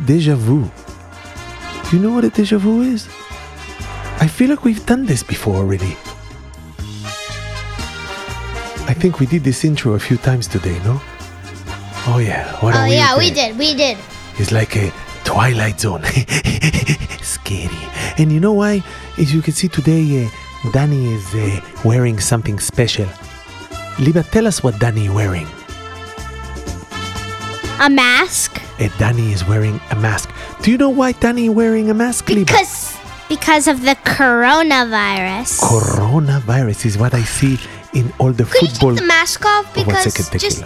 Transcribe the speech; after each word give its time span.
a 0.00 0.06
deja 0.06 0.34
vu. 0.34 0.70
Do 1.90 1.96
you 1.96 2.02
know 2.02 2.12
what 2.14 2.24
a 2.24 2.30
deja 2.30 2.58
vu 2.58 2.82
is? 2.82 3.06
I 4.20 4.26
feel 4.26 4.50
like 4.50 4.64
we've 4.64 4.84
done 4.86 5.06
this 5.06 5.22
before 5.22 5.56
already. 5.56 5.96
I 8.88 8.94
think 8.94 9.20
we 9.20 9.26
did 9.26 9.44
this 9.44 9.64
intro 9.64 9.94
a 9.94 9.98
few 9.98 10.16
times 10.16 10.46
today, 10.46 10.78
no? 10.84 11.00
Oh 12.06 12.18
yeah, 12.18 12.52
what 12.60 12.74
Oh 12.74 12.84
yeah, 12.84 13.16
we 13.16 13.30
did. 13.30 13.56
We 13.58 13.74
did. 13.74 13.98
It's 14.38 14.52
like 14.52 14.76
a 14.76 14.92
Twilight 15.24 15.80
Zone. 15.80 16.02
Scary. 17.22 17.70
And 18.18 18.32
you 18.32 18.40
know 18.40 18.52
why? 18.52 18.82
As 19.18 19.32
you 19.32 19.42
can 19.42 19.52
see 19.52 19.68
today, 19.68 20.24
uh, 20.24 20.70
Danny 20.72 21.12
is 21.12 21.34
uh, 21.34 21.60
wearing 21.84 22.20
something 22.20 22.58
special. 22.58 23.06
Liba, 23.98 24.22
tell 24.24 24.46
us 24.46 24.62
what 24.62 24.78
Danny 24.78 25.06
is 25.06 25.12
wearing. 25.12 25.46
A 27.80 27.88
mask 27.88 28.60
Uh, 28.78 28.88
Danny 28.98 29.32
is 29.32 29.44
wearing 29.44 29.80
a 29.90 29.96
mask. 29.96 30.28
Do 30.62 30.70
you 30.70 30.76
know 30.78 30.90
why 30.90 31.12
Danny 31.12 31.48
wearing 31.48 31.88
a 31.90 31.94
mask, 31.94 32.28
Liba? 32.28 32.44
because 32.46 32.96
because 33.28 33.68
of 33.68 33.82
the 33.82 33.94
coronavirus. 34.04 35.60
Coronavirus 35.60 36.84
is 36.86 36.98
what 36.98 37.14
I 37.14 37.22
see 37.22 37.58
in 37.94 38.12
all 38.18 38.32
the 38.32 38.44
Could 38.44 38.62
you 38.62 38.68
football. 38.68 38.90
take 38.96 39.00
the 39.00 39.06
mask 39.06 39.44
off 39.46 39.64
Oh, 39.76 39.80
one 39.80 39.86
because 39.86 40.12
second, 40.12 40.40
just. 40.40 40.64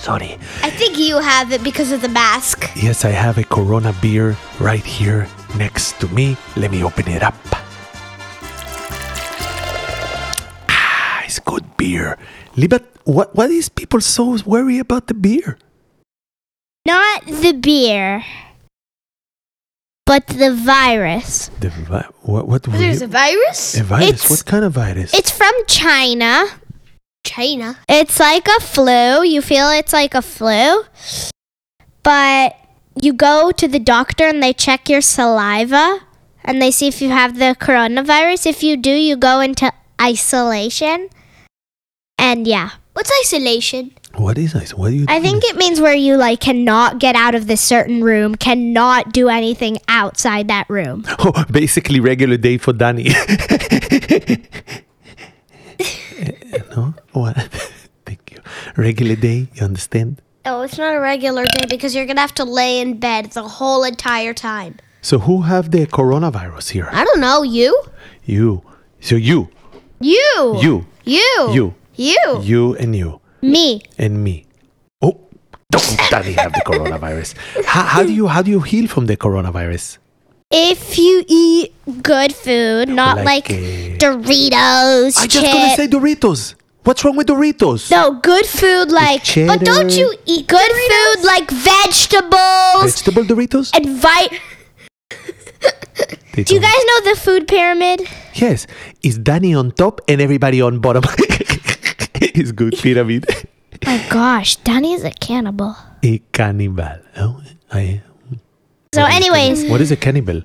Sorry. 0.00 0.38
I 0.64 0.70
think 0.70 0.98
you 0.98 1.18
have 1.20 1.52
it 1.52 1.62
because 1.62 1.92
of 1.92 2.00
the 2.00 2.08
mask. 2.08 2.70
Yes, 2.74 3.04
I 3.04 3.10
have 3.12 3.36
a 3.38 3.44
Corona 3.44 3.92
beer 4.00 4.36
right 4.58 4.82
here 4.84 5.28
next 5.56 6.00
to 6.00 6.08
me. 6.08 6.36
Let 6.56 6.70
me 6.70 6.82
open 6.82 7.06
it 7.08 7.22
up. 7.22 7.36
Ah, 10.68 11.22
it's 11.24 11.38
good 11.40 11.64
beer. 11.76 12.16
Libat, 12.56 12.82
what 13.04 13.34
what 13.34 13.50
is 13.50 13.50
these 13.50 13.68
people 13.68 14.00
so 14.00 14.36
worried 14.44 14.80
about 14.80 15.06
the 15.06 15.14
beer? 15.14 15.58
Not 16.86 17.26
the 17.26 17.52
beer, 17.52 18.24
but 20.06 20.26
the 20.26 20.54
virus. 20.54 21.48
The 21.60 21.70
vi- 21.70 22.08
what 22.22 22.48
what 22.48 22.62
There's 22.64 23.02
a 23.02 23.06
virus? 23.06 23.76
a 23.76 23.84
virus? 23.84 24.08
It's- 24.08 24.30
what 24.30 24.44
kind 24.46 24.64
of 24.64 24.72
virus? 24.72 25.14
It's 25.14 25.30
from 25.30 25.52
China. 25.66 26.46
China. 27.24 27.76
It's 27.88 28.18
like 28.18 28.48
a 28.48 28.60
flu. 28.60 29.22
You 29.22 29.42
feel 29.42 29.70
it's 29.70 29.92
like 29.92 30.14
a 30.14 30.22
flu. 30.22 30.84
But 32.02 32.56
you 33.00 33.12
go 33.12 33.50
to 33.52 33.68
the 33.68 33.78
doctor 33.78 34.24
and 34.26 34.42
they 34.42 34.52
check 34.54 34.88
your 34.88 35.02
saliva 35.02 36.00
and 36.42 36.62
they 36.62 36.70
see 36.70 36.88
if 36.88 37.02
you 37.02 37.10
have 37.10 37.38
the 37.38 37.54
coronavirus. 37.60 38.46
If 38.46 38.62
you 38.62 38.76
do, 38.76 38.90
you 38.90 39.16
go 39.16 39.40
into 39.40 39.70
isolation. 40.00 41.08
And 42.18 42.46
yeah, 42.46 42.70
What's 42.92 43.10
isolation? 43.22 43.92
what 44.16 44.36
is 44.36 44.52
this? 44.52 44.74
What 44.74 44.90
do 44.90 44.96
you? 44.96 45.06
I 45.08 45.20
think 45.20 45.44
it 45.44 45.56
means 45.56 45.80
where 45.80 45.94
you 45.94 46.16
like 46.16 46.40
cannot 46.40 46.98
get 46.98 47.14
out 47.14 47.34
of 47.34 47.46
this 47.46 47.60
certain 47.60 48.02
room, 48.02 48.34
cannot 48.34 49.12
do 49.12 49.28
anything 49.28 49.78
outside 49.88 50.48
that 50.48 50.68
room. 50.68 51.04
Oh, 51.18 51.44
basically 51.50 52.00
regular 52.00 52.36
day 52.36 52.58
for 52.58 52.72
Danny. 52.72 53.10
Eh, 56.18 56.58
no, 56.76 56.94
what? 57.12 57.36
Thank 58.04 58.32
you. 58.32 58.38
Regular 58.76 59.16
day. 59.16 59.48
You 59.54 59.62
understand? 59.64 60.20
Oh, 60.44 60.62
it's 60.62 60.76
not 60.76 60.94
a 60.94 61.00
regular 61.00 61.44
day 61.44 61.66
because 61.68 61.94
you're 61.94 62.04
gonna 62.06 62.20
have 62.20 62.34
to 62.34 62.44
lay 62.44 62.80
in 62.80 62.98
bed 62.98 63.32
the 63.32 63.42
whole 63.42 63.84
entire 63.84 64.34
time. 64.34 64.76
So 65.00 65.18
who 65.20 65.42
have 65.42 65.70
the 65.70 65.86
coronavirus 65.86 66.70
here? 66.70 66.88
I 66.92 67.04
don't 67.04 67.20
know. 67.20 67.42
You? 67.42 67.72
You. 68.24 68.62
So 69.00 69.14
you, 69.16 69.48
You? 70.00 70.58
you, 70.60 70.86
You? 71.04 71.48
you, 71.52 71.74
You? 72.00 72.40
you, 72.40 72.74
and 72.76 72.96
you, 72.96 73.20
Me. 73.42 73.82
and 73.98 74.24
me. 74.24 74.46
Oh, 75.02 75.20
don't 75.70 76.00
Danny 76.08 76.32
have 76.32 76.54
the 76.54 76.62
coronavirus? 76.64 77.34
How, 77.66 77.82
how 77.82 78.02
do 78.02 78.10
you 78.12 78.26
how 78.26 78.40
do 78.40 78.50
you 78.50 78.60
heal 78.60 78.86
from 78.88 79.04
the 79.04 79.18
coronavirus? 79.18 79.98
If 80.50 80.96
you 80.96 81.22
eat 81.28 81.74
good 82.02 82.34
food, 82.34 82.88
not 82.88 83.18
Like, 83.18 83.26
like, 83.26 83.50
uh, 83.50 84.00
Doritos, 84.00 85.18
I 85.18 85.26
just 85.26 85.44
gonna 85.44 85.76
say 85.76 85.88
Doritos. 85.88 86.54
What's 86.84 87.04
wrong 87.04 87.16
with 87.16 87.26
Doritos? 87.26 87.90
No, 87.90 88.14
good 88.18 88.46
food 88.46 88.90
like 88.90 89.22
cheddar. 89.22 89.58
But 89.58 89.66
don't 89.66 89.92
you 89.92 90.08
eat 90.24 90.48
good 90.48 90.72
food 90.88 91.18
like 91.24 91.50
vegetables 91.50 92.96
Vegetable 92.96 93.24
Doritos? 93.24 93.70
and 93.76 93.86
vi- 94.00 94.40
Do 96.32 96.54
you 96.54 96.60
guys 96.64 96.82
know 96.88 97.00
the 97.12 97.16
food 97.20 97.46
pyramid? 97.46 98.08
Yes. 98.34 98.66
Is 99.02 99.18
Danny 99.18 99.52
on 99.54 99.72
top 99.72 100.00
and 100.08 100.22
everybody 100.22 100.62
on 100.62 100.78
bottom? 100.80 101.04
it's 102.40 102.52
good 102.52 102.74
pyramid. 102.76 103.24
Oh 103.86 104.06
gosh, 104.10 104.56
Danny 104.56 104.92
is 104.92 105.04
a 105.04 105.10
cannibal. 105.12 105.74
a 106.02 106.18
cannibal. 106.32 106.98
Oh, 107.16 107.40
I. 107.72 108.02
So 108.92 109.04
anyways, 109.04 109.70
What 109.70 109.80
is 109.80 109.90
a 109.90 109.96
cannibal? 109.96 110.42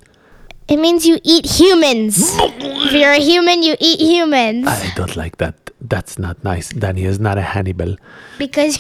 it 0.70 0.78
means 0.78 1.06
you 1.06 1.20
eat 1.24 1.46
humans. 1.46 2.16
if 2.40 2.94
you're 2.94 3.12
a 3.12 3.20
human, 3.20 3.62
you 3.64 3.76
eat 3.80 4.00
humans. 4.00 4.68
I 4.68 4.94
don't 4.96 5.16
like 5.18 5.38
that. 5.38 5.56
That's 5.82 6.18
not 6.18 6.44
nice. 6.44 6.70
Danny 6.70 7.04
is 7.04 7.20
not 7.20 7.38
a 7.38 7.42
Hannibal. 7.42 7.98
Because 8.40 8.80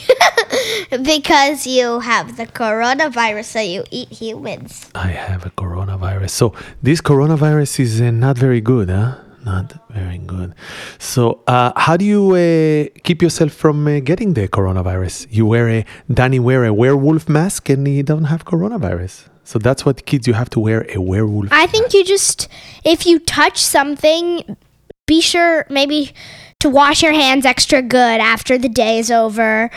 because 1.03 1.67
you 1.67 1.99
have 1.99 2.37
the 2.37 2.47
coronavirus, 2.47 3.45
so 3.45 3.59
you 3.59 3.83
eat 3.91 4.09
humans. 4.11 4.89
I 4.95 5.09
have 5.09 5.45
a 5.45 5.51
coronavirus. 5.51 6.29
So 6.31 6.53
this 6.81 7.01
coronavirus 7.01 7.79
is 7.81 8.01
uh, 8.01 8.11
not 8.11 8.37
very 8.37 8.61
good, 8.61 8.89
huh? 8.89 9.15
Not 9.45 9.73
very 9.91 10.17
good. 10.17 10.55
So 10.97 11.43
uh, 11.45 11.71
how 11.75 11.97
do 11.97 12.03
you 12.03 12.31
uh, 12.31 12.89
keep 13.03 13.21
yourself 13.21 13.51
from 13.51 13.87
uh, 13.87 13.99
getting 13.99 14.33
the 14.33 14.47
coronavirus? 14.47 15.27
You 15.29 15.45
wear 15.45 15.69
a 15.69 15.85
Danny 16.11 16.39
wear 16.39 16.65
a 16.65 16.73
werewolf 16.73 17.29
mask 17.29 17.69
and 17.69 17.85
he 17.85 18.01
don't 18.01 18.25
have 18.25 18.45
coronavirus. 18.45 19.29
So 19.43 19.59
that's 19.59 19.85
what 19.85 20.07
kids 20.07 20.25
you 20.25 20.33
have 20.33 20.49
to 20.51 20.59
wear 20.59 20.87
a 20.89 20.99
werewolf. 20.99 21.49
I 21.51 21.67
think 21.67 21.93
you 21.93 22.03
just, 22.03 22.47
if 22.83 23.05
you 23.05 23.19
touch 23.19 23.59
something, 23.59 24.57
be 25.05 25.21
sure 25.21 25.67
maybe 25.69 26.13
to 26.61 26.69
wash 26.69 27.03
your 27.03 27.13
hands 27.13 27.45
extra 27.45 27.83
good 27.83 28.19
after 28.19 28.57
the 28.57 28.69
day 28.69 28.97
is 28.97 29.11
over. 29.11 29.69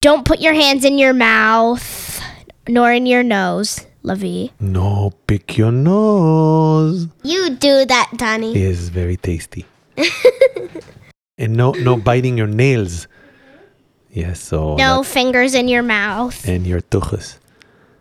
Don't 0.00 0.24
put 0.24 0.38
your 0.40 0.54
hands 0.54 0.84
in 0.84 0.98
your 0.98 1.12
mouth 1.12 2.22
nor 2.68 2.92
in 2.92 3.06
your 3.06 3.24
nose, 3.24 3.84
Lavi. 4.04 4.50
No, 4.60 5.12
pick 5.26 5.58
your 5.58 5.72
nose. 5.72 7.06
You 7.22 7.50
do 7.50 7.84
that, 7.84 8.10
Danny. 8.16 8.52
It 8.52 8.56
is 8.62 8.88
very 8.88 9.16
tasty. 9.16 9.66
and 11.38 11.54
no, 11.56 11.72
no 11.72 11.96
biting 11.96 12.38
your 12.38 12.46
nails. 12.46 13.06
Yes, 14.10 14.40
so 14.40 14.74
No 14.76 15.02
fingers 15.04 15.54
in 15.54 15.68
your 15.68 15.82
mouth 15.84 16.46
and 16.48 16.66
your 16.66 16.80
tuchus 16.80 17.38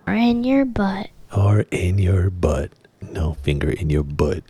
or 0.07 0.13
in 0.13 0.43
your 0.43 0.65
butt. 0.65 1.09
or 1.35 1.65
in 1.69 1.99
your 1.99 2.29
butt. 2.31 2.71
No 3.13 3.33
finger 3.43 3.69
in 3.69 3.89
your 3.89 4.03
butt. 4.03 4.43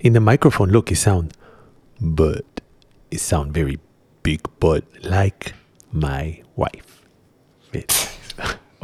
In 0.00 0.12
the 0.12 0.20
microphone, 0.20 0.70
look, 0.70 0.90
it 0.90 0.96
sound 0.96 1.32
butt. 2.00 2.44
It 3.10 3.20
sound 3.20 3.52
very 3.54 3.78
big 4.22 4.40
butt, 4.58 4.84
like 5.04 5.52
my 5.92 6.42
wife. 6.56 7.02
Nice. 7.72 8.13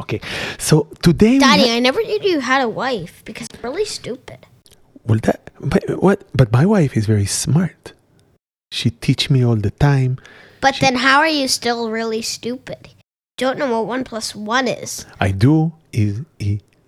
Okay, 0.01 0.19
so 0.57 0.87
today 1.01 1.39
Daddy, 1.39 1.67
ha- 1.69 1.75
I 1.75 1.79
never 1.79 2.01
knew 2.01 2.19
you 2.21 2.39
had 2.41 2.61
a 2.61 2.69
wife 2.69 3.21
because 3.25 3.47
it's 3.47 3.63
really 3.63 3.85
stupid. 3.85 4.45
Well, 5.05 5.19
that 5.23 5.49
but 5.59 5.83
what? 6.01 6.25
But 6.35 6.51
my 6.51 6.65
wife 6.65 6.97
is 6.97 7.05
very 7.05 7.25
smart. 7.25 7.93
She 8.71 8.89
teach 8.89 9.29
me 9.29 9.43
all 9.43 9.55
the 9.57 9.71
time. 9.71 10.17
But 10.61 10.77
then 10.79 10.95
how 10.95 11.19
are 11.19 11.27
you 11.27 11.47
still 11.47 11.89
really 11.89 12.21
stupid? 12.21 12.89
Don't 13.37 13.57
know 13.57 13.69
what 13.81 13.87
one 13.87 14.03
plus 14.03 14.35
one 14.35 14.67
is. 14.67 15.05
I 15.19 15.31
do 15.31 15.73
is 15.91 16.21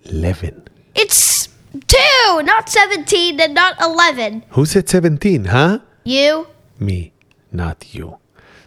eleven. 0.06 0.62
It's 0.94 1.48
two, 1.74 2.42
not 2.42 2.70
seventeen 2.70 3.40
and 3.40 3.54
not 3.54 3.74
eleven. 3.82 4.44
Who 4.50 4.64
said 4.64 4.88
seventeen? 4.88 5.46
Huh? 5.46 5.80
You? 6.04 6.46
Me, 6.78 7.12
not 7.50 7.94
you. 7.94 8.18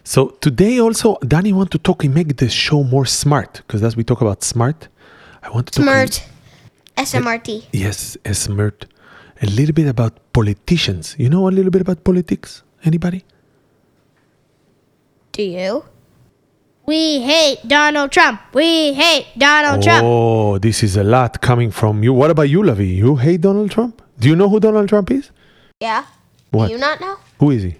So 0.08 0.30
today 0.40 0.80
also, 0.80 1.18
Danny 1.18 1.52
want 1.52 1.70
to 1.72 1.78
talk 1.78 2.02
and 2.02 2.14
make 2.14 2.38
the 2.38 2.48
show 2.48 2.82
more 2.82 3.04
smart 3.04 3.60
because 3.66 3.82
as 3.82 3.94
we 3.94 4.04
talk 4.04 4.22
about 4.22 4.42
smart, 4.42 4.88
I 5.42 5.50
want 5.50 5.66
to 5.66 5.72
talk 5.72 5.82
Smart. 5.82 6.26
SMRT. 6.96 7.66
yes, 7.72 8.16
a 8.24 8.32
smart. 8.32 8.86
A 9.42 9.46
little 9.46 9.74
bit 9.74 9.86
about 9.86 10.14
politicians. 10.32 11.14
You 11.18 11.28
know 11.28 11.46
a 11.46 11.50
little 11.50 11.70
bit 11.70 11.82
about 11.82 12.04
politics? 12.04 12.62
Anybody? 12.84 13.22
Do 15.32 15.42
you? 15.42 15.84
We 16.86 17.20
hate 17.20 17.58
Donald 17.68 18.10
Trump. 18.10 18.40
We 18.54 18.94
hate 18.94 19.26
Donald 19.36 19.82
Trump. 19.82 20.04
Oh, 20.06 20.56
this 20.56 20.82
is 20.82 20.96
a 20.96 21.04
lot 21.04 21.42
coming 21.42 21.70
from 21.70 22.02
you. 22.02 22.14
What 22.14 22.30
about 22.30 22.48
you, 22.48 22.62
Lavi? 22.62 22.96
You 22.96 23.16
hate 23.16 23.42
Donald 23.42 23.70
Trump? 23.70 24.00
Do 24.18 24.28
you 24.30 24.36
know 24.36 24.48
who 24.48 24.58
Donald 24.58 24.88
Trump 24.88 25.10
is? 25.10 25.30
Yeah. 25.80 26.06
What? 26.50 26.68
Do 26.68 26.72
you 26.72 26.78
not 26.78 26.98
know? 26.98 27.16
Who 27.40 27.50
is 27.50 27.62
he? 27.64 27.74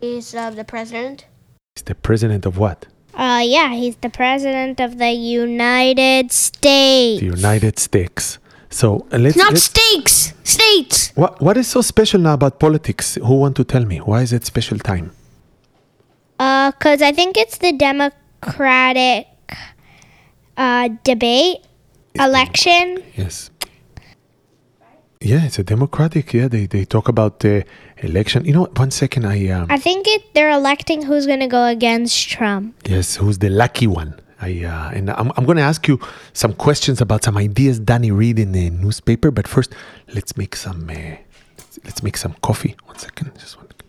He's 0.00 0.34
uh, 0.34 0.50
the 0.50 0.64
president. 0.64 1.26
He's 1.74 1.84
the 1.84 1.94
president 1.94 2.44
of 2.44 2.58
what? 2.58 2.86
Uh, 3.14 3.42
yeah, 3.44 3.72
he's 3.74 3.96
the 3.96 4.10
president 4.10 4.78
of 4.78 4.98
the 4.98 5.10
United 5.10 6.30
States. 6.30 7.20
The 7.20 7.26
United 7.26 7.78
States. 7.78 8.38
So 8.68 9.06
uh, 9.10 9.18
let's. 9.18 9.36
Not 9.36 9.52
let's 9.52 9.64
steaks. 9.64 10.34
States. 10.44 11.12
what, 11.14 11.40
what 11.40 11.56
is 11.56 11.66
so 11.66 11.80
special 11.80 12.20
now 12.20 12.34
about 12.34 12.60
politics? 12.60 13.14
Who 13.14 13.36
want 13.40 13.56
to 13.56 13.64
tell 13.64 13.84
me? 13.86 13.98
Why 13.98 14.20
is 14.20 14.32
it 14.34 14.44
special 14.44 14.78
time? 14.78 15.12
Uh, 16.38 16.72
cause 16.72 17.00
I 17.00 17.12
think 17.12 17.38
it's 17.38 17.58
the 17.58 17.72
Democratic 17.72 19.26
uh 20.56 20.88
debate 21.04 21.58
election. 22.16 23.02
Yes. 23.16 23.50
Yeah, 25.24 25.44
it's 25.44 25.58
a 25.58 25.62
democratic. 25.62 26.32
Yeah, 26.32 26.48
they, 26.48 26.66
they 26.66 26.84
talk 26.84 27.08
about 27.08 27.40
the 27.40 27.64
election. 27.98 28.44
You 28.44 28.54
know, 28.54 28.64
one 28.76 28.90
second. 28.90 29.24
I 29.24 29.48
um, 29.48 29.66
I 29.70 29.78
think 29.78 30.06
it 30.08 30.34
they're 30.34 30.50
electing 30.50 31.02
who's 31.02 31.26
gonna 31.26 31.46
go 31.48 31.64
against 31.64 32.28
Trump. 32.28 32.74
yes, 32.88 33.16
who's 33.16 33.38
the 33.38 33.48
lucky 33.48 33.86
one? 33.86 34.18
I 34.40 34.64
uh, 34.64 34.90
and 34.90 35.10
I'm 35.10 35.30
I'm 35.36 35.44
going 35.44 35.58
to 35.58 35.62
ask 35.62 35.86
you 35.86 36.00
some 36.32 36.52
questions 36.52 37.00
about 37.00 37.22
some 37.22 37.36
ideas 37.36 37.78
Danny 37.78 38.10
read 38.10 38.38
in 38.40 38.50
the 38.50 38.70
newspaper. 38.70 39.30
But 39.30 39.46
first, 39.46 39.72
let's 40.12 40.36
make 40.36 40.56
some 40.56 40.90
uh, 40.90 41.16
let's 41.84 42.02
make 42.02 42.16
some 42.16 42.34
coffee. 42.42 42.74
One 42.86 42.98
second, 42.98 43.30
just 43.38 43.56
one. 43.56 43.68
second. 43.68 43.82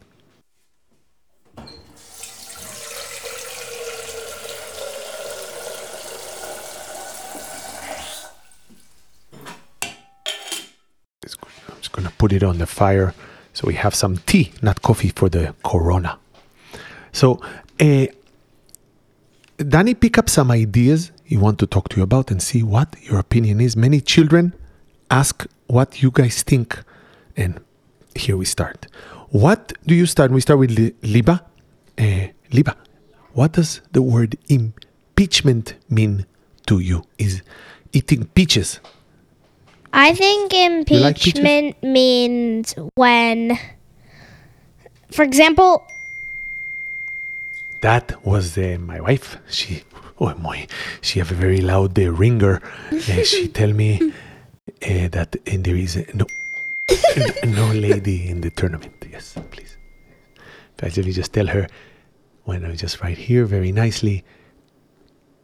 It's 11.24 11.36
good. 11.36 11.50
I'm 11.70 11.78
just 11.78 11.83
going 11.94 12.08
to 12.08 12.14
put 12.16 12.34
it 12.34 12.44
on 12.44 12.58
the 12.58 12.66
fire 12.66 13.14
so 13.54 13.68
we 13.68 13.76
have 13.76 13.96
some 13.96 14.18
tea, 14.18 14.52
not 14.62 14.82
coffee, 14.82 15.10
for 15.10 15.30
the 15.30 15.56
corona. 15.64 16.18
So, 17.12 17.40
uh, 17.80 18.08
Danny, 19.58 19.94
pick 19.94 20.18
up 20.18 20.30
some 20.30 20.52
ideas 20.52 21.12
he 21.24 21.38
want 21.38 21.60
to 21.60 21.68
talk 21.68 21.90
to 21.90 21.98
you 21.98 22.04
about 22.04 22.32
and 22.32 22.42
see 22.42 22.64
what 22.64 22.96
your 23.02 23.20
opinion 23.20 23.62
is. 23.62 23.78
Many 23.78 24.02
children 24.02 24.54
ask 25.10 25.46
what 25.68 26.02
you 26.02 26.12
guys 26.12 26.44
think, 26.44 26.80
and 27.38 27.60
here 28.16 28.36
we 28.36 28.46
start. 28.46 28.88
What 29.30 29.74
do 29.86 29.96
you 29.96 30.06
start? 30.06 30.32
We 30.32 30.42
start 30.42 30.60
with 30.60 30.72
Li- 30.72 30.94
Liba. 31.04 31.44
Uh, 31.98 32.28
Liba, 32.52 32.76
what 33.34 33.54
does 33.54 33.82
the 33.92 34.02
word 34.02 34.38
impeachment 34.50 35.76
mean 35.90 36.26
to 36.68 36.80
you? 36.80 37.06
Is 37.18 37.42
eating 37.94 38.26
peaches? 38.26 38.80
I 39.96 40.14
think 40.16 40.52
like 40.54 41.18
impeachment 41.18 41.82
means 41.84 42.74
when, 42.96 43.58
for 45.12 45.24
example, 45.24 45.86
That 47.82 48.26
was 48.26 48.58
uh, 48.58 48.78
my 48.80 49.00
wife. 49.02 49.38
She, 49.50 49.84
oh 50.18 50.34
my, 50.36 50.68
she 51.02 51.20
have 51.20 51.32
a 51.32 51.36
very 51.36 51.60
loud 51.62 52.00
uh, 52.00 52.12
ringer. 52.12 52.62
Uh, 52.92 53.24
she 53.24 53.48
tell 53.60 53.74
me 53.74 54.00
uh, 54.82 55.08
that 55.12 55.36
uh, 55.36 55.58
there 55.60 55.76
is 55.76 55.94
no 56.14 56.26
no 57.46 57.68
lady 57.72 58.30
in 58.30 58.42
the 58.42 58.50
tournament. 58.50 58.96
Yes, 59.12 59.36
please. 59.52 59.78
Actually, 60.82 61.12
just 61.14 61.32
tell 61.34 61.48
her 61.48 61.68
when 62.44 62.66
I 62.66 62.76
just 62.76 63.02
right 63.02 63.18
here 63.18 63.46
very 63.46 63.72
nicely. 63.72 64.24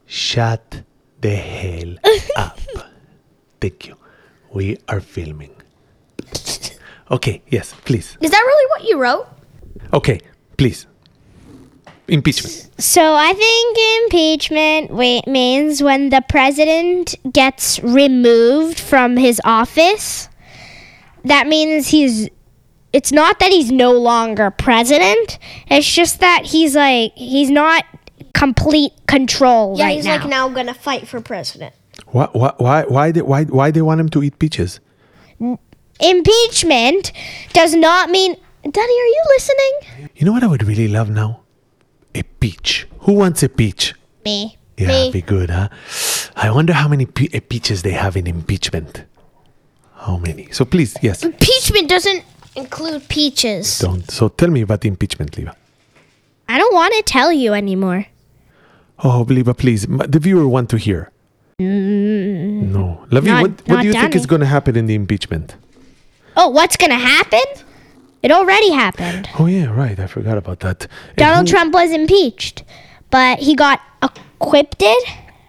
Shut 0.06 0.84
the 1.22 1.36
hell 1.36 1.96
up. 2.36 2.60
Thank 3.62 3.88
you. 3.88 3.96
We 4.54 4.78
are 4.88 5.00
filming. 5.02 5.56
Okay. 7.12 7.42
Yes, 7.48 7.74
please. 7.86 8.18
Is 8.22 8.32
that 8.32 8.44
really 8.46 8.70
what 8.72 8.84
you 8.90 9.00
wrote? 9.02 9.28
Okay, 9.94 10.20
please. 10.58 10.86
Impeachment. 12.08 12.70
So 12.80 13.14
I 13.16 13.34
think 13.34 13.78
impeachment 14.06 15.28
means 15.28 15.84
when 15.84 16.10
the 16.10 16.24
president 16.28 17.16
gets 17.32 17.80
removed 17.82 18.80
from 18.80 19.18
his 19.18 19.40
office. 19.44 20.28
That 21.26 21.48
means 21.48 21.90
he's. 21.90 22.30
It's 22.94 23.12
not 23.12 23.38
that 23.40 23.52
he's 23.52 23.72
no 23.72 23.92
longer 23.92 24.50
president. 24.50 25.38
It's 25.68 25.92
just 25.92 26.20
that 26.22 26.46
he's 26.46 26.76
like 26.76 27.12
he's 27.14 27.52
not 27.52 27.86
complete 28.34 28.94
control 29.08 29.76
Yeah, 29.78 29.86
right 29.86 29.96
he's 29.98 30.06
now. 30.06 30.18
like 30.18 30.28
now 30.30 30.50
gonna 30.50 30.74
fight 30.74 31.08
for 31.08 31.22
president. 31.22 31.76
Why, 32.12 32.28
why, 32.34 32.54
why, 32.58 32.84
why, 32.84 33.12
they, 33.12 33.22
why, 33.22 33.44
why 33.46 33.72
they 33.72 33.82
want 33.82 34.00
him 34.02 34.10
to 34.10 34.24
eat 34.24 34.40
peaches? 34.40 34.80
Impeachment 36.00 37.12
does 37.54 37.76
not 37.76 38.10
mean. 38.10 38.36
Daddy, 38.64 38.80
are 38.80 39.12
you 39.18 39.24
listening? 39.38 40.10
You 40.16 40.26
know 40.26 40.32
what 40.34 40.44
I 40.44 40.48
would 40.48 40.64
really 40.64 40.88
love 40.88 41.10
now? 41.10 41.42
A 42.16 42.24
peach. 42.24 42.88
Who 43.02 43.14
wants 43.14 43.44
a 43.44 43.50
peach? 43.50 43.94
Me. 44.26 44.58
Yeah, 44.78 44.88
Me. 44.88 45.12
be 45.12 45.22
good, 45.22 45.50
huh? 45.50 45.70
I 46.36 46.52
wonder 46.52 46.74
how 46.74 46.88
many 46.88 47.06
pe- 47.06 47.40
peaches 47.42 47.82
they 47.84 47.92
have 47.92 48.16
in 48.18 48.28
impeachment. 48.28 49.04
How 49.96 50.18
many? 50.18 50.50
So 50.52 50.64
please, 50.66 50.96
yes, 51.02 51.24
Impeachment 51.24 51.90
doesn't 51.90 52.24
include 52.56 53.08
peaches. 53.10 53.80
don't. 53.80 54.10
So 54.10 54.30
tell 54.30 54.50
me 54.50 54.62
about 54.62 54.82
the 54.82 54.88
impeachment, 54.88 55.32
Liva. 55.34 55.54
I 56.48 56.58
don't 56.58 56.74
want 56.74 56.94
to 56.96 57.04
tell 57.04 57.32
you 57.34 57.54
anymore. 57.54 58.06
Oh, 59.04 59.26
Liva, 59.30 59.56
please. 59.58 59.86
The 59.86 60.20
viewer 60.20 60.48
want 60.48 60.70
to 60.72 60.78
hear. 60.78 61.12
Mm. 61.60 62.72
no, 62.72 63.06
Lavi, 63.12 63.26
not- 63.26 63.42
what, 63.42 63.52
what 63.68 63.82
do 63.82 63.88
you 63.88 63.94
think 63.94 64.16
is 64.16 64.26
going 64.26 64.40
to 64.42 64.48
happen 64.48 64.76
in 64.78 64.86
the 64.86 64.96
impeachment? 64.96 65.56
Oh, 66.38 66.48
what's 66.50 66.78
gonna 66.78 66.96
happen? 66.98 67.44
It 68.24 68.32
already 68.32 68.72
happened. 68.72 69.28
Oh 69.38 69.46
yeah, 69.46 69.66
right. 69.66 70.00
I 70.00 70.08
forgot 70.08 70.38
about 70.38 70.60
that. 70.62 70.88
Donald 71.18 71.48
who- 71.48 71.52
Trump 71.54 71.74
was 71.74 71.92
impeached, 71.92 72.64
but 73.10 73.40
he 73.40 73.56
got 73.56 73.82
acquitted. 74.02 74.96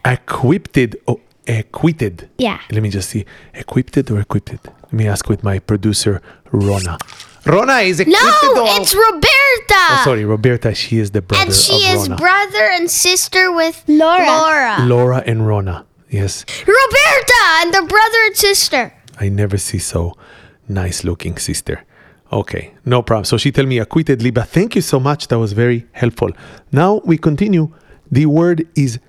acquitted. 0.03 0.97
Oh, 1.07 1.21
acquitted. 1.47 2.29
Yeah. 2.37 2.59
Let 2.71 2.83
me 2.83 2.89
just 2.89 3.09
see. 3.09 3.25
Acquitted 3.53 4.11
or 4.11 4.19
acquitted? 4.19 4.59
Let 4.83 4.93
me 4.93 5.07
ask 5.07 5.29
with 5.29 5.43
my 5.43 5.59
producer, 5.59 6.21
Rona. 6.51 6.97
Rona 7.45 7.77
is 7.77 7.99
equipped 8.01 8.19
No, 8.21 8.61
or... 8.63 8.81
it's 8.81 8.93
Roberta. 8.93 9.81
Oh, 9.91 10.01
sorry, 10.03 10.25
Roberta. 10.25 10.75
She 10.75 10.99
is 10.99 11.11
the 11.11 11.21
brother 11.21 11.43
and 11.45 11.53
she 11.53 11.73
of 11.87 11.95
is 11.95 12.09
Rona. 12.09 12.15
brother 12.17 12.65
and 12.77 12.91
sister 12.91 13.51
with 13.51 13.83
Laura. 13.87 14.25
Laura. 14.25 14.77
Laura 14.85 15.23
and 15.25 15.47
Rona. 15.47 15.85
Yes, 16.11 16.45
Roberta 16.67 17.41
and 17.61 17.73
the 17.73 17.81
brother 17.87 18.17
and 18.25 18.35
sister. 18.35 18.93
I 19.19 19.29
never 19.29 19.57
see 19.57 19.79
so 19.79 20.13
nice 20.67 21.03
looking 21.03 21.37
sister. 21.37 21.83
Okay, 22.31 22.73
no 22.85 23.01
problem. 23.01 23.25
So 23.25 23.37
she 23.37 23.51
tell 23.51 23.65
me 23.65 23.79
acquitted 23.79 24.21
Liba. 24.21 24.43
Thank 24.43 24.75
you 24.75 24.81
so 24.81 24.99
much. 24.99 25.29
That 25.29 25.39
was 25.39 25.53
very 25.53 25.87
helpful. 25.93 26.31
Now 26.71 27.01
we 27.05 27.17
continue. 27.17 27.73
The 28.11 28.25
word 28.25 28.67
is 28.75 28.99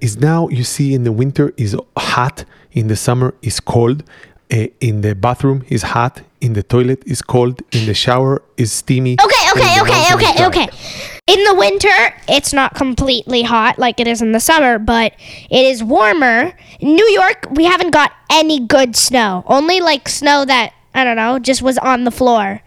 is 0.00 0.18
now 0.18 0.48
you 0.48 0.62
see 0.62 0.94
in 0.94 1.04
the 1.04 1.12
winter 1.12 1.52
is 1.56 1.76
hot, 1.96 2.44
in 2.72 2.86
the 2.86 2.96
summer 2.96 3.34
is 3.42 3.60
cold. 3.60 4.04
Uh, 4.52 4.68
in 4.80 5.00
the 5.00 5.12
bathroom 5.16 5.64
is 5.68 5.82
hot, 5.82 6.22
in 6.40 6.52
the 6.52 6.62
toilet 6.62 7.02
is 7.04 7.20
cold, 7.20 7.60
in 7.72 7.86
the 7.86 7.94
shower 7.94 8.40
is 8.56 8.70
steamy. 8.70 9.16
Okay, 9.20 9.50
okay, 9.50 9.80
okay, 9.80 10.14
okay, 10.14 10.46
okay. 10.46 11.15
In 11.28 11.42
the 11.42 11.54
winter, 11.54 12.14
it's 12.28 12.52
not 12.52 12.76
completely 12.76 13.42
hot 13.42 13.80
like 13.80 13.98
it 13.98 14.06
is 14.06 14.22
in 14.22 14.30
the 14.30 14.38
summer, 14.38 14.78
but 14.78 15.12
it 15.50 15.64
is 15.66 15.82
warmer. 15.82 16.52
In 16.78 16.94
New 16.94 17.08
York, 17.10 17.48
we 17.50 17.64
haven't 17.64 17.90
got 17.90 18.12
any 18.30 18.60
good 18.60 18.94
snow. 18.94 19.42
Only 19.48 19.80
like 19.80 20.08
snow 20.08 20.44
that, 20.44 20.72
I 20.94 21.02
don't 21.02 21.16
know, 21.16 21.40
just 21.40 21.62
was 21.62 21.78
on 21.78 22.04
the 22.04 22.12
floor 22.12 22.62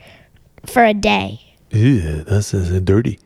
for 0.66 0.84
a 0.84 0.94
day. 0.94 1.56
Ew, 1.72 2.24
that's 2.26 2.54
uh, 2.54 2.82
dirty. 2.84 3.18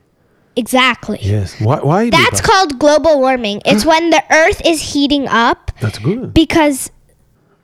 Exactly. 0.54 1.18
Yes. 1.20 1.60
Why? 1.60 1.80
why 1.80 2.10
That's 2.10 2.40
called 2.40 2.78
global 2.78 3.18
warming. 3.18 3.60
It's 3.66 3.84
when 3.92 4.10
the 4.10 4.22
earth 4.30 4.62
is 4.64 4.92
heating 4.92 5.26
up 5.26 5.72
That's 5.80 5.98
good. 5.98 6.32
because 6.32 6.92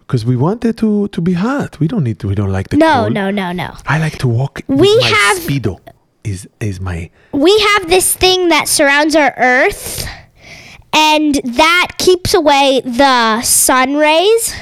Because 0.00 0.25
we 0.25 0.35
want 0.35 0.65
it 0.65 0.77
to, 0.79 1.07
to 1.07 1.21
be 1.21 1.35
hot. 1.35 1.79
We 1.79 1.87
don't 1.87 2.03
need 2.03 2.19
to. 2.19 2.27
We 2.27 2.35
don't 2.35 2.50
like 2.50 2.71
the 2.71 2.79
no, 2.79 3.03
cold. 3.03 3.12
no, 3.12 3.31
no, 3.31 3.53
no. 3.53 3.77
I 3.87 4.00
like 4.00 4.19
to 4.19 4.27
walk. 4.27 4.62
We 4.67 4.91
have- 5.03 5.39
speedo. 5.39 5.79
Is 6.23 6.47
is 6.61 6.81
my 6.81 7.11
we 7.33 7.59
have 7.59 7.89
this 7.89 8.15
thing 8.15 8.49
that 8.49 8.69
surrounds 8.69 9.17
our 9.17 9.33
earth 9.39 10.07
and 10.93 11.37
that 11.45 11.93
keeps 11.99 12.35
away 12.35 12.83
the 12.85 13.41
sun 13.43 13.97
rays 13.97 14.55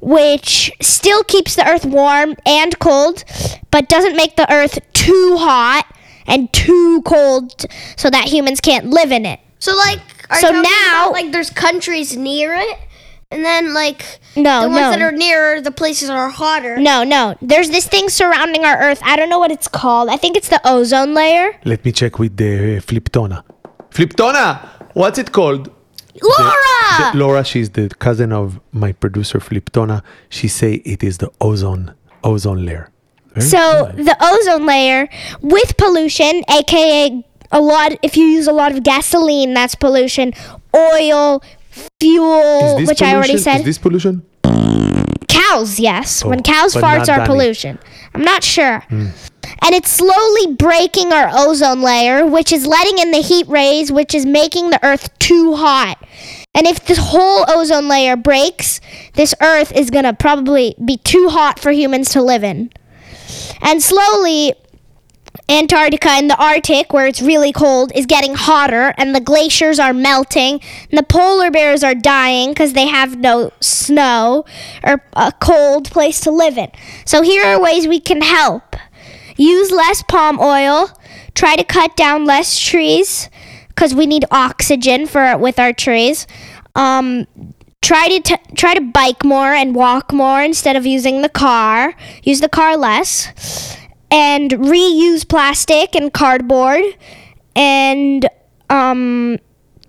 which 0.00 0.70
still 0.80 1.24
keeps 1.24 1.56
the 1.56 1.66
earth 1.68 1.84
warm 1.84 2.36
and 2.46 2.78
cold 2.78 3.24
but 3.72 3.88
doesn't 3.88 4.14
make 4.16 4.36
the 4.36 4.50
earth 4.52 4.78
too 4.92 5.36
hot 5.38 5.84
and 6.26 6.52
too 6.52 7.02
cold 7.02 7.66
so 7.96 8.08
that 8.10 8.26
humans 8.28 8.60
can't 8.60 8.86
live 8.86 9.10
in 9.12 9.26
it. 9.26 9.40
So 9.58 9.74
like, 9.76 10.00
are 10.30 10.38
So 10.40 10.50
you 10.50 10.62
now- 10.62 11.08
about, 11.08 11.12
like 11.12 11.32
there's 11.32 11.50
countries 11.50 12.16
near 12.16 12.54
it, 12.54 12.78
and 13.34 13.44
then 13.50 13.64
like 13.82 14.00
No, 14.36 14.54
the 14.64 14.68
ones 14.78 14.80
no. 14.86 14.90
that 14.94 15.02
are 15.08 15.12
nearer, 15.24 15.60
the 15.68 15.74
places 15.82 16.08
are 16.16 16.28
hotter. 16.40 16.74
no 16.90 16.96
no 17.16 17.20
there's 17.50 17.70
this 17.76 17.86
thing 17.94 18.06
surrounding 18.20 18.62
our 18.68 18.78
earth 18.86 19.00
i 19.10 19.14
don't 19.18 19.30
know 19.32 19.38
what 19.44 19.52
it's 19.56 19.68
called 19.80 20.06
i 20.16 20.16
think 20.22 20.32
it's 20.40 20.50
the 20.56 20.60
ozone 20.74 21.12
layer 21.20 21.46
Let 21.72 21.80
me 21.86 21.90
check 22.00 22.12
with 22.22 22.32
the 22.42 22.52
uh, 22.76 22.80
Fliptona. 22.88 23.38
Fliptona, 23.90 24.44
what's 24.94 25.18
it 25.18 25.30
called? 25.38 25.62
Laura. 26.22 27.12
The- 27.12 27.18
Laura, 27.22 27.44
she's 27.44 27.70
the 27.70 27.88
cousin 28.06 28.32
of 28.32 28.60
my 28.72 28.92
producer 28.92 29.38
Fliptona. 29.40 30.02
She 30.28 30.48
say 30.48 30.74
it 30.94 31.02
is 31.02 31.18
the 31.18 31.30
ozone 31.40 31.94
ozone 32.22 32.64
layer. 32.66 32.90
Very 33.34 33.46
So 33.54 33.62
good. 33.86 34.06
the 34.06 34.16
ozone 34.30 34.64
layer 34.66 35.08
with 35.42 35.76
pollution, 35.76 36.42
aka 36.48 37.24
a 37.52 37.60
lot 37.60 37.92
if 38.02 38.16
you 38.16 38.24
use 38.38 38.46
a 38.46 38.52
lot 38.52 38.70
of 38.74 38.82
gasoline, 38.82 39.54
that's 39.54 39.74
pollution, 39.74 40.32
oil, 40.74 41.42
Is 41.42 41.63
fuel, 42.00 42.84
which 42.84 43.02
I 43.02 43.14
already 43.14 43.38
said. 43.38 43.58
Is 43.60 43.64
this 43.64 43.78
pollution? 43.78 44.24
cows, 45.54 45.78
yes. 45.78 46.24
when 46.24 46.40
Oh, 46.40 46.42
cows 46.42 46.74
farts 46.74 47.08
are 47.08 47.26
pollution. 47.26 47.78
I'm 48.14 48.22
not 48.22 48.44
sure. 48.44 48.84
And 48.90 49.74
it's 49.74 49.90
slowly 49.90 50.54
breaking 50.54 51.12
our 51.12 51.28
ozone 51.32 51.82
layer, 51.82 52.26
which 52.26 52.52
is 52.52 52.66
letting 52.66 52.98
in 52.98 53.10
the 53.10 53.22
heat 53.22 53.46
rays, 53.48 53.92
which 53.92 54.14
is 54.14 54.26
making 54.26 54.70
the 54.70 54.84
earth 54.84 55.16
too 55.18 55.54
hot. 55.54 56.02
And 56.54 56.66
if 56.66 56.86
this 56.86 56.98
whole 56.98 57.44
ozone 57.48 57.88
layer 57.88 58.16
breaks, 58.16 58.80
this 59.14 59.34
earth 59.40 59.72
is 59.72 59.90
going 59.90 60.04
to 60.04 60.12
probably 60.12 60.74
be 60.84 60.98
too 60.98 61.28
hot 61.28 61.58
for 61.58 61.70
humans 61.72 62.10
to 62.10 62.22
live 62.22 62.44
in. 62.44 62.70
And 63.60 63.82
slowly, 63.82 64.54
Antarctica 65.48 66.08
and 66.10 66.30
the 66.30 66.42
Arctic, 66.42 66.92
where 66.92 67.06
it's 67.06 67.20
really 67.20 67.52
cold, 67.52 67.92
is 67.94 68.06
getting 68.06 68.34
hotter, 68.34 68.94
and 68.96 69.14
the 69.14 69.20
glaciers 69.20 69.78
are 69.78 69.92
melting, 69.92 70.60
and 70.90 70.98
the 70.98 71.02
polar 71.02 71.50
bears 71.50 71.84
are 71.84 71.94
dying 71.94 72.50
because 72.50 72.72
they 72.72 72.86
have 72.86 73.18
no 73.18 73.52
snow 73.60 74.44
or 74.82 75.02
a 75.12 75.32
cold 75.40 75.90
place 75.90 76.20
to 76.20 76.30
live 76.30 76.56
in. 76.56 76.70
So, 77.04 77.22
here 77.22 77.44
are 77.44 77.60
ways 77.60 77.86
we 77.86 78.00
can 78.00 78.22
help 78.22 78.76
use 79.36 79.70
less 79.70 80.02
palm 80.02 80.38
oil, 80.40 80.90
try 81.34 81.56
to 81.56 81.64
cut 81.64 81.96
down 81.96 82.24
less 82.24 82.58
trees 82.58 83.28
because 83.68 83.94
we 83.94 84.06
need 84.06 84.24
oxygen 84.30 85.06
for 85.06 85.36
with 85.36 85.58
our 85.58 85.72
trees. 85.72 86.26
Um, 86.74 87.26
try 87.82 88.08
to 88.08 88.20
t- 88.20 88.54
try 88.54 88.74
to 88.74 88.80
bike 88.80 89.24
more 89.24 89.52
and 89.52 89.74
walk 89.74 90.12
more 90.12 90.42
instead 90.42 90.76
of 90.76 90.86
using 90.86 91.22
the 91.22 91.28
car. 91.28 91.94
Use 92.22 92.40
the 92.40 92.48
car 92.48 92.76
less, 92.76 93.76
and 94.14 94.50
reuse 94.52 95.28
plastic 95.28 95.94
and 95.96 96.12
cardboard, 96.12 96.84
and 97.56 98.28
um, 98.70 99.38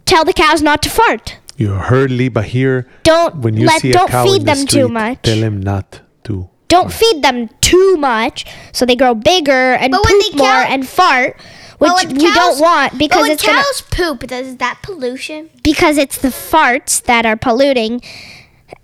tell 0.05 0.25
the 0.25 0.34
cows 0.34 0.62
not 0.62 0.82
to 0.84 0.89
fart. 0.89 1.38
You 1.58 1.70
heard 1.74 2.12
Liba 2.12 2.41
here. 2.44 2.88
Don't 3.03 3.38
When 3.38 3.55
you 3.55 3.67
let 3.67 3.82
see 3.82 3.91
a 3.91 3.94
don't 3.94 4.10
cow 4.10 4.25
feed 4.25 4.41
in 4.41 4.46
the 4.46 4.53
them 4.55 4.65
too 4.67 4.88
much. 4.89 5.22
Tell 5.22 5.38
him 5.38 5.62
not 5.62 6.01
to. 6.25 6.50
Don't 6.67 6.91
feed 6.91 7.22
them 7.24 7.48
too 7.62 7.96
much 7.98 8.46
so 8.74 8.86
they 8.86 8.96
grow 8.96 9.13
bigger 9.13 9.74
and 9.79 9.91
But 9.91 10.03
when 10.03 10.20
poop 10.22 10.32
they 10.34 10.38
more 10.38 10.48
cow- 10.48 10.67
and 10.74 10.89
fart, 10.89 11.39
which 11.77 11.91
But 11.91 12.05
when 12.08 12.17
we 12.17 12.25
cows- 12.25 12.36
don't 12.36 12.60
want 12.60 12.98
because 12.98 13.15
but 13.17 13.22
when 13.22 13.32
it's 13.32 13.46
gonna, 13.46 13.58
cows 13.62 13.82
poop, 13.91 14.27
does 14.27 14.58
that 14.58 14.79
pollution? 14.82 15.50
because 15.63 15.98
it's 15.98 16.17
the 16.17 16.29
farts 16.29 17.01
that 17.03 17.25
are 17.25 17.38
polluting, 17.38 18.01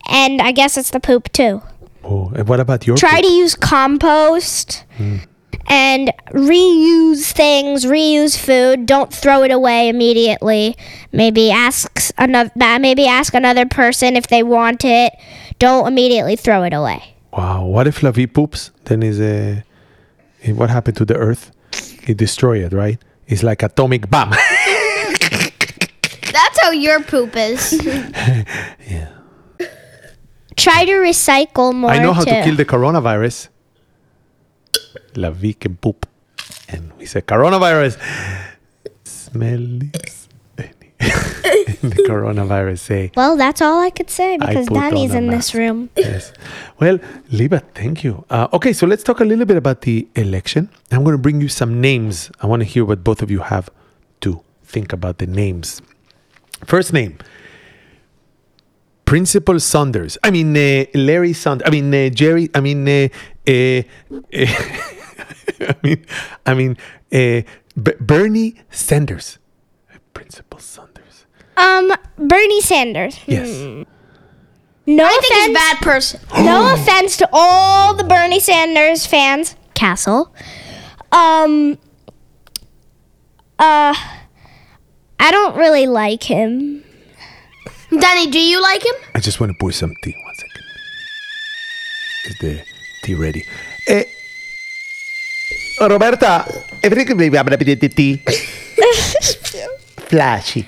and 0.07 0.41
I 0.41 0.51
guess 0.53 0.77
it's 0.77 0.91
the 0.91 0.99
poop 0.99 1.31
too. 1.33 1.61
Oh, 2.03 2.31
and 2.35 2.47
what 2.47 2.59
about 2.59 2.85
your? 2.87 2.95
Try 2.95 3.15
poop? 3.21 3.25
to 3.25 3.31
use 3.33 3.55
compost 3.55 4.85
and 5.67 6.11
reuse 6.29 7.31
things, 7.31 7.85
reuse 7.85 8.37
food. 8.37 8.85
Don't 8.85 9.13
throw 9.13 9.43
it 9.43 9.51
away 9.51 9.89
immediately. 9.89 10.75
Maybe 11.11 11.51
ask 11.51 12.11
another 12.17 12.51
maybe 12.79 13.07
ask 13.07 13.33
another 13.33 13.65
person 13.65 14.15
if 14.15 14.27
they 14.27 14.43
want 14.43 14.83
it. 14.85 15.13
Don't 15.59 15.87
immediately 15.87 16.35
throw 16.35 16.63
it 16.63 16.73
away. 16.73 17.15
Wow. 17.33 17.65
What 17.65 17.87
if 17.87 18.01
Lavi 18.01 18.31
poops? 18.31 18.71
Then 18.85 19.03
is 19.03 19.19
a. 19.21 19.63
Eh, 20.43 20.51
what 20.51 20.69
happened 20.69 20.97
to 20.97 21.05
the 21.05 21.15
Earth? 21.15 21.51
It 22.07 22.17
destroy 22.17 22.65
it, 22.65 22.73
right? 22.73 22.99
It's 23.27 23.43
like 23.43 23.63
atomic 23.63 24.09
bomb. 24.09 24.31
That's 26.31 26.61
how 26.61 26.71
your 26.71 27.01
poop 27.01 27.35
is. 27.35 27.73
yeah. 27.85 29.09
Try 30.55 30.85
to 30.85 30.91
recycle 30.91 31.73
more 31.73 31.91
I 31.91 31.99
know 31.99 32.13
how 32.13 32.23
too. 32.23 32.31
to 32.31 32.43
kill 32.43 32.55
the 32.55 32.65
coronavirus. 32.65 33.49
Lavi 35.13 35.59
can 35.59 35.75
poop, 35.77 36.05
and 36.69 36.91
we 36.97 37.05
say 37.05 37.21
coronavirus. 37.21 37.99
Smell 39.03 39.79
is 40.05 40.27
any. 40.57 40.93
the 41.81 42.05
coronavirus 42.07 42.79
say 42.79 43.11
well, 43.15 43.37
that's 43.37 43.61
all 43.61 43.79
I 43.79 43.89
could 43.89 44.09
say 44.09 44.37
because 44.37 44.67
Danny's 44.67 45.13
in 45.13 45.27
this 45.27 45.53
room. 45.55 45.89
yes. 45.95 46.33
Well, 46.79 46.99
Liba, 47.31 47.59
thank 47.73 48.03
you. 48.03 48.25
Uh, 48.29 48.47
okay, 48.53 48.73
so 48.73 48.85
let's 48.85 49.03
talk 49.03 49.19
a 49.19 49.25
little 49.25 49.45
bit 49.45 49.57
about 49.57 49.81
the 49.81 50.07
election. 50.15 50.69
I'm 50.91 51.03
going 51.03 51.15
to 51.15 51.21
bring 51.21 51.41
you 51.41 51.47
some 51.47 51.81
names. 51.81 52.31
I 52.41 52.47
want 52.47 52.61
to 52.61 52.67
hear 52.67 52.85
what 52.85 53.03
both 53.03 53.21
of 53.21 53.31
you 53.31 53.39
have 53.39 53.69
to 54.21 54.41
think 54.63 54.93
about 54.93 55.17
the 55.17 55.27
names. 55.27 55.81
First 56.65 56.93
name 56.93 57.17
Principal 59.05 59.59
Saunders. 59.59 60.17
I 60.23 60.31
mean, 60.31 60.55
uh, 60.55 60.85
Larry 60.93 61.33
Saunders. 61.33 61.67
I 61.67 61.69
mean, 61.69 61.93
uh, 61.93 62.07
Jerry. 62.09 62.49
I 62.55 62.61
mean, 62.61 62.87
uh, 62.87 63.09
uh, 63.45 63.81
I 65.61 65.75
mean, 65.83 66.05
I 66.45 66.53
mean, 66.53 66.77
uh, 67.13 67.41
B- 67.81 67.93
Bernie 67.99 68.55
Sanders. 68.69 69.37
Principal 70.13 70.59
Saunders. 70.59 71.25
Um, 71.57 71.91
Bernie 72.17 72.61
Sanders. 72.61 73.19
Yes. 73.27 73.49
No 74.87 75.05
I 75.05 75.09
think 75.09 75.23
he's 75.33 75.47
a 75.47 75.51
offense. 75.51 75.53
bad 75.57 75.77
person. 75.81 76.19
no 76.45 76.73
offense 76.73 77.17
to 77.17 77.29
all 77.31 77.93
the 77.93 78.03
Bernie 78.03 78.39
Sanders 78.39 79.05
fans. 79.05 79.55
Castle. 79.73 80.33
Um. 81.11 81.77
Uh. 83.59 83.93
I 85.23 85.29
don't 85.31 85.55
really 85.55 85.85
like 85.87 86.23
him. 86.23 86.83
Danny, 87.91 88.31
do 88.31 88.39
you 88.39 88.61
like 88.61 88.83
him? 88.83 88.95
I 89.13 89.19
just 89.19 89.39
want 89.39 89.51
to 89.51 89.57
pour 89.59 89.71
some 89.71 89.93
tea. 90.03 90.15
One 90.25 90.35
second. 90.35 90.63
Is 92.25 92.37
the 92.39 92.63
tea 93.03 93.13
ready? 93.15 93.45
Eh, 93.87 94.03
Roberta, 95.79 96.45
everything 96.83 97.17
maybe 97.17 97.37
I'm 97.37 97.45
gonna 97.45 97.57
be 97.57 97.75
the 97.75 97.89
tea. 97.89 98.23
flashy. 100.07 100.67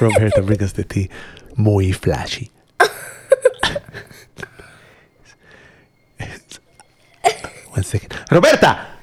Roberta, 0.00 0.42
bring 0.42 0.62
us 0.62 0.72
the 0.72 0.84
tea. 0.84 1.08
Muy 1.56 1.92
flashy. 1.92 2.50
One 7.70 7.82
second. 7.84 8.14
Roberta! 8.30 8.98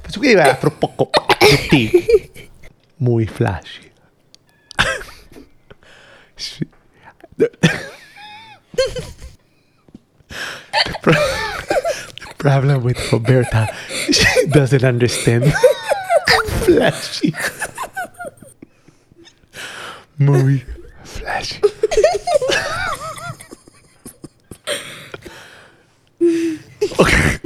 Faccio 0.00 0.20
che 0.20 0.34
va 0.34 0.54
fra 0.56 0.70
poco. 0.70 1.10
The 1.38 1.66
tea. 1.68 2.30
Muy 2.96 3.26
flashy. 3.26 3.86
Problem 12.38 12.82
with 12.82 13.12
Roberta, 13.12 13.68
she 14.10 14.46
doesn't 14.48 14.84
understand. 14.84 15.52
flashy. 16.64 17.34
Muy 20.18 20.62
flashy. 21.04 21.60
Okay. 26.98 27.38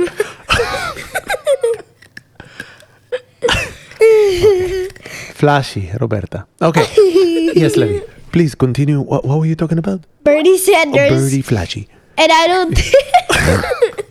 Flashy, 5.34 5.90
Roberta. 6.00 6.46
Okay. 6.61 6.87
yes, 7.54 7.76
Levi. 7.76 8.00
Please 8.32 8.54
continue. 8.54 9.00
What, 9.00 9.25
what 9.25 9.38
were 9.38 9.46
you 9.46 9.56
talking 9.56 9.78
about? 9.78 10.00
Bernie 10.25 10.50
Oh, 10.54 10.56
Sanders. 10.56 11.11
birdie 11.11 11.42
flashy. 11.42 11.88
And 12.16 12.30
I 12.32 12.46
don't. 12.46 12.78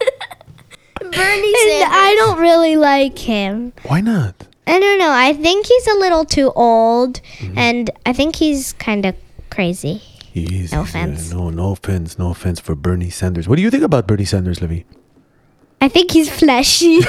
Bernie 1.11 1.53
and 1.81 1.91
I 1.93 2.15
don't 2.17 2.39
really 2.39 2.75
like 2.77 3.17
him. 3.19 3.73
Why 3.83 4.01
not? 4.01 4.47
I 4.67 4.79
don't 4.79 4.99
know. 4.99 5.11
I 5.11 5.33
think 5.33 5.65
he's 5.65 5.87
a 5.87 5.95
little 5.95 6.23
too 6.25 6.51
old, 6.55 7.21
Mm-hmm. 7.39 7.57
and 7.57 7.89
I 8.05 8.13
think 8.13 8.35
he's 8.35 8.73
kind 8.73 9.05
of 9.05 9.15
crazy. 9.49 9.95
He 9.95 10.63
is, 10.63 10.71
No 10.71 10.83
he's, 10.83 10.89
offense. 10.91 11.31
no, 11.33 11.49
no 11.49 11.71
offense. 11.71 12.17
No 12.17 12.29
offense 12.31 12.59
for 12.59 12.73
Bernie 12.75 13.09
Sanders. 13.09 13.47
What 13.49 13.57
do 13.57 13.61
you 13.61 13.69
think 13.71 13.83
about 13.83 14.07
Bernie 14.07 14.23
Sanders, 14.25 14.61
Levy? 14.61 14.85
I 15.81 15.87
think 15.89 16.11
he's 16.11 16.29
fleshy. 16.29 17.01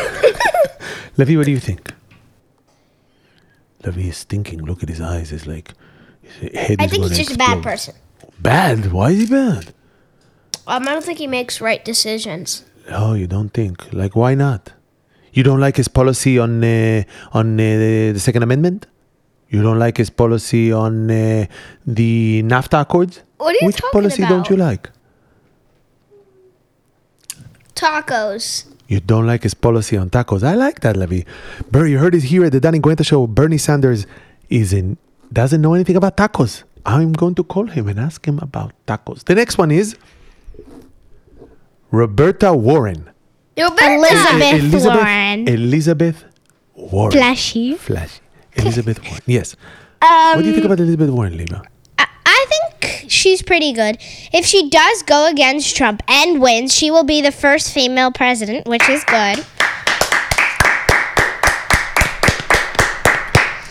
Levy, 1.16 1.36
what 1.36 1.46
do 1.46 1.52
you 1.52 1.60
think? 1.60 1.92
Levy 3.84 4.08
is 4.08 4.24
thinking. 4.24 4.64
Look 4.64 4.82
at 4.82 4.88
his 4.88 5.00
eyes. 5.00 5.30
It's 5.32 5.46
like 5.46 5.72
his 6.22 6.52
head 6.56 6.76
I 6.80 6.84
is 6.86 6.90
think 6.90 7.02
he's 7.04 7.10
gonna 7.10 7.14
just 7.24 7.34
a 7.34 7.38
bad 7.38 7.62
person. 7.62 7.94
Bad? 8.40 8.90
Why 8.92 9.10
is 9.10 9.18
he 9.20 9.26
bad? 9.26 9.72
Um, 10.66 10.88
I 10.88 10.92
don't 10.92 11.04
think 11.04 11.18
he 11.18 11.26
makes 11.26 11.60
right 11.60 11.84
decisions. 11.84 12.64
Oh, 12.90 13.14
you 13.14 13.26
don't 13.26 13.50
think? 13.50 13.92
Like, 13.92 14.16
why 14.16 14.34
not? 14.34 14.72
You 15.32 15.42
don't 15.42 15.60
like 15.60 15.76
his 15.76 15.88
policy 15.88 16.38
on 16.38 16.62
uh, 16.62 17.04
on 17.32 17.54
uh, 17.54 18.12
the 18.12 18.18
Second 18.18 18.42
Amendment? 18.42 18.86
You 19.48 19.62
don't 19.62 19.78
like 19.78 19.96
his 19.98 20.10
policy 20.10 20.72
on 20.72 21.10
uh, 21.10 21.46
the 21.86 22.42
NAFTA 22.42 22.82
Accords? 22.82 23.22
What 23.36 23.54
are 23.54 23.58
you 23.60 23.66
Which 23.66 23.76
talking 23.76 24.00
policy 24.00 24.22
don't 24.22 24.48
you 24.48 24.56
like? 24.56 24.90
Tacos. 27.74 28.66
You 28.88 29.00
don't 29.00 29.26
like 29.26 29.42
his 29.42 29.54
policy 29.54 29.96
on 29.96 30.10
tacos. 30.10 30.42
I 30.42 30.54
like 30.54 30.80
that, 30.80 30.96
Levy. 30.96 31.24
Bernie, 31.70 31.92
you 31.92 31.98
heard 31.98 32.14
it 32.14 32.24
here 32.24 32.44
at 32.44 32.52
the 32.52 32.60
Danny 32.60 32.78
Guenta 32.78 33.04
show. 33.04 33.26
Bernie 33.26 33.58
Sanders 33.58 34.06
is 34.50 34.72
in 34.72 34.98
doesn't 35.32 35.62
know 35.62 35.72
anything 35.72 35.96
about 35.96 36.16
tacos. 36.16 36.62
I'm 36.84 37.12
going 37.12 37.34
to 37.36 37.44
call 37.44 37.66
him 37.66 37.88
and 37.88 37.98
ask 37.98 38.26
him 38.26 38.38
about 38.40 38.72
tacos. 38.86 39.24
The 39.24 39.34
next 39.34 39.56
one 39.56 39.70
is 39.70 39.96
Roberta 41.92 42.52
Warren. 42.54 43.08
Elizabeth 43.56 44.84
Warren. 44.84 45.46
Elizabeth 45.48 46.24
Warren. 46.74 47.12
Flashy. 47.12 47.74
Flashy. 47.76 48.20
Elizabeth 48.54 49.02
Warren. 49.04 49.20
Yes. 49.26 49.54
Um, 50.00 50.08
what 50.36 50.42
do 50.42 50.48
you 50.48 50.54
think 50.54 50.64
about 50.64 50.80
Elizabeth 50.80 51.10
Warren, 51.10 51.36
Lima? 51.36 51.62
I, 51.98 52.06
I 52.26 52.46
think 52.48 53.10
she's 53.10 53.42
pretty 53.42 53.72
good. 53.72 53.98
If 54.32 54.46
she 54.46 54.68
does 54.70 55.02
go 55.02 55.28
against 55.28 55.76
Trump 55.76 56.02
and 56.08 56.40
wins, 56.40 56.74
she 56.74 56.90
will 56.90 57.04
be 57.04 57.20
the 57.20 57.30
first 57.30 57.72
female 57.72 58.10
president, 58.10 58.66
which 58.66 58.88
is 58.88 59.04
good. 59.04 59.44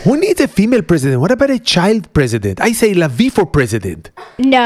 Who 0.03 0.17
needs 0.17 0.41
a 0.41 0.47
female 0.47 0.81
president? 0.81 1.21
What 1.21 1.31
about 1.31 1.51
a 1.51 1.59
child 1.59 2.11
president? 2.11 2.59
I 2.59 2.71
say 2.71 2.93
Lavi 2.95 3.31
for 3.31 3.45
president. 3.45 4.09
No. 4.39 4.57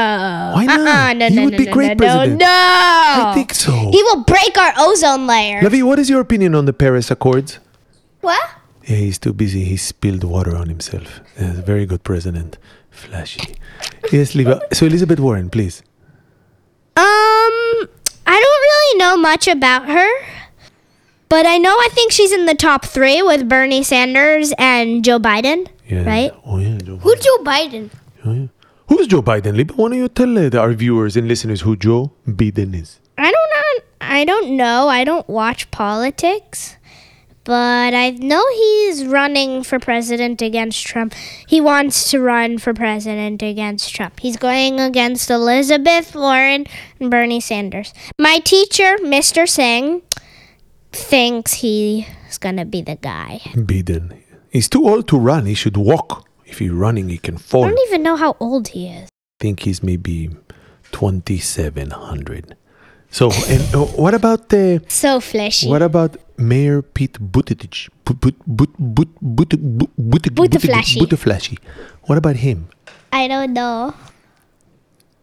Why 0.54 0.64
not? 0.64 0.80
Uh-uh, 0.80 1.12
no, 1.12 1.28
He 1.28 1.34
no, 1.36 1.44
would 1.44 1.52
no, 1.52 1.58
be 1.58 1.66
no, 1.66 1.72
great 1.72 1.88
no, 1.88 1.96
president. 1.96 2.40
No. 2.40 2.46
I 2.48 3.32
think 3.34 3.52
so. 3.52 3.72
He 3.72 4.02
will 4.02 4.24
break 4.24 4.56
our 4.56 4.72
ozone 4.78 5.26
layer. 5.26 5.60
Lavi, 5.60 5.82
what 5.82 5.98
is 5.98 6.08
your 6.08 6.20
opinion 6.20 6.54
on 6.54 6.64
the 6.64 6.72
Paris 6.72 7.10
Accords? 7.10 7.58
What? 8.22 8.48
Yeah, 8.86 8.96
he's 8.96 9.18
too 9.18 9.34
busy. 9.34 9.64
He 9.64 9.76
spilled 9.76 10.24
water 10.24 10.56
on 10.56 10.68
himself. 10.70 11.20
Yeah, 11.38 11.52
very 11.60 11.84
good 11.84 12.02
president. 12.02 12.56
Flashy. 12.90 13.56
Yes, 14.10 14.32
Liva. 14.32 14.60
So 14.72 14.86
Elizabeth 14.86 15.20
Warren, 15.20 15.50
please. 15.50 15.82
Um, 16.96 17.04
I 18.26 18.40
don't 18.40 18.62
really 18.68 18.98
know 18.98 19.16
much 19.18 19.48
about 19.48 19.86
her, 19.86 20.08
but 21.28 21.46
I 21.46 21.58
know 21.58 21.74
I 21.74 21.88
think 21.92 22.12
she's 22.12 22.32
in 22.32 22.46
the 22.46 22.54
top 22.54 22.84
three 22.84 23.22
with 23.22 23.48
Bernie 23.48 23.82
Sanders 23.82 24.52
and 24.58 25.04
Joe 25.04 25.18
Biden. 25.18 25.68
Yeah. 25.86 26.04
Right? 26.04 26.32
Oh 26.44 26.58
yeah. 26.58 26.78
Joe 26.78 26.96
Who's 26.98 27.16
Biden. 27.20 27.22
Joe 27.24 27.38
Biden? 27.44 27.90
Oh, 28.24 28.32
yeah. 28.32 28.46
Who's 28.88 29.06
Joe 29.08 29.22
Biden? 29.22 29.54
Liva, 29.56 29.72
why 29.76 29.88
don't 29.88 29.98
you 29.98 30.08
tell 30.08 30.38
uh, 30.38 30.62
our 30.62 30.72
viewers 30.72 31.16
and 31.16 31.26
listeners 31.26 31.60
who 31.62 31.76
Joe 31.76 32.12
Biden 32.26 32.74
is? 32.80 33.00
I 33.18 33.30
don't 33.30 33.50
know. 33.50 33.84
I 34.00 34.24
don't 34.24 34.56
know. 34.56 34.88
I 34.88 35.02
don't 35.04 35.28
watch 35.28 35.70
politics, 35.72 36.76
but 37.44 37.94
I 37.94 38.10
know 38.10 38.44
he's 38.52 39.04
running 39.06 39.64
for 39.64 39.78
president 39.80 40.42
against 40.42 40.86
Trump. 40.86 41.14
He 41.48 41.60
wants 41.60 42.10
to 42.10 42.20
run 42.20 42.58
for 42.58 42.74
president 42.74 43.42
against 43.42 43.92
Trump. 43.94 44.20
He's 44.20 44.36
going 44.36 44.78
against 44.80 45.30
Elizabeth 45.30 46.14
Warren 46.14 46.66
and 47.00 47.10
Bernie 47.10 47.40
Sanders. 47.40 47.92
My 48.18 48.38
teacher, 48.38 48.96
Mr. 48.98 49.48
Singh, 49.48 50.02
thinks 50.96 51.52
he's 51.54 52.38
gonna 52.40 52.64
be 52.64 52.80
the 52.82 52.96
guy. 52.96 53.40
Biden. 53.54 54.16
He's 54.50 54.68
too 54.68 54.88
old 54.88 55.06
to 55.08 55.18
run. 55.18 55.46
He 55.46 55.54
should 55.54 55.76
walk. 55.76 56.26
If 56.46 56.58
he's 56.60 56.70
running, 56.70 57.08
he 57.08 57.18
can 57.18 57.36
fall. 57.38 57.64
I 57.64 57.68
don't 57.68 57.88
even 57.88 58.02
know 58.02 58.16
how 58.16 58.36
old 58.40 58.68
he 58.68 58.88
is. 58.88 59.08
I 59.08 59.38
think 59.40 59.60
he's 59.60 59.82
maybe 59.82 60.30
2700 60.92 62.56
so 63.10 63.30
and 63.48 63.62
uh, 63.74 63.84
what 64.00 64.14
about 64.14 64.48
the 64.48 64.82
So 64.88 65.20
fleshy. 65.20 65.68
what 65.68 65.82
about 65.82 66.16
mayor 66.38 66.80
pete 66.82 67.18
buttigieg 67.20 67.88
But- 68.04 68.20
but- 68.20 68.34
but- 68.46 68.70
but- 68.78 69.08
but- 69.20 69.48
but- 69.50 69.50
but- 69.58 70.22
Buttigieg. 70.34 70.98
Buttigieg. 71.02 71.58
what 72.04 72.18
about 72.18 72.36
him 72.36 72.68
I 73.12 73.28
don't 73.28 73.52
know. 73.52 73.94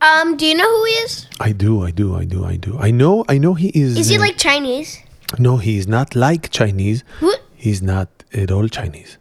Um, 0.02 0.36
do 0.38 0.46
you 0.46 0.56
know 0.56 0.70
who 0.70 0.84
he 0.86 0.94
is? 1.06 1.28
i 1.40 1.52
do 1.52 1.82
i 1.84 1.92
do 1.92 2.16
i 2.16 2.24
do 2.26 2.46
i 2.46 2.56
do 2.58 2.78
i 2.80 2.92
know 2.92 3.26
i 3.30 3.38
know 3.38 3.54
he 3.54 3.70
is 3.70 3.98
Is 3.98 4.10
he 4.10 4.18
uh, 4.18 4.22
like 4.22 4.38
Chinese? 4.38 5.00
No 5.40 5.58
he's 5.58 5.88
not 5.88 6.16
like 6.16 6.50
chinese 6.52 7.04
What? 7.20 7.42
he's 7.56 7.82
not 7.82 8.10
at 8.34 8.52
all 8.52 8.68
chinese 8.68 9.18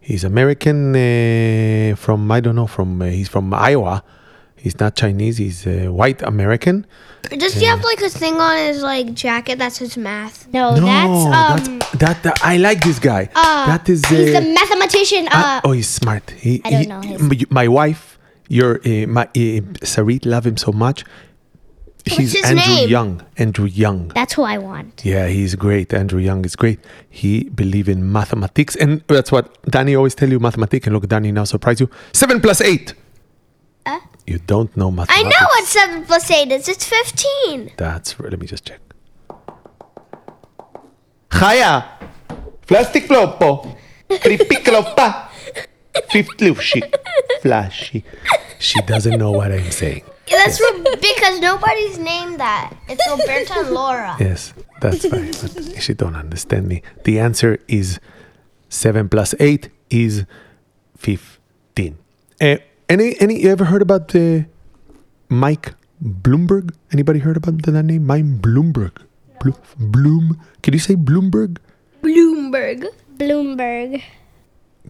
he's 0.00 0.24
american 0.24 0.94
uh, 0.94 1.96
from 1.96 2.30
i 2.30 2.40
don't 2.40 2.56
know 2.56 2.66
from 2.66 3.00
uh, 3.02 3.06
he's 3.06 3.28
from 3.28 3.52
iowa 3.54 4.02
he's 4.56 4.78
not 4.80 4.96
chinese 4.96 5.38
he's 5.38 5.66
uh, 5.66 5.88
white 5.90 6.22
american 6.22 6.86
Does 7.44 7.54
he 7.54 7.64
have 7.66 7.82
like 7.84 8.00
a 8.00 8.08
thing 8.08 8.36
on 8.40 8.56
his 8.56 8.82
like 8.82 9.12
jacket 9.14 9.58
that 9.58 9.72
says 9.72 9.96
math? 9.96 10.48
No, 10.56 10.74
no, 10.74 10.86
that's 10.86 11.24
um. 11.26 11.78
that's, 11.78 11.90
that, 12.02 12.16
that 12.24 12.36
I 12.42 12.56
like 12.56 12.80
this 12.82 12.98
guy. 12.98 13.28
uh, 13.36 13.66
that 13.70 13.84
is. 13.88 14.00
he's 14.08 14.34
a 14.34 14.40
mathematician. 14.40 15.28
ah, 15.30 15.58
Uh, 15.58 15.60
oh, 15.68 15.72
he's 15.78 15.86
smart. 16.00 16.24
He, 16.44 16.52
I 16.64 16.70
don't 16.70 16.80
he- 16.80 16.86
know 16.92 17.00
his- 17.02 17.20
m- 17.20 17.50
My 17.60 17.68
wife, 17.68 18.18
your 18.48 18.80
uh, 18.80 19.04
my 19.16 19.24
uh, 19.36 19.60
Sarit, 19.92 20.24
love 20.24 20.44
him 20.50 20.56
so 20.56 20.72
much. 20.72 21.04
He's 22.06 22.34
Andrew 22.44 22.64
name? 22.64 22.88
Young. 22.88 23.22
Andrew 23.36 23.66
Young. 23.66 24.08
that's 24.08 24.34
who 24.34 24.42
I 24.42 24.58
want. 24.58 25.02
Yeah, 25.04 25.26
he's 25.26 25.54
great. 25.54 25.92
Andrew 25.92 26.20
Young 26.20 26.44
is 26.44 26.56
great. 26.56 26.80
He 27.08 27.44
believe 27.44 27.88
in 27.88 28.10
mathematics, 28.12 28.76
and 28.76 29.02
that's 29.06 29.30
what 29.32 29.60
Danny 29.70 29.94
always 29.94 30.14
tell 30.14 30.28
you 30.30 30.38
mathematics. 30.40 30.86
And 30.86 30.94
look, 30.94 31.06
Danny 31.08 31.32
now 31.32 31.44
surprise 31.44 31.80
you. 31.80 31.90
Seven 32.12 32.40
plus 32.40 32.60
eight. 32.60 32.94
Uh? 33.86 33.98
You 34.26 34.38
don't 34.38 34.74
know 34.76 34.90
I 35.08 35.22
know 35.22 35.46
what 35.54 35.64
seven 35.64 36.04
plus 36.04 36.30
eight 36.30 36.52
is. 36.52 36.68
It's 36.68 36.84
fifteen. 36.84 37.72
That's 37.76 38.18
right. 38.20 38.30
Let 38.30 38.40
me 38.40 38.46
just 38.46 38.66
check. 38.66 38.80
Chaya, 41.30 41.84
plastic 42.66 43.04
flopo, 43.04 43.76
tripiclopa, 44.08 45.28
fifth 46.10 46.36
flashy. 47.42 48.04
She 48.58 48.80
doesn't 48.82 49.18
know 49.18 49.30
what 49.30 49.52
I'm 49.52 49.70
saying. 49.70 50.02
Yeah, 50.30 50.36
That's 50.46 50.60
Ro- 50.60 50.84
because 51.00 51.40
nobody's 51.40 51.98
named 51.98 52.38
that. 52.38 52.74
It's 52.88 53.02
Roberta 53.10 53.66
and 53.66 53.70
Laura. 53.74 54.16
Yes, 54.20 54.54
that's 54.80 55.04
right. 55.10 55.34
But 55.42 55.82
she 55.82 55.92
don't 55.94 56.14
understand 56.14 56.68
me. 56.68 56.82
The 57.04 57.18
answer 57.18 57.58
is 57.66 57.98
seven 58.68 59.08
plus 59.08 59.34
eight 59.40 59.70
is 59.90 60.24
fifteen. 60.96 61.98
Uh, 62.40 62.56
any 62.88 63.18
any 63.20 63.42
you 63.42 63.50
ever 63.50 63.64
heard 63.64 63.82
about 63.82 64.08
the 64.08 64.46
Mike 65.28 65.74
Bloomberg? 66.02 66.74
Anybody 66.92 67.18
heard 67.20 67.36
about 67.36 67.60
that 67.62 67.82
name? 67.82 68.06
Mike 68.06 68.40
Bloomberg. 68.40 69.02
Blo- 69.40 69.58
Bloom. 69.78 70.40
Can 70.62 70.74
you 70.74 70.80
say 70.80 70.94
Bloomberg? 70.94 71.58
Bloomberg. 72.02 72.86
Bloomberg. 73.16 74.02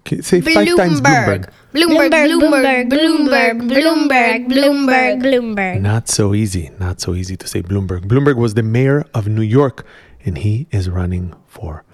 Can 0.04 0.18
you 0.18 0.22
say 0.22 0.40
five 0.40 0.66
times 0.76 1.00
Bloomberg. 1.00 1.50
Bloomberg. 1.72 2.10
Bloomberg. 2.10 2.90
Bloomberg. 2.90 3.70
Bloomberg. 3.70 4.48
Bloomberg. 4.48 5.22
Bloomberg. 5.22 5.80
Not 5.80 6.08
so 6.08 6.34
easy. 6.34 6.70
Not 6.78 7.00
so 7.00 7.14
easy 7.14 7.36
to 7.36 7.46
say 7.46 7.62
Bloomberg. 7.62 8.06
Bloomberg 8.06 8.36
was 8.36 8.54
the 8.54 8.62
mayor 8.62 9.04
of 9.14 9.28
New 9.28 9.42
York, 9.42 9.86
and 10.24 10.38
he 10.38 10.66
is 10.70 10.88
running 10.88 11.34
for 11.46 11.84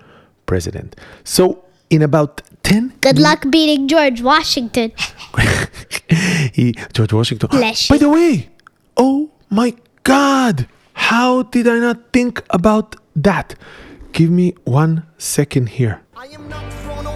president. 0.46 0.96
So 1.24 1.64
in 1.90 2.02
about 2.02 2.42
ten 2.62 2.92
Good 3.00 3.18
luck 3.18 3.44
beating 3.50 3.88
George 3.88 4.22
Washington. 4.22 4.92
he 6.52 6.72
George 6.92 7.12
Washington. 7.12 7.48
Bless 7.50 7.88
By 7.88 7.98
the 7.98 8.08
way, 8.08 8.48
oh 8.96 9.30
my 9.50 9.74
God, 10.02 10.68
how 10.94 11.42
did 11.42 11.68
I 11.68 11.78
not 11.78 12.12
think 12.12 12.42
about 12.50 12.96
that? 13.14 13.54
Give 14.12 14.30
me 14.30 14.54
one 14.64 15.06
second 15.18 15.68
here. 15.70 16.00
I 16.16 16.26
am 16.28 16.48
not 16.48 16.72
throwing 16.72 17.06
away 17.06 17.15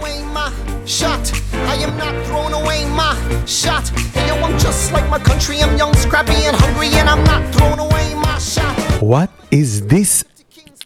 shot. 0.91 1.31
I 1.71 1.75
am 1.75 1.95
not 1.95 2.13
throwing 2.27 2.53
away 2.53 2.83
my 2.91 3.15
shot. 3.45 3.87
Hey 4.11 4.27
yo, 4.27 4.35
I'm 4.43 4.59
just 4.59 4.91
like 4.91 5.09
my 5.09 5.19
country. 5.19 5.61
I'm 5.61 5.77
young, 5.77 5.93
scrappy, 5.95 6.35
and 6.43 6.55
hungry, 6.55 6.89
and 6.99 7.07
I'm 7.07 7.23
not 7.23 7.41
throwing 7.55 7.79
away 7.79 8.13
my 8.15 8.37
shot. 8.37 8.75
What 9.01 9.31
is 9.51 9.87
this 9.87 10.25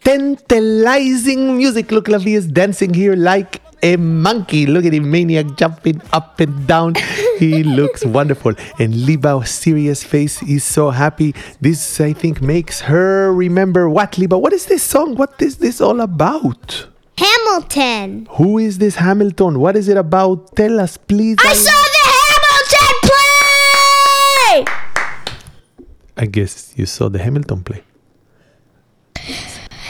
tantalizing 0.04 1.56
music? 1.56 1.90
Look, 1.90 2.06
Lavi 2.06 2.36
is 2.36 2.46
dancing 2.46 2.94
here 2.94 3.16
like 3.16 3.60
a 3.82 3.96
monkey. 3.96 4.64
Look 4.66 4.84
at 4.84 4.94
him, 4.94 5.10
maniac, 5.10 5.56
jumping 5.56 6.00
up 6.12 6.38
and 6.38 6.54
down. 6.68 6.94
he 7.40 7.64
looks 7.78 8.04
wonderful. 8.06 8.54
And 8.78 8.94
Liba's 9.06 9.50
serious 9.50 10.04
face 10.04 10.40
is 10.44 10.62
so 10.62 10.90
happy. 10.90 11.34
This, 11.60 12.00
I 12.00 12.12
think, 12.12 12.40
makes 12.40 12.82
her 12.82 13.32
remember 13.32 13.90
what, 13.90 14.18
Liba? 14.18 14.38
What 14.38 14.52
is 14.52 14.66
this 14.66 14.84
song? 14.84 15.16
What 15.16 15.42
is 15.42 15.56
this 15.56 15.80
all 15.80 16.00
about? 16.00 16.86
Hamilton. 17.18 18.26
Who 18.32 18.58
is 18.58 18.78
this 18.78 18.96
Hamilton? 18.96 19.58
What 19.58 19.76
is 19.76 19.88
it 19.88 19.96
about? 19.96 20.54
Tell 20.56 20.80
us, 20.80 20.96
please. 20.96 21.36
I 21.40 21.54
saw 21.54 21.72
the 21.96 22.04
Hamilton 22.20 22.94
play. 23.08 24.64
I 26.18 26.26
guess 26.26 26.74
you 26.76 26.86
saw 26.86 27.08
the 27.08 27.18
Hamilton 27.18 27.62
play. 27.64 27.82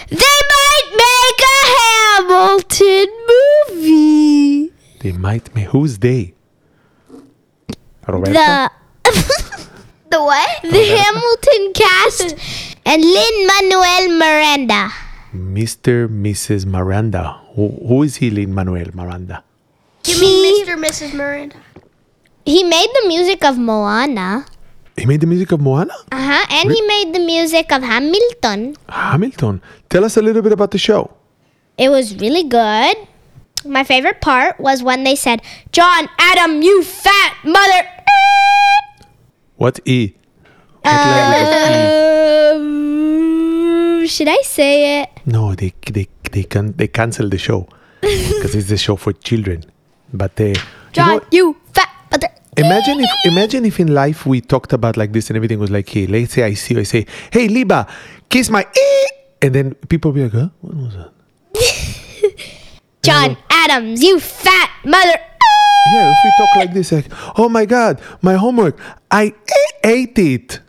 They 0.08 0.38
might 0.54 0.88
make 1.04 1.40
a 1.54 1.58
Hamilton 1.80 3.06
movie. 3.32 4.72
They 5.00 5.12
might. 5.12 5.54
make. 5.54 5.66
who's 5.66 5.98
they? 5.98 6.34
Roberta? 8.06 8.32
The 8.32 8.70
The 10.10 10.22
what? 10.22 10.62
the 10.62 10.84
Hamilton 10.84 11.72
cast 11.74 12.36
and 12.86 13.02
Lin 13.02 13.46
Manuel 13.46 14.08
Miranda. 14.18 14.90
Mr. 15.36 16.08
Mrs. 16.08 16.66
Miranda. 16.66 17.40
Who, 17.54 17.68
who 17.86 18.02
is 18.02 18.16
he, 18.16 18.30
Lin 18.30 18.54
Manuel 18.54 18.88
Miranda? 18.94 19.44
You 20.04 20.20
mean 20.20 20.66
Mr. 20.66 20.76
Mrs. 20.76 21.14
Miranda? 21.14 21.56
He 22.44 22.62
made 22.62 22.88
the 23.02 23.08
music 23.08 23.44
of 23.44 23.58
Moana. 23.58 24.46
He 24.96 25.04
made 25.04 25.20
the 25.20 25.26
music 25.26 25.52
of 25.52 25.60
Moana? 25.60 25.92
Uh 26.12 26.16
huh. 26.16 26.46
And 26.50 26.72
he 26.72 26.80
made 26.82 27.14
the 27.14 27.20
music 27.20 27.72
of 27.72 27.82
Hamilton. 27.82 28.76
Hamilton. 28.88 29.60
Tell 29.90 30.04
us 30.04 30.16
a 30.16 30.22
little 30.22 30.42
bit 30.42 30.52
about 30.52 30.70
the 30.70 30.78
show. 30.78 31.12
It 31.76 31.90
was 31.90 32.16
really 32.16 32.44
good. 32.44 32.96
My 33.64 33.84
favorite 33.84 34.20
part 34.20 34.60
was 34.60 34.82
when 34.82 35.04
they 35.04 35.16
said, 35.16 35.42
John 35.72 36.08
Adam, 36.18 36.62
you 36.62 36.82
fat 36.82 37.36
mother. 37.44 37.88
What 39.56 39.80
E? 39.84 40.14
What 40.82 40.92
language 40.92 41.50
E? 41.74 42.56
Um, 42.56 42.85
should 44.06 44.28
I 44.28 44.38
say 44.42 45.02
it? 45.02 45.10
No, 45.26 45.54
they 45.54 45.72
they 45.90 46.08
they 46.32 46.44
can 46.44 46.72
they 46.76 46.88
cancel 46.88 47.28
the 47.28 47.38
show 47.38 47.68
because 48.00 48.54
it's 48.54 48.68
the 48.68 48.76
show 48.76 48.96
for 48.96 49.12
children. 49.12 49.64
But 50.12 50.40
uh, 50.40 50.44
you 50.44 50.54
John, 50.92 51.16
know, 51.18 51.24
you, 51.30 51.56
fat 51.72 51.88
mother. 52.10 52.28
imagine 52.56 53.00
if 53.00 53.10
imagine 53.24 53.64
if 53.64 53.80
in 53.80 53.88
life 53.94 54.24
we 54.26 54.40
talked 54.40 54.72
about 54.72 54.96
like 54.96 55.12
this 55.12 55.30
and 55.30 55.36
everything 55.36 55.58
was 55.58 55.70
like, 55.70 55.88
hey, 55.88 56.06
let's 56.06 56.32
say 56.34 56.42
I 56.44 56.54
see 56.54 56.74
you, 56.74 56.80
I 56.80 56.84
say, 56.84 57.06
hey, 57.32 57.48
Liba, 57.48 57.86
kiss 58.28 58.50
my 58.50 58.66
and 59.42 59.54
then 59.54 59.74
people 59.88 60.12
be 60.12 60.22
like, 60.24 60.32
huh? 60.32 60.48
What 60.60 60.74
was 60.74 60.94
that? 60.94 61.12
John 63.02 63.36
Adams, 63.50 64.02
you 64.02 64.18
fat 64.20 64.70
mother. 64.84 65.18
Yeah, 65.92 66.10
if 66.10 66.18
we 66.24 66.32
talk 66.36 66.56
like 66.56 66.74
this, 66.74 66.90
like, 66.90 67.06
oh 67.38 67.48
my 67.48 67.64
God, 67.64 68.00
my 68.20 68.34
homework, 68.34 68.78
I 69.10 69.32
ate 69.84 70.18
it. 70.18 70.60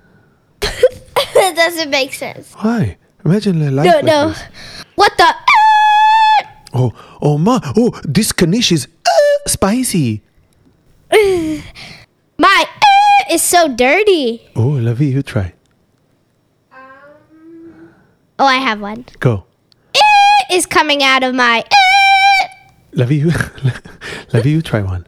that 0.62 1.54
doesn't 1.56 1.90
make 1.90 2.14
sense. 2.14 2.54
Why? 2.54 2.98
Imagine 3.26 3.62
a 3.62 3.72
life 3.72 3.86
No, 3.86 3.92
like 3.94 4.06
no. 4.06 4.30
this. 4.30 4.42
What 4.96 5.12
the? 5.18 5.34
Oh, 6.74 6.94
oh 7.22 7.38
ma, 7.38 7.60
oh, 7.76 8.00
this 8.04 8.32
knish 8.34 8.72
is 8.72 8.88
uh, 9.06 9.50
spicy. 9.50 10.22
My 11.12 12.66
uh, 12.68 13.34
is 13.34 13.42
so 13.42 13.68
dirty. 13.74 14.48
Oh, 14.56 14.78
Lavi, 14.80 15.12
you 15.12 15.24
try. 15.24 15.54
Um, 16.72 17.90
oh, 18.40 18.46
I 18.46 18.56
have 18.58 18.80
one. 18.82 19.06
Go. 19.20 19.46
Uh, 19.96 20.00
is 20.56 20.66
coming 20.66 21.02
out 21.04 21.24
of 21.24 21.34
my. 21.34 21.62
Uh, 21.62 22.48
Lavi, 22.96 23.20
you, 23.20 23.28
Lavi, 24.32 24.46
you 24.52 24.62
try 24.62 24.82
one. 24.82 25.08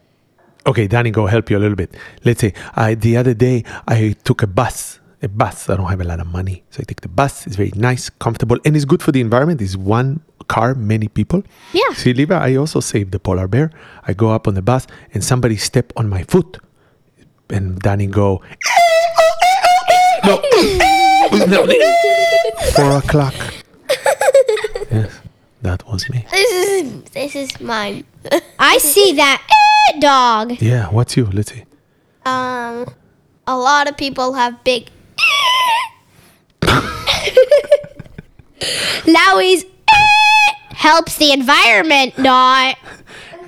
Okay, 0.66 0.88
Danny, 0.88 1.12
go 1.12 1.26
help 1.28 1.50
you 1.50 1.58
a 1.58 1.60
little 1.60 1.76
bit. 1.76 1.96
Let's 2.26 2.42
say 2.42 2.54
I 2.76 2.96
the 2.96 3.18
other 3.18 3.34
day 3.34 3.64
I 3.88 4.16
took 4.24 4.42
a 4.42 4.48
bus. 4.48 4.99
A 5.22 5.28
bus. 5.28 5.70
I 5.70 5.76
don't 5.76 5.90
have 5.90 6.00
a 6.00 6.06
lot 6.06 6.20
of 6.22 6.28
money, 6.28 6.64
so 6.70 6.80
I 6.80 6.84
take 6.84 7.02
the 7.02 7.10
bus. 7.10 7.46
It's 7.46 7.58
very 7.58 7.74
nice, 7.76 8.10
comfortable, 8.10 8.58
and 8.64 8.76
it's 8.76 8.86
good 8.86 9.04
for 9.04 9.12
the 9.12 9.20
environment. 9.20 9.62
It's 9.62 9.76
one 9.76 10.22
car, 10.48 10.74
many 10.76 11.10
people. 11.10 11.44
Yeah. 11.74 11.92
See, 11.94 12.14
Liva, 12.14 12.40
I 12.40 12.56
also 12.56 12.80
saved 12.80 13.12
the 13.12 13.20
polar 13.20 13.48
bear. 13.48 13.70
I 14.08 14.14
go 14.14 14.32
up 14.32 14.48
on 14.48 14.54
the 14.54 14.62
bus, 14.62 14.88
and 15.14 15.22
somebody 15.24 15.58
step 15.58 15.92
on 15.98 16.08
my 16.08 16.24
foot, 16.24 16.58
and 17.50 17.80
Danny 17.80 18.08
go. 18.08 18.42
no, 20.26 20.42
no, 21.48 21.66
four 22.76 22.98
o'clock. 22.98 23.34
Yes, 24.92 25.20
that 25.62 25.86
was 25.88 26.10
me. 26.10 26.26
This 26.32 26.52
is 26.52 27.04
this 27.12 27.36
is 27.36 27.60
mine. 27.60 28.06
I 28.60 28.78
see 28.78 29.14
that 29.14 29.42
dog. 30.00 30.62
Yeah, 30.62 30.88
what's 30.90 31.18
you? 31.18 31.26
Let's 31.26 31.52
see. 31.52 31.64
um, 32.26 32.88
a 33.48 33.58
lot 33.58 33.90
of 33.90 33.98
people 33.98 34.34
have 34.34 34.64
big. 34.64 34.90
Lowie's 39.08 39.66
helps 40.72 41.18
the 41.18 41.32
environment 41.32 42.18
not. 42.18 42.78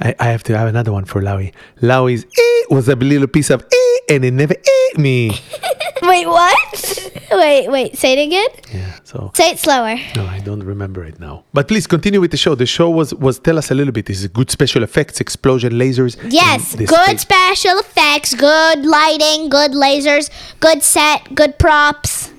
I, 0.02 0.16
I 0.20 0.28
have 0.28 0.44
to 0.44 0.58
have 0.58 0.68
another 0.68 0.92
one 0.92 1.06
for 1.06 1.22
Lowy. 1.22 1.54
Lowy's 1.82 2.24
eh, 2.26 2.64
was 2.74 2.88
a 2.90 2.96
little 2.96 3.28
piece 3.28 3.50
of 3.50 3.62
eh, 3.62 3.98
and 4.16 4.26
it 4.26 4.32
never 4.34 4.56
ate 4.56 4.98
me. 4.98 5.32
Wait, 6.04 6.26
what? 6.26 7.12
wait, 7.32 7.70
wait. 7.70 7.96
Say 7.96 8.14
it 8.20 8.26
again. 8.26 8.48
Yeah, 8.74 8.98
so 9.04 9.32
Say 9.36 9.52
it 9.52 9.60
slower. 9.60 9.98
no, 10.16 10.26
I 10.26 10.40
don't 10.40 10.64
remember 10.64 11.04
it 11.06 11.20
now. 11.20 11.44
But 11.54 11.68
please 11.68 11.86
continue 11.86 12.20
with 12.20 12.32
the 12.32 12.38
show. 12.38 12.56
The 12.56 12.66
show 12.66 12.90
was 12.90 13.14
was 13.14 13.38
tell 13.38 13.60
us 13.60 13.70
a 13.70 13.76
little 13.76 13.94
bit. 13.94 14.10
Is 14.10 14.24
it 14.24 14.34
good 14.34 14.50
special 14.50 14.82
effects, 14.82 15.22
explosion, 15.22 15.74
lasers? 15.74 16.18
Yes, 16.32 16.74
good 16.76 16.88
space- 16.90 17.22
special 17.22 17.78
effects, 17.78 18.34
good 18.34 18.84
lighting, 18.84 19.50
good 19.50 19.74
lasers, 19.74 20.32
good 20.60 20.82
set, 20.82 21.36
good 21.36 21.60
props. 21.60 22.32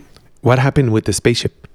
What 0.42 0.58
happened 0.58 0.92
with 0.92 1.04
the 1.06 1.12
spaceship? 1.12 1.66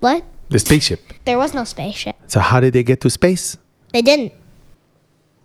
What? 0.00 0.24
The 0.50 0.58
spaceship. 0.58 1.00
There 1.24 1.38
was 1.38 1.54
no 1.54 1.64
spaceship. 1.64 2.16
So 2.26 2.40
how 2.40 2.60
did 2.60 2.74
they 2.74 2.82
get 2.82 3.00
to 3.02 3.10
space? 3.10 3.56
They 3.92 4.02
didn't. 4.02 4.32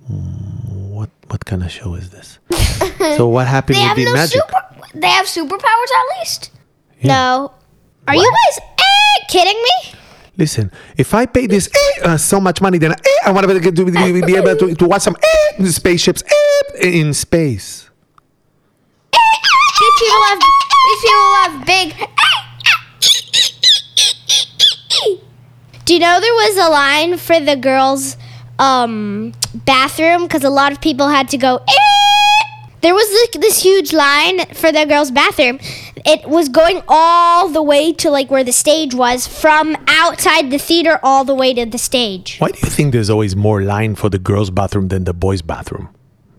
What 0.10 1.10
what 1.28 1.46
kind 1.46 1.64
of 1.64 1.72
show 1.72 1.94
is 1.94 2.10
this? 2.10 2.40
so 3.18 3.28
what 3.30 3.48
happened 3.48 3.78
They 3.78 3.82
with 3.82 3.88
have 3.90 3.98
the 3.98 4.06
no 4.06 4.14
magic? 4.14 4.42
super. 4.42 4.62
They 4.96 5.08
have 5.08 5.28
superpowers 5.28 5.92
at 6.02 6.20
least. 6.20 6.52
No. 7.04 7.54
Are 8.08 8.16
you 8.16 8.26
guys 8.26 8.60
eh, 8.80 9.26
kidding 9.30 9.62
me? 9.62 9.94
Listen, 10.36 10.72
if 10.98 11.14
I 11.14 11.26
pay 11.28 11.46
this 11.46 11.70
eh, 11.70 12.02
uh, 12.04 12.18
so 12.18 12.40
much 12.40 12.60
money, 12.62 12.80
then 12.80 12.94
eh, 12.94 13.20
I 13.26 13.32
want 13.32 13.48
to 13.48 13.60
be, 13.60 13.72
to 13.72 13.86
be 13.86 14.22
be 14.22 14.36
able 14.36 14.56
to, 14.56 14.74
to 14.74 14.86
watch 14.88 15.04
some 15.04 15.16
eh, 15.22 15.66
spaceships 15.66 16.24
eh, 16.82 16.88
in 16.88 17.14
space. 17.14 17.90
People 20.00 20.22
have. 20.30 20.40
These 20.88 21.02
people 21.02 21.34
have 21.36 21.66
big. 21.66 22.10
Do 25.86 25.94
you 25.94 26.00
know 26.00 26.20
there 26.22 26.34
was 26.34 26.58
a 26.58 26.70
line 26.70 27.18
for 27.18 27.40
the 27.40 27.56
girls' 27.56 28.16
um, 28.60 29.34
bathroom 29.66 30.24
because 30.24 30.44
a 30.44 30.50
lot 30.50 30.72
of 30.72 30.80
people 30.80 31.10
had 31.10 31.28
to 31.30 31.38
go. 31.38 31.58
"Eh!" 31.68 31.74
There 32.82 32.94
was 32.94 33.10
this, 33.10 33.30
this 33.42 33.62
huge 33.62 33.92
line 33.92 34.46
for 34.54 34.72
the 34.72 34.86
girls' 34.86 35.12
bathroom. 35.12 35.60
It 36.06 36.30
was 36.30 36.48
going 36.48 36.82
all 36.88 37.50
the 37.50 37.62
way 37.62 37.92
to 37.94 38.10
like 38.10 38.32
where 38.32 38.46
the 38.46 38.54
stage 38.54 38.96
was, 38.96 39.28
from 39.28 39.76
outside 39.88 40.50
the 40.50 40.58
theater 40.60 40.98
all 41.04 41.26
the 41.26 41.36
way 41.36 41.54
to 41.54 41.66
the 41.66 41.78
stage. 41.78 42.38
Why 42.40 42.52
do 42.52 42.60
you 42.64 42.70
think 42.70 42.94
there's 42.94 43.10
always 43.10 43.36
more 43.36 43.62
line 43.62 43.96
for 43.96 44.10
the 44.10 44.20
girls' 44.20 44.50
bathroom 44.50 44.88
than 44.88 45.04
the 45.04 45.14
boys' 45.14 45.42
bathroom? 45.42 45.90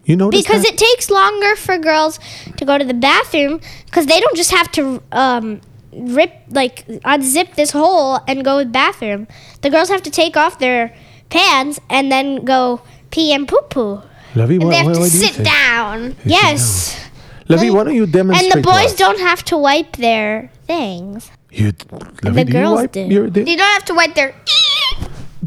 You 0.05 0.17
notice 0.17 0.41
Because 0.43 0.63
that? 0.63 0.73
it 0.75 0.79
takes 0.79 1.11
longer 1.11 1.55
for 1.57 1.79
girls 1.79 2.19
to 2.57 2.65
go 2.65 2.79
to 2.79 2.85
the 2.85 2.95
bathroom 2.95 3.61
because 3.87 4.07
they 4.07 4.19
don't 4.21 4.37
just 4.37 4.51
have 4.51 4.71
to 4.73 5.03
um, 5.13 5.61
rip 5.93 6.33
like 6.51 6.87
unzip 7.05 7.55
this 7.55 7.71
hole 7.73 8.19
and 8.27 8.45
go 8.45 8.59
to 8.61 8.65
the 8.65 8.71
bathroom. 8.71 9.29
The 9.63 9.71
girls 9.71 9.89
have 9.89 10.03
to 10.03 10.11
take 10.11 10.37
off 10.37 10.59
their 10.59 10.95
pants 11.29 11.79
and 11.89 12.11
then 12.11 12.45
go 12.45 12.81
pee 13.11 13.33
and 13.33 13.47
poo 13.47 13.61
poo. 13.69 14.03
Lavi, 14.35 14.55
And 14.55 14.65
what, 14.65 14.71
they 14.71 14.77
have 14.77 14.87
what, 14.87 14.95
to 14.95 15.01
what 15.01 15.11
do 15.13 15.19
sit 15.19 15.35
think? 15.35 15.49
down. 15.49 16.17
Yes. 16.25 16.97
Lavi, 17.49 17.73
why 17.75 17.83
don't 17.85 17.95
you 17.95 18.07
demonstrate? 18.07 18.55
And 18.55 18.65
the 18.65 18.67
boys 18.67 18.95
don't 18.95 19.19
have 19.19 19.45
to 19.47 19.59
wipe 19.59 19.97
their 19.97 20.51
things. 20.67 21.31
You, 21.51 21.73
the 21.73 22.45
girls 22.49 22.83
you 22.83 22.89
do. 22.89 23.01
Your, 23.03 23.29
they, 23.31 23.43
They 23.43 23.57
don't 23.57 23.73
have 23.73 23.85
to 23.87 23.95
wipe 23.95 24.15
their. 24.15 24.35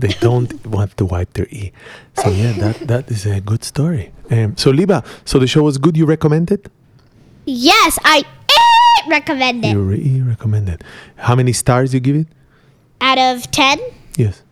They 0.04 0.13
don't 0.20 0.52
want 0.68 0.92
to 0.98 1.06
wipe 1.06 1.32
their 1.34 1.48
e. 1.50 1.72
So 2.20 2.30
yeah, 2.30 2.52
that 2.63 2.78
that 2.92 3.10
is 3.10 3.26
a 3.26 3.39
good 3.39 3.63
story. 3.63 4.12
Um, 4.30 4.58
so 4.58 4.70
Liba, 4.70 5.04
so 5.24 5.39
the 5.39 5.48
show 5.48 5.63
was 5.63 5.78
good. 5.78 5.96
You 5.96 6.06
recommend 6.06 6.52
it? 6.52 6.68
Yes, 7.46 7.98
I 8.04 8.20
eh, 8.60 9.10
recommend 9.10 9.63
it. 9.63 9.72
You 9.72 9.82
re- 9.82 10.22
recommend 10.22 10.68
it. 10.68 10.84
How 11.16 11.36
many 11.36 11.54
stars 11.54 11.94
you 11.94 12.02
give 12.02 12.18
it? 12.18 12.28
Out 13.00 13.18
of 13.18 13.50
10, 13.52 13.80
Yes. 14.18 14.44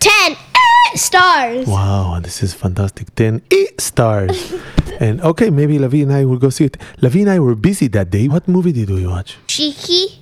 10 0.00 0.32
eh, 0.32 0.96
stars. 0.96 1.66
Wow, 1.66 2.20
this 2.22 2.42
is 2.42 2.54
fantastic. 2.54 3.14
10 3.14 3.42
e 3.50 3.66
stars. 3.78 4.54
and 5.00 5.20
okay, 5.20 5.50
maybe 5.50 5.78
Lavi 5.78 6.02
and 6.02 6.12
I 6.12 6.24
will 6.24 6.38
go 6.38 6.48
see 6.50 6.64
it. 6.64 6.76
Lavi 7.00 7.20
and 7.22 7.30
I 7.30 7.38
were 7.40 7.54
busy 7.54 7.88
that 7.88 8.10
day. 8.10 8.26
What 8.28 8.48
movie 8.48 8.72
did 8.72 8.88
we 8.90 9.06
watch? 9.06 9.36
Cheeky. 9.46 10.21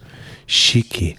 Shiki. 0.50 1.16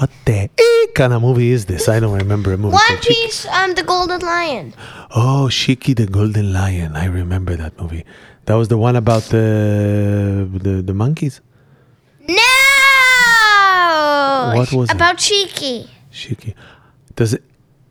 What 0.00 0.10
the 0.24 0.48
e 0.58 0.86
kind 0.94 1.12
of 1.12 1.20
movie 1.20 1.50
is 1.50 1.66
this? 1.66 1.86
I 1.86 2.00
don't 2.00 2.16
remember 2.16 2.54
a 2.54 2.56
movie 2.56 2.72
One 2.72 2.96
Shiki. 2.96 3.08
Piece. 3.08 3.46
Um, 3.46 3.74
the 3.74 3.82
Golden 3.82 4.20
Lion. 4.20 4.72
Oh, 5.14 5.48
Shiki 5.50 5.94
the 5.94 6.06
Golden 6.06 6.54
Lion. 6.54 6.96
I 6.96 7.04
remember 7.04 7.56
that 7.56 7.78
movie. 7.78 8.06
That 8.46 8.54
was 8.54 8.68
the 8.68 8.78
one 8.78 8.96
about 8.96 9.24
the 9.24 10.48
the, 10.66 10.80
the 10.80 10.94
monkeys. 10.94 11.42
No. 12.26 12.36
What 14.56 14.72
was 14.72 14.90
about 14.90 15.18
Cheeky? 15.18 15.88
Shiki. 16.10 16.54
Does 17.16 17.36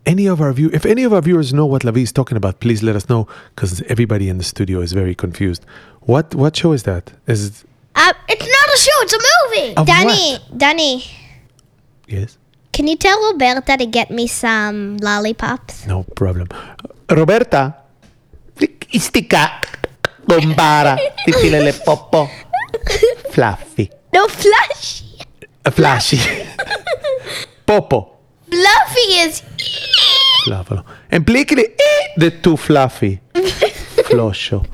any 0.07 0.25
of 0.25 0.41
our 0.41 0.51
view 0.53 0.71
if 0.73 0.87
any 0.87 1.03
of 1.03 1.13
our 1.13 1.21
viewers 1.21 1.53
know 1.53 1.67
what 1.67 1.83
Lavi 1.83 2.01
is 2.01 2.11
talking 2.11 2.35
about, 2.35 2.61
please 2.61 2.81
let 2.81 2.95
us 2.95 3.07
know 3.09 3.27
because 3.53 3.83
everybody 3.83 4.27
in 4.27 4.39
the 4.39 4.43
studio 4.43 4.81
is 4.81 4.93
very 4.93 5.13
confused. 5.13 5.63
What 6.01 6.33
what 6.33 6.55
show 6.55 6.71
is 6.71 6.81
that? 6.83 7.13
Is 7.27 7.45
it, 7.47 7.68
Uh, 7.99 8.13
It's 8.29 8.45
not 8.55 8.67
a 8.75 8.77
show. 8.79 8.97
It's 9.03 9.13
a 9.13 9.21
movie. 9.29 9.75
of 9.75 9.85
Danny, 9.85 10.39
what? 10.39 10.57
Danny, 10.57 11.03
Yes. 12.07 12.37
can 12.71 12.87
you 12.87 12.95
tell 12.95 13.19
Roberta 13.31 13.75
to 13.77 13.85
get 13.85 14.09
me 14.09 14.25
some 14.27 14.97
lollipops? 14.97 15.85
No 15.85 16.03
problem. 16.15 16.47
Roberta. 17.09 17.75
Istika. 18.93 19.61
Bombara. 20.25 20.97
Titilele 21.25 21.73
popo. 21.85 22.29
Fluffy. 23.31 23.89
No 24.13 24.27
flash. 24.27 25.03
Uh, 25.65 25.71
Flashy. 25.71 26.19
Popo. 27.65 28.15
Fluffy 28.49 29.07
is. 29.25 29.43
Fluffalo. 30.45 30.83
And 31.11 31.25
plikili. 31.25 31.65
The 32.17 32.31
too 32.31 32.57
fluffy. 32.57 33.19
Floscio. 34.09 34.65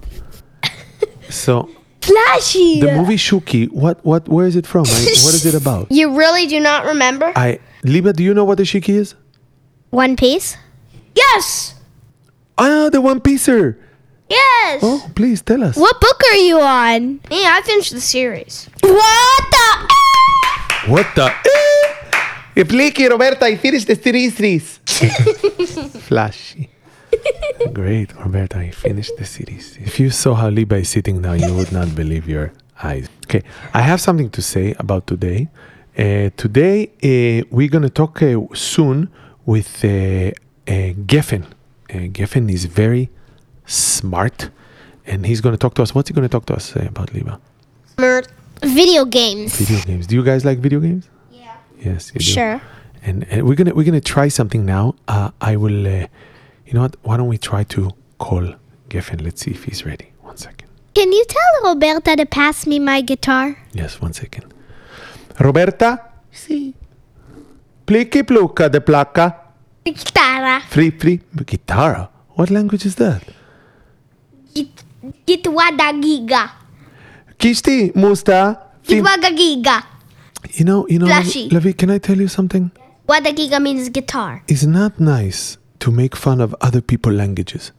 So 1.29 1.69
Flashy. 2.05 2.79
the 2.81 2.91
movie 2.93 3.15
Shuki, 3.17 3.69
what 3.71 4.03
what 4.05 4.27
where 4.29 4.45
is 4.47 4.55
it 4.55 4.65
from? 4.67 4.85
I, 4.87 4.99
what 5.25 5.33
is 5.33 5.45
it 5.45 5.55
about? 5.61 5.91
You 5.91 6.15
really 6.17 6.47
do 6.47 6.59
not 6.59 6.85
remember? 6.85 7.31
I 7.35 7.59
Liba, 7.83 8.13
do 8.13 8.23
you 8.23 8.33
know 8.33 8.45
what 8.45 8.57
the 8.57 8.63
Shiki 8.63 8.93
is? 8.95 9.15
One 9.89 10.15
Piece. 10.15 10.57
yes. 11.15 11.75
Ah, 12.57 12.89
the 12.91 13.01
One 13.01 13.19
Piecer. 13.19 13.77
Yes. 14.29 14.79
Oh, 14.81 15.05
please 15.15 15.41
tell 15.41 15.63
us. 15.63 15.75
What 15.77 15.99
book 16.01 16.19
are 16.31 16.37
you 16.37 16.59
on? 16.59 17.19
Yeah, 17.29 17.57
I 17.57 17.61
finished 17.61 17.91
the 17.93 18.01
series. 18.01 18.67
What 18.81 19.43
the? 19.51 20.91
What 20.91 21.07
the? 21.15 21.31
Explique, 22.55 22.97
Roberta, 23.09 23.45
I 23.45 23.55
finished 23.57 23.87
the 23.87 23.95
series. 23.95 24.77
Flashy. 26.07 26.69
Great, 27.73 28.15
Roberta, 28.15 28.57
I 28.59 28.71
finished 28.71 29.15
the 29.17 29.25
series. 29.25 29.77
If 29.77 29.99
you 29.99 30.09
saw 30.09 30.33
how 30.35 30.49
Liba 30.49 30.77
is 30.77 30.89
sitting 30.89 31.21
now, 31.21 31.33
you 31.33 31.53
would 31.53 31.71
not 31.71 31.95
believe 31.95 32.27
your 32.27 32.51
eyes. 32.83 33.07
Okay, 33.25 33.41
I 33.73 33.81
have 33.81 33.99
something 34.01 34.29
to 34.31 34.41
say 34.41 34.75
about 34.79 35.07
today. 35.07 35.47
Uh, 35.97 36.29
today, 36.37 36.87
uh, 37.03 37.45
we're 37.49 37.69
going 37.69 37.83
to 37.83 37.89
talk 37.89 38.21
uh, 38.21 38.39
soon 38.53 39.09
with 39.45 39.83
uh, 39.83 39.87
uh, 39.87 40.31
Geffen. 41.11 41.43
Uh, 41.89 42.07
Geffen 42.11 42.51
is 42.51 42.65
very 42.65 43.09
smart, 43.65 44.49
and 45.05 45.25
he's 45.25 45.41
going 45.41 45.53
to 45.53 45.59
talk 45.59 45.73
to 45.75 45.83
us. 45.83 45.95
What's 45.95 46.09
he 46.09 46.13
going 46.13 46.27
to 46.27 46.31
talk 46.31 46.45
to 46.47 46.55
us 46.55 46.75
uh, 46.75 46.85
about, 46.87 47.13
Liba? 47.13 47.39
Video 48.61 49.05
games. 49.05 49.55
Video 49.57 49.83
games. 49.85 50.07
Do 50.07 50.15
you 50.15 50.23
guys 50.23 50.43
like 50.43 50.59
video 50.59 50.79
games? 50.79 51.07
Yeah. 51.31 51.55
Yes, 51.79 52.11
you 52.13 52.19
do. 52.19 52.25
Sure. 52.25 52.61
and, 53.03 53.25
and 53.29 53.47
we're 53.47 53.55
gonna 53.55 53.73
we're 53.73 53.85
gonna 53.85 54.01
try 54.01 54.27
something 54.27 54.65
now. 54.65 54.95
Uh, 55.07 55.31
I 55.39 55.55
will, 55.55 55.87
uh, 55.87 56.07
you 56.65 56.73
know 56.73 56.81
what? 56.81 56.95
Why 57.03 57.17
don't 57.17 57.27
we 57.27 57.37
try 57.37 57.63
to 57.63 57.91
call 58.17 58.55
Geffen? 58.89 59.21
Let's 59.23 59.41
see 59.41 59.51
if 59.51 59.63
he's 59.65 59.85
ready. 59.85 60.11
One 60.21 60.37
second. 60.37 60.67
Can 60.93 61.11
you 61.11 61.25
tell 61.25 61.69
Roberta 61.73 62.15
to 62.15 62.25
pass 62.25 62.65
me 62.65 62.79
my 62.79 63.01
guitar? 63.01 63.57
Yes, 63.73 64.01
one 64.01 64.13
second. 64.13 64.53
Roberta. 65.39 65.99
Si. 66.31 66.73
Pliki 67.85 68.23
pluka 68.23 68.69
de 68.71 68.79
placa. 68.79 69.35
Guitarra. 69.85 70.61
Free 70.69 70.89
free 70.91 71.21
guitar. 71.45 72.09
What 72.35 72.49
language 72.49 72.85
is 72.85 72.95
that? 72.95 73.21
Gitwada 75.27 75.91
giga. 76.01 76.49
Kishti 77.37 77.93
musta. 77.95 78.57
Fi- 78.81 78.95
Gitwaga 78.95 79.29
giga. 79.37 79.83
You 80.53 80.65
know, 80.65 80.87
you 80.87 80.99
know, 80.99 81.07
Lavi, 81.07 81.77
can 81.77 81.89
I 81.91 81.97
tell 81.97 82.17
you 82.17 82.27
something? 82.27 82.71
Wada 83.07 83.31
giga 83.31 83.61
means 83.61 83.89
guitar. 83.89 84.43
It's 84.47 84.63
not 84.63 84.99
nice 84.99 85.57
to 85.79 85.91
make 85.91 86.15
fun 86.15 86.41
of 86.41 86.55
other 86.61 86.81
people's 86.81 87.15
languages. 87.15 87.71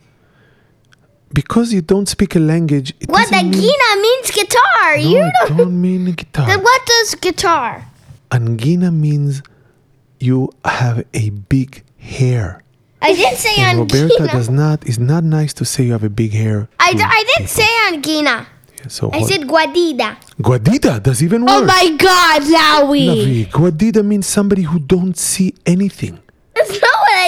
Because 1.33 1.73
you 1.73 1.81
don't 1.83 2.07
speak 2.09 2.37
a 2.37 2.39
language, 2.39 2.95
it 3.01 3.09
Wada 3.09 3.31
doesn't 3.31 3.51
mean- 3.51 3.61
gina 3.61 4.01
means 4.01 4.31
guitar. 4.31 4.97
No, 4.97 5.03
you 5.11 5.33
don't. 5.41 5.57
don't 5.57 5.81
mean 5.81 6.05
guitar. 6.13 6.47
Then 6.47 6.63
what 6.63 6.87
does 6.87 7.15
guitar? 7.17 7.85
Angina 8.33 8.91
means 8.93 9.43
you 10.21 10.51
have 10.65 11.05
a 11.15 11.31
big 11.31 11.83
hair. 11.99 12.63
I 13.03 13.13
didn't 13.13 13.39
say 13.39 13.55
And 13.59 13.79
Roberta 13.81 14.29
does 14.33 14.49
not. 14.49 14.87
It's 14.87 14.99
not 14.99 15.23
nice 15.25 15.53
to 15.55 15.65
say 15.65 15.85
you 15.85 15.93
have 15.93 16.05
a 16.05 16.09
big 16.11 16.33
hair. 16.33 16.69
I, 16.81 16.93
to 16.93 17.25
didn't 17.37 17.49
say 17.49 17.67
angina. 17.89 18.47
Yeah, 18.81 18.89
so 18.89 19.11
I 19.13 19.19
what- 19.19 19.29
said 19.31 19.47
guadida. 19.47 20.17
guadida. 20.41 21.01
That's 21.01 21.23
even 21.23 21.43
oh 21.43 21.61
worse. 21.63 21.71
Oh 21.71 21.75
my 21.91 21.97
God, 21.97 22.43
Zowie. 22.43 23.09
Lavi, 23.47 23.51
guadida 23.53 24.03
means 24.03 24.27
somebody 24.27 24.63
who 24.63 24.79
don't 24.79 25.17
see 25.17 25.55
anything. 25.67 26.19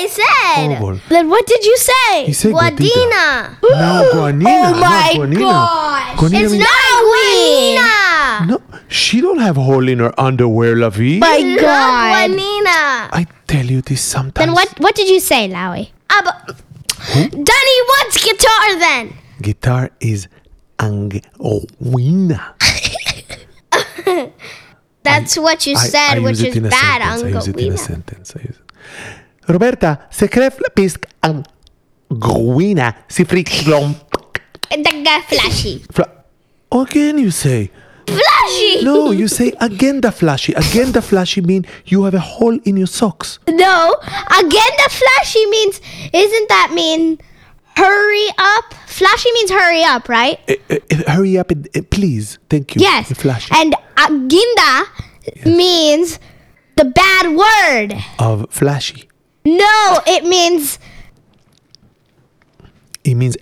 That's 0.03 0.19
what 0.19 0.27
I 0.31 0.55
said. 0.57 0.77
Horrible. 0.79 1.01
Then 1.09 1.29
what 1.29 1.47
did 1.47 1.65
you 1.65 1.77
say? 1.77 2.25
He 2.27 2.33
said 2.33 2.53
guadida. 2.53 2.85
Guadina. 2.85 3.57
No, 3.63 4.11
guanina. 4.15 4.45
Oh 4.47 4.73
my 4.75 4.81
not 4.81 5.13
guanina. 5.15 5.39
gosh. 5.39 6.17
Guanina 6.19 6.43
It's 6.45 6.53
means- 6.53 6.65
not 6.65 6.89
guanina. 7.09 8.47
No, 8.49 8.61
she 8.89 9.21
don't 9.21 9.39
have 9.39 9.57
hole 9.57 9.89
in 9.89 9.99
her 9.99 10.13
underwear, 10.21 10.77
Lavi. 10.77 11.19
My 11.21 11.39
Not 11.39 11.61
God. 11.61 12.31
Juanina. 12.31 13.09
I 13.13 13.27
tell 13.47 13.65
you 13.67 13.81
this 13.83 14.01
sometimes. 14.03 14.35
Then 14.47 14.55
what, 14.55 14.79
what 14.81 14.95
did 14.95 15.09
you 15.09 15.21
say, 15.21 15.49
Lowie? 15.49 15.93
Ah, 16.11 16.23
but- 16.25 16.57
Danny, 17.15 17.77
what's 17.89 18.23
guitar 18.25 18.79
then? 18.79 19.15
Guitar 19.41 19.91
is 20.01 20.29
angina. 20.81 22.55
That's 25.03 25.39
what 25.39 25.67
you 25.67 25.77
said, 25.77 26.19
which 26.23 26.39
use 26.39 26.43
it 26.43 26.49
is 26.51 26.57
in 26.57 26.67
a 26.67 26.71
bad, 26.71 27.03
sentence. 27.03 27.23
I 27.23 27.29
use 27.39 27.49
it 27.49 27.57
in 27.57 27.61
a 27.61 27.73
Angelina. 27.73 27.79
sentence. 27.79 28.35
I 28.37 28.41
use 28.41 28.57
it. 28.59 28.73
Roberta, 29.49 30.07
se 30.11 30.29
cree 30.29 30.51
pisc 30.75 31.05
anguina 31.23 33.05
si 33.09 33.25
friglom. 33.25 33.95
Daga 34.71 35.23
flashy. 35.27 35.83
Fla- 35.93 36.13
Again, 36.71 37.19
you 37.19 37.31
say. 37.31 37.71
Flashy! 38.07 38.85
No, 38.85 39.11
you 39.11 39.29
say 39.29 39.53
again 39.61 40.01
the 40.01 40.11
flashy. 40.11 40.53
Again 40.55 40.93
the 40.93 41.03
flashy 41.03 41.41
mean 41.43 41.67
you 41.87 42.05
have 42.05 42.15
a 42.15 42.21
hole 42.21 42.59
in 42.65 42.77
your 42.77 42.87
socks. 42.87 43.39
No. 43.49 43.97
Again, 44.39 44.73
the 44.85 44.91
flashy 44.91 45.45
means, 45.47 45.81
isn't 46.13 46.49
that 46.49 46.71
mean 46.75 47.19
hurry 47.77 48.29
up? 48.39 48.73
Flashy 48.87 49.31
means 49.33 49.51
hurry 49.51 49.83
up, 49.85 50.09
right? 50.09 50.39
Eh, 50.49 50.57
eh, 50.71 50.79
hurry 51.07 51.37
up, 51.39 51.51
please. 51.91 52.39
Thank 52.49 52.75
you. 52.77 52.81
Yes. 52.83 53.13
Flashy. 53.13 53.51
And 53.55 53.75
aginda 53.97 54.87
means 55.45 56.19
the 56.77 56.85
bad 56.87 57.37
word. 57.37 58.03
of 58.19 58.47
flashy. 58.51 59.09
No, 59.57 60.01
it 60.07 60.25
means 60.25 60.79
It 63.05 63.15
means 63.15 63.37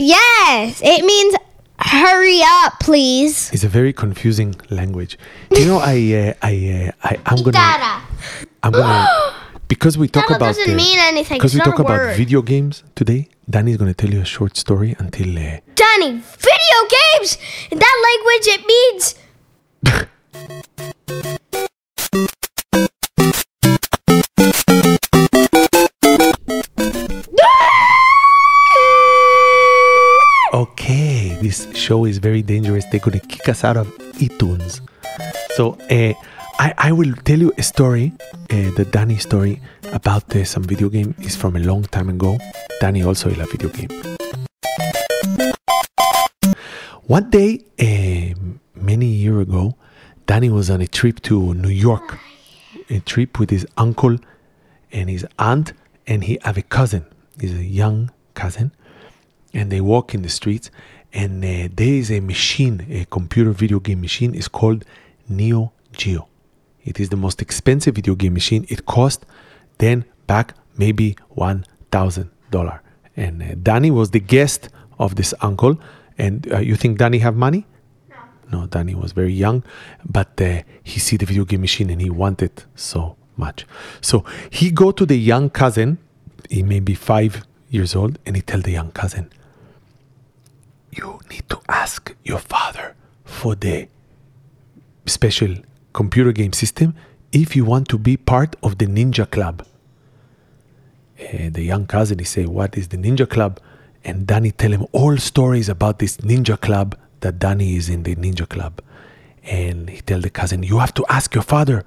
yes. 0.00 0.80
It 0.82 1.04
means 1.04 1.36
hurry 1.78 2.40
up, 2.42 2.80
please. 2.80 3.52
It's 3.52 3.62
a 3.62 3.68
very 3.68 3.92
confusing 3.92 4.56
language. 4.70 5.16
You 5.50 5.66
know, 5.66 5.78
I, 5.78 5.94
uh, 5.94 6.34
I, 6.42 6.54
uh, 7.02 7.08
I, 7.08 7.18
I'm 7.26 7.38
gonna, 7.44 7.52
Dada. 7.52 8.02
I'm 8.62 8.72
gonna, 8.72 9.06
because 9.68 9.96
we 9.96 10.08
talk 10.08 10.24
Dada 10.24 10.36
about, 10.36 10.56
doesn't 10.56 10.74
mean 10.74 10.98
anything. 10.98 11.38
because 11.38 11.54
we 11.54 11.60
talk 11.60 11.78
about 11.78 12.16
video 12.16 12.42
games 12.42 12.82
today. 12.96 13.28
Danny's 13.48 13.76
gonna 13.76 13.94
tell 13.94 14.10
you 14.10 14.20
a 14.20 14.24
short 14.24 14.56
story 14.56 14.96
until. 14.98 15.38
Uh, 15.38 15.58
Danny, 15.76 16.12
video 16.48 16.80
games! 16.96 17.38
In 17.70 17.78
that 17.78 17.96
language, 18.06 18.46
it 18.56 18.62
means. 18.66 19.14
show 31.84 32.06
is 32.06 32.16
very 32.18 32.42
dangerous. 32.42 32.84
They're 32.90 33.04
gonna 33.06 33.20
kick 33.20 33.46
us 33.48 33.62
out 33.62 33.76
of 33.76 33.86
iTunes. 34.24 34.80
So, 35.56 35.76
uh, 35.90 36.14
I, 36.58 36.72
I 36.88 36.92
will 36.92 37.14
tell 37.28 37.38
you 37.38 37.52
a 37.58 37.62
story, 37.62 38.12
uh, 38.50 38.70
the 38.78 38.86
Danny 38.90 39.18
story 39.18 39.60
about 39.92 40.34
uh, 40.34 40.44
some 40.44 40.62
video 40.62 40.88
game. 40.88 41.14
is 41.18 41.36
from 41.36 41.56
a 41.56 41.58
long 41.58 41.82
time 41.96 42.08
ago. 42.08 42.38
Danny 42.80 43.02
also 43.02 43.28
is 43.28 43.38
a 43.38 43.46
video 43.46 43.68
game. 43.68 43.90
One 47.06 47.28
day, 47.28 47.64
many 48.74 49.06
year 49.06 49.40
ago, 49.40 49.76
Danny 50.26 50.48
was 50.48 50.70
on 50.70 50.80
a 50.80 50.86
trip 50.86 51.20
to 51.28 51.52
New 51.52 51.68
York, 51.88 52.18
a 52.88 53.00
trip 53.00 53.38
with 53.38 53.50
his 53.50 53.66
uncle 53.76 54.16
and 54.90 55.10
his 55.10 55.26
aunt, 55.38 55.74
and 56.06 56.24
he 56.24 56.38
have 56.44 56.56
a 56.56 56.62
cousin. 56.62 57.04
He's 57.38 57.52
a 57.52 57.64
young 57.64 58.10
cousin, 58.34 58.72
and 59.52 59.70
they 59.70 59.82
walk 59.82 60.14
in 60.14 60.22
the 60.22 60.30
streets, 60.30 60.70
and 61.14 61.44
uh, 61.44 61.68
there 61.74 61.94
is 61.94 62.10
a 62.10 62.20
machine, 62.20 62.84
a 62.90 63.04
computer 63.06 63.52
video 63.52 63.78
game 63.80 64.00
machine. 64.00 64.34
is 64.34 64.48
called 64.48 64.84
Neo 65.28 65.72
Geo. 65.92 66.28
It 66.84 67.00
is 67.00 67.08
the 67.08 67.16
most 67.16 67.40
expensive 67.40 67.94
video 67.94 68.14
game 68.14 68.34
machine. 68.34 68.66
It 68.68 68.84
cost 68.84 69.24
then 69.78 70.04
back 70.26 70.54
maybe 70.76 71.16
one 71.30 71.64
thousand 71.90 72.30
dollar. 72.50 72.82
And 73.16 73.42
uh, 73.42 73.54
Danny 73.62 73.90
was 73.90 74.10
the 74.10 74.20
guest 74.20 74.68
of 74.98 75.14
this 75.14 75.32
uncle. 75.40 75.78
And 76.18 76.52
uh, 76.52 76.58
you 76.58 76.76
think 76.76 76.98
Danny 76.98 77.18
have 77.18 77.36
money? 77.36 77.66
No, 78.10 78.16
No, 78.54 78.66
Danny 78.66 78.94
was 78.94 79.12
very 79.12 79.32
young, 79.32 79.64
but 80.04 80.40
uh, 80.40 80.62
he 80.82 81.00
see 81.00 81.16
the 81.16 81.26
video 81.26 81.44
game 81.44 81.60
machine 81.60 81.90
and 81.90 82.00
he 82.00 82.10
wanted 82.10 82.64
so 82.76 83.16
much. 83.36 83.66
So 84.00 84.24
he 84.50 84.70
go 84.70 84.92
to 84.92 85.06
the 85.06 85.16
young 85.16 85.50
cousin. 85.50 85.98
He 86.50 86.62
may 86.62 86.80
be 86.80 86.94
five 86.94 87.44
years 87.70 87.96
old, 87.96 88.18
and 88.26 88.36
he 88.36 88.42
tell 88.42 88.60
the 88.60 88.70
young 88.70 88.92
cousin, 88.92 89.30
"You 90.96 91.20
need 91.30 91.46
to 91.48 91.58
ask 91.68 92.14
your 92.30 92.38
father 92.38 92.94
for 93.24 93.54
the 93.54 93.88
special 95.06 95.52
computer 95.92 96.32
game 96.32 96.52
system 96.52 96.94
if 97.32 97.56
you 97.56 97.64
want 97.64 97.88
to 97.88 97.98
be 97.98 98.16
part 98.16 98.56
of 98.62 98.78
the 98.78 98.86
Ninja 98.86 99.26
Club." 99.30 99.56
The 101.56 101.62
young 101.62 101.86
cousin 101.86 102.18
he 102.18 102.24
say, 102.24 102.44
"What 102.46 102.76
is 102.76 102.88
the 102.88 102.98
Ninja 103.04 103.26
Club?" 103.28 103.60
And 104.04 104.26
Danny 104.26 104.50
tell 104.50 104.72
him 104.76 104.86
all 104.92 105.16
stories 105.16 105.68
about 105.68 105.98
this 105.98 106.18
Ninja 106.18 106.56
Club 106.60 106.96
that 107.20 107.38
Danny 107.38 107.76
is 107.76 107.88
in 107.88 108.02
the 108.02 108.14
Ninja 108.16 108.46
Club. 108.46 108.82
And 109.42 109.88
he 109.88 110.00
tell 110.00 110.20
the 110.20 110.30
cousin, 110.30 110.62
"You 110.62 110.78
have 110.78 110.94
to 110.94 111.04
ask 111.08 111.34
your 111.34 111.46
father 111.54 111.84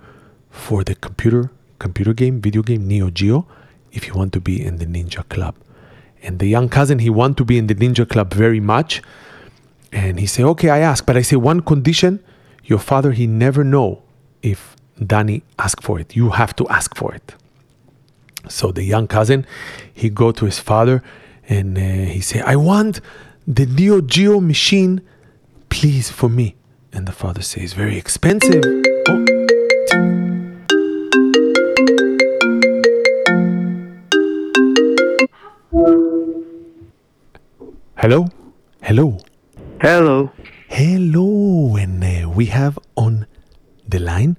for 0.50 0.84
the 0.84 0.96
computer 0.96 1.52
computer 1.80 2.14
game, 2.14 2.42
video 2.42 2.64
game 2.64 2.88
Neo 2.88 3.10
Geo, 3.10 3.46
if 3.92 4.08
you 4.08 4.14
want 4.16 4.32
to 4.34 4.42
be 4.42 4.56
in 4.68 4.78
the 4.78 4.86
Ninja 4.86 5.24
Club." 5.30 5.56
And 6.24 6.40
the 6.40 6.48
young 6.48 6.70
cousin 6.70 7.00
he 7.00 7.10
want 7.10 7.38
to 7.38 7.46
be 7.46 7.58
in 7.58 7.68
the 7.68 7.76
Ninja 7.76 8.08
Club 8.08 8.34
very 8.34 8.60
much. 8.60 9.02
And 9.92 10.20
he 10.20 10.26
say, 10.26 10.44
"Okay, 10.44 10.70
I 10.70 10.80
ask, 10.80 11.06
but 11.06 11.16
I 11.16 11.22
say 11.22 11.36
one 11.36 11.62
condition: 11.62 12.20
your 12.64 12.80
father 12.80 13.12
he 13.12 13.28
never 13.28 13.64
know 13.64 14.02
if 14.42 14.76
Danny 15.06 15.44
ask 15.58 15.82
for 15.82 16.00
it. 16.00 16.16
You 16.16 16.32
have 16.32 16.56
to 16.58 16.68
ask 16.68 16.96
for 16.96 17.14
it." 17.14 17.36
So 18.50 18.72
the 18.72 18.84
young 18.84 19.08
cousin, 19.08 19.46
he 19.94 20.10
go 20.10 20.32
to 20.32 20.46
his 20.46 20.60
father 20.60 21.04
and 21.48 21.78
uh, 21.78 21.82
he 22.12 22.22
say, 22.22 22.42
"I 22.42 22.56
want 22.56 23.02
the 23.48 23.66
Neo 23.66 24.02
Geo 24.02 24.40
machine, 24.40 25.02
please 25.70 26.10
for 26.10 26.30
me." 26.30 26.56
And 26.92 27.08
the 27.08 27.14
father 27.14 27.42
says, 27.42 27.74
"Very 27.74 27.98
expensive." 27.98 28.64
Oh. 29.10 29.37
Hello? 38.00 38.28
Hello? 38.84 39.18
Hello. 39.82 40.32
Hello, 40.70 41.76
and 41.78 42.04
uh, 42.04 42.30
we 42.30 42.46
have 42.46 42.78
on 42.96 43.26
the 43.90 43.98
line 43.98 44.38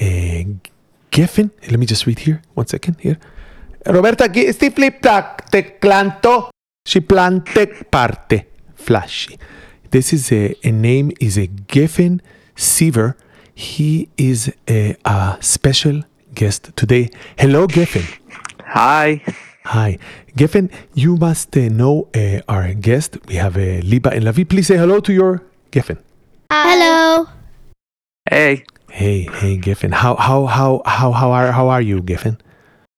uh, 0.00 0.42
Geffen. 1.12 1.52
Let 1.70 1.78
me 1.78 1.86
just 1.86 2.04
read 2.06 2.18
here. 2.18 2.42
One 2.54 2.66
second 2.66 2.96
here. 2.98 3.16
Roberta, 3.86 4.28
chi 4.28 4.50
sti 4.50 4.70
flip 4.70 4.98
te 5.50 5.78
clanto? 5.78 6.48
Si 6.84 7.00
plante 7.00 7.68
parte. 7.88 8.48
Flashy. 8.74 9.38
This 9.92 10.12
is 10.12 10.32
a, 10.32 10.56
a 10.64 10.72
name 10.72 11.12
is 11.20 11.38
a 11.38 11.46
Geffen 11.46 12.20
Seaver. 12.56 13.16
He 13.54 14.08
is 14.16 14.52
a, 14.68 14.96
a 15.04 15.36
special 15.38 16.02
guest 16.34 16.72
today. 16.74 17.10
Hello, 17.38 17.68
Geffen. 17.68 18.02
Hi. 18.64 19.22
Hi. 19.66 19.98
Geffen, 20.36 20.70
you 20.94 21.16
must 21.16 21.56
uh, 21.56 21.68
know 21.68 22.06
uh, 22.14 22.40
our 22.48 22.72
guest. 22.74 23.18
We 23.26 23.34
have 23.34 23.56
uh, 23.56 23.82
Liba 23.82 24.10
and 24.10 24.24
Lavi. 24.24 24.48
Please 24.48 24.68
say 24.68 24.76
hello 24.76 25.00
to 25.00 25.12
your 25.12 25.42
Geffen. 25.72 25.98
Hello. 26.52 27.26
Hey. 28.30 28.62
Hey, 28.90 29.28
hey, 29.40 29.56
Giffen. 29.56 29.90
How 29.92 30.14
how 30.14 30.46
how 30.46 30.82
how 30.86 31.10
how 31.10 31.32
are 31.32 31.50
how 31.50 31.68
are 31.68 31.82
you, 31.82 32.00
Giffen? 32.00 32.38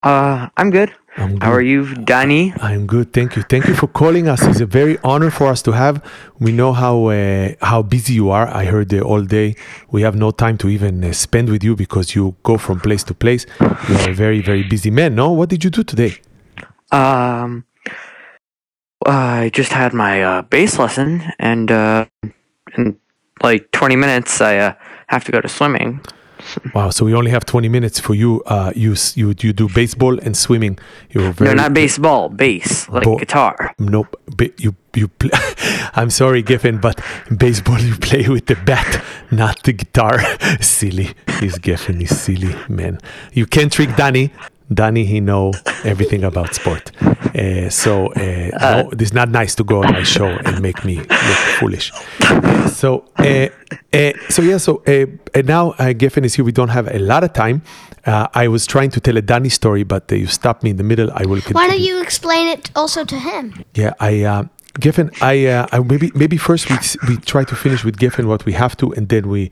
Uh, 0.03 0.49
I'm 0.59 0.71
good. 0.71 0.93
I'm 1.17 1.33
good. 1.33 1.43
How 1.43 1.53
are 1.53 1.63
you, 1.63 1.95
Danny? 1.95 2.53
I'm 2.61 2.87
good. 2.87 3.15
Thank 3.15 3.35
you. 3.37 3.43
Thank 3.43 3.67
you 3.67 3.75
for 3.75 3.89
calling 3.89 4.29
us. 4.29 4.45
It's 4.47 4.61
a 4.61 4.67
very 4.67 4.99
honor 5.03 5.31
for 5.31 5.47
us 5.49 5.63
to 5.63 5.73
have. 5.73 6.05
We 6.39 6.53
know 6.53 6.75
how 6.75 7.07
uh, 7.07 7.55
how 7.63 7.81
busy 7.83 8.13
you 8.13 8.29
are. 8.31 8.47
I 8.47 8.67
heard 8.67 8.93
uh, 8.93 9.01
all 9.01 9.23
day. 9.23 9.57
We 9.91 10.03
have 10.03 10.17
no 10.17 10.31
time 10.31 10.59
to 10.59 10.69
even 10.69 11.03
uh, 11.03 11.13
spend 11.15 11.49
with 11.49 11.65
you 11.65 11.75
because 11.75 12.15
you 12.15 12.37
go 12.43 12.59
from 12.59 12.79
place 12.79 13.03
to 13.05 13.15
place. 13.15 13.47
You 13.89 13.97
are 13.97 14.11
a 14.11 14.15
very 14.15 14.43
very 14.43 14.65
busy 14.65 14.91
man. 14.91 15.15
No, 15.15 15.33
what 15.33 15.49
did 15.49 15.65
you 15.65 15.71
do 15.71 15.83
today? 15.83 16.21
Um, 16.91 17.65
I 19.07 19.51
just 19.53 19.73
had 19.73 19.93
my 19.95 20.23
uh, 20.23 20.43
bass 20.43 20.79
lesson, 20.79 21.23
and 21.39 21.71
uh, 21.71 22.07
in 22.77 22.99
like 23.43 23.71
20 23.73 23.97
minutes, 23.97 24.41
I 24.41 24.59
uh, 24.59 24.75
have 25.09 25.25
to 25.25 25.33
go 25.33 25.41
to 25.41 25.49
swimming. 25.49 26.01
Wow. 26.75 26.91
So 26.91 27.05
we 27.05 27.15
only 27.15 27.31
have 27.31 27.45
20 27.45 27.69
minutes 27.69 28.01
for 28.01 28.15
you. 28.15 28.43
Uh, 28.47 28.73
you 28.75 28.95
you 29.17 29.35
you 29.41 29.53
do 29.53 29.69
baseball 29.69 30.19
and 30.21 30.37
swimming. 30.37 30.79
You're 31.11 31.33
very 31.33 31.51
no, 31.51 31.63
not 31.63 31.75
baseball, 31.75 32.29
bass, 32.29 32.89
like 32.89 33.05
Bo- 33.05 33.19
guitar. 33.19 33.75
Nope. 33.79 34.17
Ba- 34.37 34.51
you 34.57 34.75
you. 34.95 35.09
Play, 35.09 35.31
I'm 35.95 36.11
sorry, 36.11 36.43
Giffen, 36.43 36.79
but 36.79 37.01
baseball 37.37 37.79
you 37.81 37.97
play 37.97 38.29
with 38.29 38.47
the 38.47 38.55
bat, 38.55 39.03
not 39.31 39.63
the 39.65 39.73
guitar. 39.73 40.21
silly. 40.61 41.11
He's 41.41 41.59
Giffen. 41.59 42.01
He's 42.01 42.17
silly 42.19 42.55
man. 42.69 42.99
You 43.33 43.45
can't 43.45 43.73
trick 43.73 43.95
Danny. 43.97 44.33
Danny, 44.73 45.05
he 45.05 45.21
know 45.21 45.53
everything 45.85 46.25
about 46.25 46.55
sport. 46.55 46.93
Uh, 47.39 47.69
so 47.69 48.07
uh, 48.15 48.51
no, 48.61 48.91
it's 48.93 49.13
not 49.13 49.29
nice 49.29 49.55
to 49.55 49.63
go 49.63 49.85
on 49.85 49.93
my 49.93 50.03
show 50.03 50.27
and 50.27 50.61
make 50.63 50.83
me 50.85 50.97
look 50.97 51.39
foolish. 51.61 51.93
So 52.73 53.05
uh, 53.19 53.49
uh, 53.93 54.13
so 54.29 54.43
yeah. 54.43 54.57
So 54.57 54.83
uh, 54.89 55.07
uh, 55.39 55.43
now 55.43 55.73
uh, 55.73 55.93
Giffen 55.93 56.25
is 56.25 56.35
here. 56.35 56.45
We 56.45 56.53
don't 56.53 56.71
have 56.71 56.89
a 56.89 56.99
lot 56.99 57.23
of 57.23 57.35
time. 57.35 57.63
Uh, 58.07 58.27
I 58.35 58.49
was 58.49 58.67
trying 58.67 58.91
to 58.91 59.01
tell 59.01 59.17
a 59.17 59.23
Danny 59.23 59.51
story, 59.51 59.85
but 59.85 60.11
uh, 60.11 60.17
you 60.17 60.27
stopped 60.27 60.63
me 60.65 60.71
in 60.71 60.79
the 60.79 60.83
middle. 60.85 61.11
I 61.15 61.27
will. 61.27 61.41
Why 61.53 61.69
don't 61.69 61.81
you 61.81 62.01
explain 62.01 62.49
it 62.49 62.71
also 62.75 63.05
to 63.05 63.19
him? 63.19 63.63
Yeah, 63.75 63.93
I 64.01 64.23
uh, 64.23 64.45
Giffen, 64.81 65.11
I, 65.21 65.47
uh, 65.47 65.67
I 65.73 65.81
maybe 65.81 66.11
maybe 66.15 66.37
first 66.37 66.71
we 66.71 66.77
we 67.09 67.17
try 67.19 67.45
to 67.45 67.55
finish 67.55 67.85
with 67.85 67.99
Giffen 67.99 68.27
what 68.27 68.45
we 68.47 68.53
have 68.55 68.77
to, 68.79 68.93
and 68.95 69.09
then 69.09 69.29
we 69.29 69.51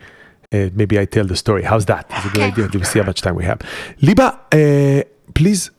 uh, 0.53 0.71
maybe 0.75 0.99
I 0.99 1.05
tell 1.05 1.25
the 1.25 1.37
story. 1.37 1.63
How's 1.63 1.87
that? 1.87 2.11
Is 2.19 2.27
a 2.27 2.29
good 2.29 2.43
idea. 2.43 2.69
Do 2.69 2.79
we 2.79 2.85
see 2.85 2.99
how 2.99 3.07
much 3.07 3.21
time 3.21 3.35
we 3.35 3.45
have? 3.45 3.61
Liba, 4.01 4.41
uh, 4.53 5.03
please 5.35 5.71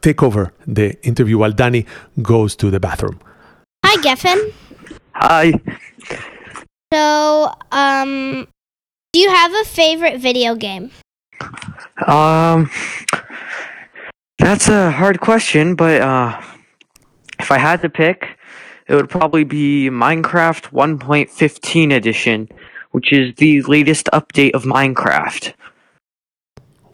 take 0.00 0.22
over 0.22 0.52
the 0.66 0.94
interview 1.06 1.38
while 1.38 1.52
Danny 1.52 1.86
goes 2.22 2.54
to 2.56 2.70
the 2.70 2.80
bathroom. 2.80 3.20
Hi, 3.84 3.96
Geffen. 4.02 4.52
Hi. 5.14 5.52
So, 6.92 7.52
um, 7.72 8.46
do 9.12 9.20
you 9.20 9.30
have 9.30 9.52
a 9.54 9.64
favorite 9.64 10.20
video 10.20 10.54
game? 10.54 10.90
Um, 12.06 12.70
that's 14.38 14.68
a 14.68 14.90
hard 14.90 15.20
question, 15.20 15.74
but 15.74 16.00
uh, 16.00 16.40
if 17.38 17.50
I 17.50 17.58
had 17.58 17.82
to 17.82 17.88
pick, 17.88 18.38
it 18.88 18.94
would 18.94 19.08
probably 19.08 19.44
be 19.44 19.90
Minecraft 19.90 20.70
1.15 20.72 21.94
edition, 21.94 22.48
which 22.98 23.12
is 23.12 23.32
the 23.36 23.62
latest 23.62 24.06
update 24.12 24.52
of 24.58 24.64
Minecraft. 24.64 25.54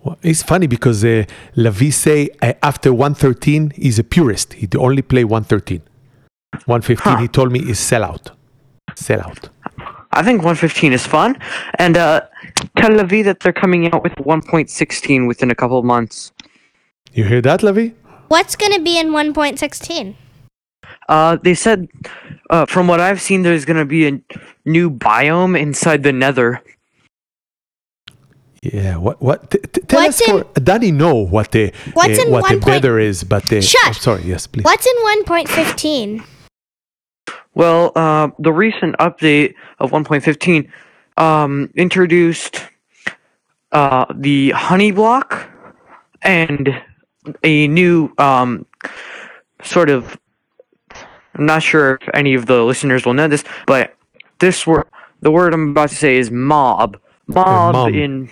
Well, 0.03 0.19
it's 0.23 0.43
funny 0.43 0.67
because 0.67 1.03
uh, 1.03 1.25
Lavi 1.57 1.91
say 1.91 2.29
uh, 2.43 2.53
after 2.63 2.93
113 2.93 3.73
he's 3.75 3.99
a 3.99 4.05
purist. 4.05 4.53
He 4.53 4.69
only 4.77 5.01
play 5.01 5.25
113. 5.25 5.81
115 6.67 7.13
Huh. 7.13 7.19
he 7.23 7.29
told 7.29 7.53
me 7.53 7.61
is 7.61 7.79
sellout. 7.79 8.33
Sellout. 8.91 9.49
I 10.13 10.23
think 10.23 10.43
115 10.43 10.93
is 10.93 11.07
fun, 11.07 11.39
and 11.79 11.97
uh, 11.97 12.21
tell 12.77 12.91
Lavi 12.91 13.25
that 13.25 13.41
they're 13.41 13.61
coming 13.65 13.91
out 13.93 14.03
with 14.03 14.13
1.16 14.17 15.27
within 15.27 15.51
a 15.51 15.55
couple 15.55 15.79
of 15.79 15.87
months. 15.87 16.33
You 17.15 17.25
hear 17.25 17.41
that, 17.41 17.61
Lavi? 17.61 17.95
What's 18.29 18.57
going 18.57 18.73
to 18.73 18.81
be 18.81 18.99
in 18.99 19.09
1.16? 19.09 20.15
Uh, 21.09 21.37
they 21.43 21.55
said, 21.55 21.89
uh, 22.51 22.67
from 22.67 22.87
what 22.89 23.01
I've 23.01 23.21
seen, 23.21 23.43
there's 23.43 23.65
gonna 23.65 23.85
be 23.85 24.07
a 24.07 24.21
new 24.65 24.91
biome 24.91 25.59
inside 25.59 26.03
the 26.03 26.13
Nether. 26.13 26.63
Yeah, 28.63 28.97
what 28.97 29.21
what? 29.21 29.51
T- 29.51 29.59
t- 29.59 29.81
tell 29.83 30.03
What's 30.03 30.23
us 30.23 30.29
in- 30.29 30.45
for 30.45 30.61
Danny 30.61 30.91
know 30.91 31.15
what 31.17 31.51
the 31.53 31.73
What's 31.93 32.19
uh, 32.19 32.23
in 32.23 32.31
what 32.31 32.39
the 32.49 32.55
one 32.55 32.61
point- 32.61 32.65
better 32.65 32.99
is, 32.99 33.23
but 33.23 33.51
uh, 33.53 33.61
Shush! 33.61 33.89
oh, 33.89 33.93
sorry, 33.93 34.23
yes, 34.23 34.47
please. 34.47 34.65
What's 34.65 34.87
in 34.87 34.95
1.15? 35.27 36.25
Well, 37.55 37.93
uh, 37.95 38.31
the 38.39 38.53
recent 38.53 38.97
update 38.99 39.55
of 39.79 39.91
1.15 39.91 40.69
um, 41.23 41.71
introduced 41.77 42.63
uh, 43.73 44.07
the 44.15 44.51
honey 44.51 44.91
block 44.93 45.47
and 46.23 46.71
a 47.43 47.69
new 47.69 48.13
um, 48.19 48.67
sort 49.63 49.91
of. 49.91 50.19
I'm 51.35 51.47
not 51.47 51.63
sure 51.63 51.99
if 52.01 52.09
any 52.15 52.35
of 52.35 52.47
the 52.47 52.63
listeners 52.63 53.05
will 53.05 53.15
know 53.15 53.29
this, 53.29 53.45
but 53.67 53.95
this 54.39 54.67
word, 54.67 54.87
the 55.21 55.31
word 55.31 55.55
I'm 55.55 55.71
about 55.71 55.91
to 55.91 55.95
say 55.95 56.17
is 56.17 56.31
mob. 56.31 56.99
Mob 57.27 57.75
mom. 57.75 57.95
in 57.95 58.29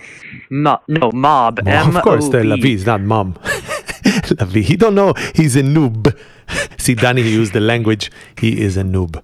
mo- 0.51 0.83
no 0.87 1.11
mob. 1.13 1.61
Well, 1.65 1.97
of 1.97 2.03
course, 2.05 2.29
the 2.29 2.41
M-O-B. 2.41 2.63
Lavi 2.63 2.75
is 2.75 2.87
not 2.87 3.01
mom. 3.01 3.35
Lavi, 4.39 4.63
he 4.63 4.77
don't 4.77 4.95
know. 4.95 5.15
He's 5.35 5.57
a 5.57 5.63
noob. 5.63 6.17
See, 6.79 6.95
Danny, 6.95 7.23
he 7.23 7.33
used 7.33 7.55
the 7.55 7.61
language. 7.61 8.11
He 8.39 8.61
is 8.61 8.77
a 8.77 8.83
noob. 8.83 9.23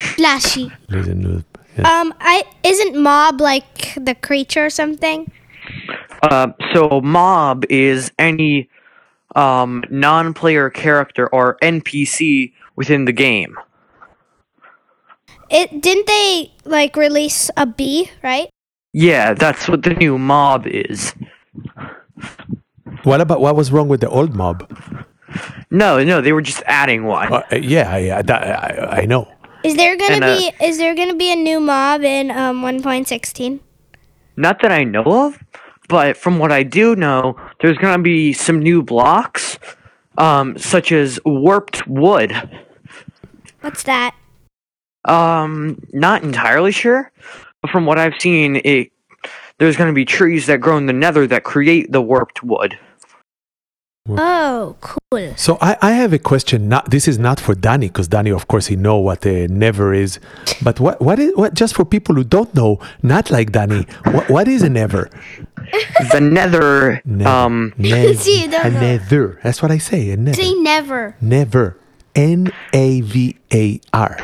Flashy. 0.00 0.70
He's 0.88 1.08
a 1.08 1.14
noob. 1.14 1.44
Yeah. 1.76 2.00
Um, 2.00 2.14
I 2.20 2.44
isn't 2.62 2.96
mob 2.96 3.40
like 3.40 3.94
the 3.96 4.14
creature 4.14 4.66
or 4.66 4.70
something? 4.70 5.30
Uh, 6.22 6.52
so 6.72 7.00
mob 7.02 7.64
is 7.68 8.10
any 8.18 8.68
um, 9.34 9.84
non-player 9.90 10.70
character 10.70 11.28
or 11.28 11.58
NPC 11.62 12.52
within 12.76 13.04
the 13.04 13.12
game. 13.12 13.56
It 15.50 15.80
didn't 15.80 16.06
they 16.06 16.52
like 16.64 16.96
release 16.96 17.50
a 17.56 17.66
bee, 17.66 18.10
right? 18.22 18.48
Yeah, 18.92 19.34
that's 19.34 19.68
what 19.68 19.82
the 19.82 19.94
new 19.94 20.18
mob 20.18 20.66
is. 20.66 21.14
What 23.04 23.20
about 23.20 23.40
what 23.40 23.54
was 23.54 23.70
wrong 23.70 23.88
with 23.88 24.00
the 24.00 24.08
old 24.08 24.34
mob? 24.34 24.66
No, 25.70 26.02
no, 26.02 26.20
they 26.20 26.32
were 26.32 26.42
just 26.42 26.62
adding 26.66 27.04
one. 27.04 27.32
Uh, 27.32 27.42
yeah, 27.52 27.96
yeah, 27.96 28.22
that, 28.22 28.42
I, 28.42 29.02
I 29.02 29.06
know. 29.06 29.28
Is 29.64 29.76
there 29.76 29.96
gonna 29.96 30.14
And, 30.14 30.24
uh, 30.24 30.36
be 30.36 30.52
is 30.64 30.78
there 30.78 30.94
gonna 30.94 31.14
be 31.14 31.32
a 31.32 31.36
new 31.36 31.60
mob 31.60 32.02
in 32.02 32.30
um 32.30 32.62
1.16? 32.62 33.60
Not 34.36 34.60
that 34.62 34.72
I 34.72 34.84
know 34.84 35.04
of, 35.26 35.38
but 35.88 36.16
from 36.16 36.38
what 36.38 36.52
I 36.52 36.62
do 36.62 36.94
know, 36.96 37.36
there's 37.60 37.78
gonna 37.78 38.02
be 38.02 38.32
some 38.32 38.60
new 38.60 38.82
blocks, 38.82 39.58
um, 40.18 40.56
such 40.56 40.92
as 40.92 41.18
warped 41.24 41.86
wood. 41.86 42.32
What's 43.66 43.82
that? 43.82 44.14
Um, 45.04 45.82
not 45.92 46.22
entirely 46.22 46.70
sure, 46.72 47.10
but 47.62 47.70
from 47.72 47.84
what 47.84 47.98
I've 47.98 48.14
seen, 48.20 48.60
it 48.64 48.92
there's 49.58 49.76
gonna 49.76 49.92
be 49.92 50.04
trees 50.04 50.46
that 50.46 50.60
grow 50.60 50.76
in 50.76 50.86
the 50.86 50.92
Nether 50.92 51.26
that 51.26 51.42
create 51.42 51.90
the 51.90 52.00
warped 52.00 52.42
wood. 52.44 52.78
Oh, 54.08 54.76
cool. 54.80 55.34
So 55.34 55.58
I, 55.60 55.76
I 55.82 55.90
have 55.92 56.12
a 56.12 56.18
question. 56.20 56.68
Not 56.68 56.90
this 56.92 57.08
is 57.08 57.18
not 57.18 57.40
for 57.40 57.56
Danny 57.56 57.88
because 57.88 58.06
Danny, 58.06 58.30
of 58.30 58.46
course, 58.46 58.68
he 58.68 58.76
know 58.76 58.98
what 58.98 59.26
a 59.26 59.48
never 59.48 59.92
is. 59.92 60.20
But 60.62 60.78
what 60.78 61.00
what 61.02 61.18
is 61.18 61.32
what? 61.34 61.54
Just 61.54 61.74
for 61.74 61.84
people 61.84 62.14
who 62.14 62.22
don't 62.22 62.54
know, 62.54 62.78
not 63.02 63.32
like 63.32 63.50
Danny. 63.50 63.84
What, 64.04 64.30
what 64.30 64.46
is 64.48 64.62
a 64.62 64.70
never? 64.70 65.10
The 66.12 66.20
Nether, 66.20 67.02
Never. 67.04 67.28
um, 67.28 67.74
Nev- 67.76 68.20
See, 68.20 68.44
a 68.44 68.48
know. 68.48 68.62
nether. 68.70 69.40
That's 69.42 69.60
what 69.60 69.72
I 69.72 69.78
say. 69.78 70.10
A 70.10 70.16
never. 70.16 70.40
Say 70.40 70.54
never. 70.54 71.16
Never. 71.20 71.76
N 72.16 72.50
A 72.72 73.00
V 73.02 73.36
A 73.52 73.80
R. 73.92 74.18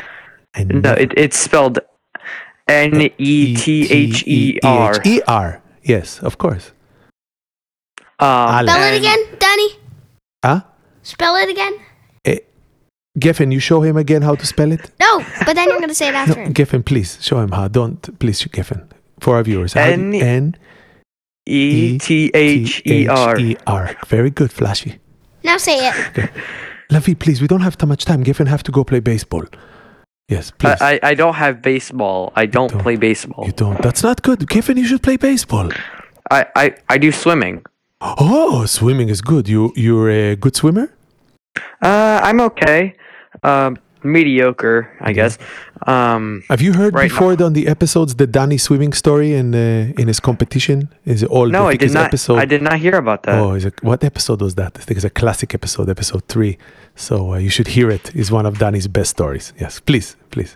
A 0.55 0.65
no, 0.65 0.91
it, 0.93 1.13
it's 1.15 1.37
spelled 1.37 1.79
N 2.67 3.09
E 3.17 3.55
T 3.55 3.87
H 3.91 4.23
E 4.27 4.59
R. 4.63 4.99
E 5.05 5.21
R. 5.27 5.61
Yes, 5.83 6.19
of 6.19 6.37
course. 6.37 6.71
Um, 8.19 8.65
Spell 8.67 8.93
it 8.93 8.97
again, 8.99 9.19
Danny. 9.39 9.69
Huh? 10.43 10.61
Spell 11.01 11.35
it 11.35 11.49
again. 11.49 11.73
Eh, 12.25 12.37
Geffen, 13.19 13.51
you 13.51 13.59
show 13.59 13.81
him 13.81 13.97
again 13.97 14.21
how 14.21 14.35
to 14.35 14.45
spell 14.45 14.71
it. 14.71 14.91
No, 14.99 15.23
but 15.45 15.55
then 15.55 15.67
you're 15.69 15.79
gonna 15.79 15.93
say 15.93 16.07
it 16.09 16.13
No, 16.13 16.17
after 16.19 16.39
him. 16.41 16.53
Geffen, 16.53 16.85
please 16.85 17.17
show 17.21 17.39
him 17.41 17.51
how. 17.51 17.67
Don't 17.67 18.17
please, 18.19 18.41
Geffen, 18.45 18.87
for 19.19 19.35
our 19.35 19.43
viewers. 19.43 19.73
How 19.73 19.85
do- 19.87 19.91
N- 19.93 20.13
N 20.15 20.55
E 21.45 21.97
T 21.99 22.31
H 22.33 22.81
E 22.85 23.07
R. 23.07 23.37
E 23.39 23.57
R. 23.67 23.95
Very 24.07 24.29
good, 24.29 24.51
Flashy. 24.51 24.99
Now 25.43 25.57
say 25.57 25.89
it. 25.89 26.29
Lavi, 26.93 27.17
please, 27.17 27.41
we 27.41 27.47
don't 27.47 27.61
have 27.61 27.77
too 27.77 27.87
much 27.87 28.05
time. 28.05 28.23
Geffen 28.23 28.47
have 28.47 28.63
to 28.63 28.71
go 28.71 28.83
play 28.83 28.99
baseball. 28.99 29.45
Yes, 30.29 30.51
please. 30.51 30.81
I, 30.81 30.93
I 30.93 30.99
I 31.11 31.13
don't 31.21 31.37
have 31.43 31.55
baseball. 31.61 32.31
I 32.35 32.45
don't 32.45 32.71
don't. 32.71 32.81
play 32.85 32.97
baseball. 33.09 33.43
you 33.47 33.55
don't. 33.63 33.79
That's 33.85 34.03
not 34.03 34.17
good. 34.27 34.39
Geffen, 34.53 34.77
you 34.77 34.85
should 34.89 35.03
play 35.03 35.17
baseball. 35.17 35.67
I, 36.31 36.45
I, 36.55 36.65
I 36.93 36.97
do 36.97 37.11
swimming. 37.11 37.65
Oh, 38.01 38.65
swimming 38.65 39.09
is 39.09 39.21
good. 39.21 39.47
You 39.47 39.71
you're 39.75 40.09
a 40.09 40.35
good 40.35 40.55
swimmer. 40.55 40.87
Uh, 41.81 42.19
I'm 42.27 42.39
okay. 42.49 42.95
Um, 43.43 43.77
mediocre, 44.03 44.89
I 45.01 45.13
guess. 45.13 45.37
Um, 45.87 46.43
Have 46.49 46.61
you 46.61 46.73
heard 46.73 46.93
Right 46.93 47.09
before 47.09 47.41
on 47.43 47.53
the 47.53 47.67
episodes 47.67 48.15
the 48.15 48.27
Danny 48.27 48.57
swimming 48.57 48.93
story 48.93 49.33
in 49.33 49.53
uh, 49.55 50.01
in 50.01 50.07
his 50.07 50.19
competition? 50.19 50.89
Is 51.05 51.23
it 51.23 51.29
all? 51.29 51.47
no, 51.47 51.67
I 51.67 51.75
did 51.75 51.93
not. 51.93 52.05
Episode, 52.05 52.39
I 52.39 52.45
did 52.45 52.61
not 52.61 52.79
hear 52.79 52.95
about 52.95 53.23
that. 53.23 53.39
Oh, 53.39 53.53
is 53.53 53.65
it, 53.65 53.81
what 53.83 54.03
episode 54.03 54.41
was 54.41 54.55
that? 54.55 54.77
I 54.79 54.81
think 54.81 54.97
it's 54.97 55.05
a 55.05 55.09
classic 55.21 55.53
episode, 55.53 55.89
episode 55.89 56.23
three. 56.27 56.57
So 56.95 57.33
uh, 57.33 57.37
you 57.37 57.49
should 57.49 57.67
hear 57.69 57.89
it. 57.89 58.11
It's 58.15 58.31
one 58.31 58.45
of 58.45 58.57
Danny's 58.59 58.87
best 58.87 59.11
stories. 59.11 59.53
Yes, 59.59 59.79
please, 59.79 60.15
please. 60.31 60.55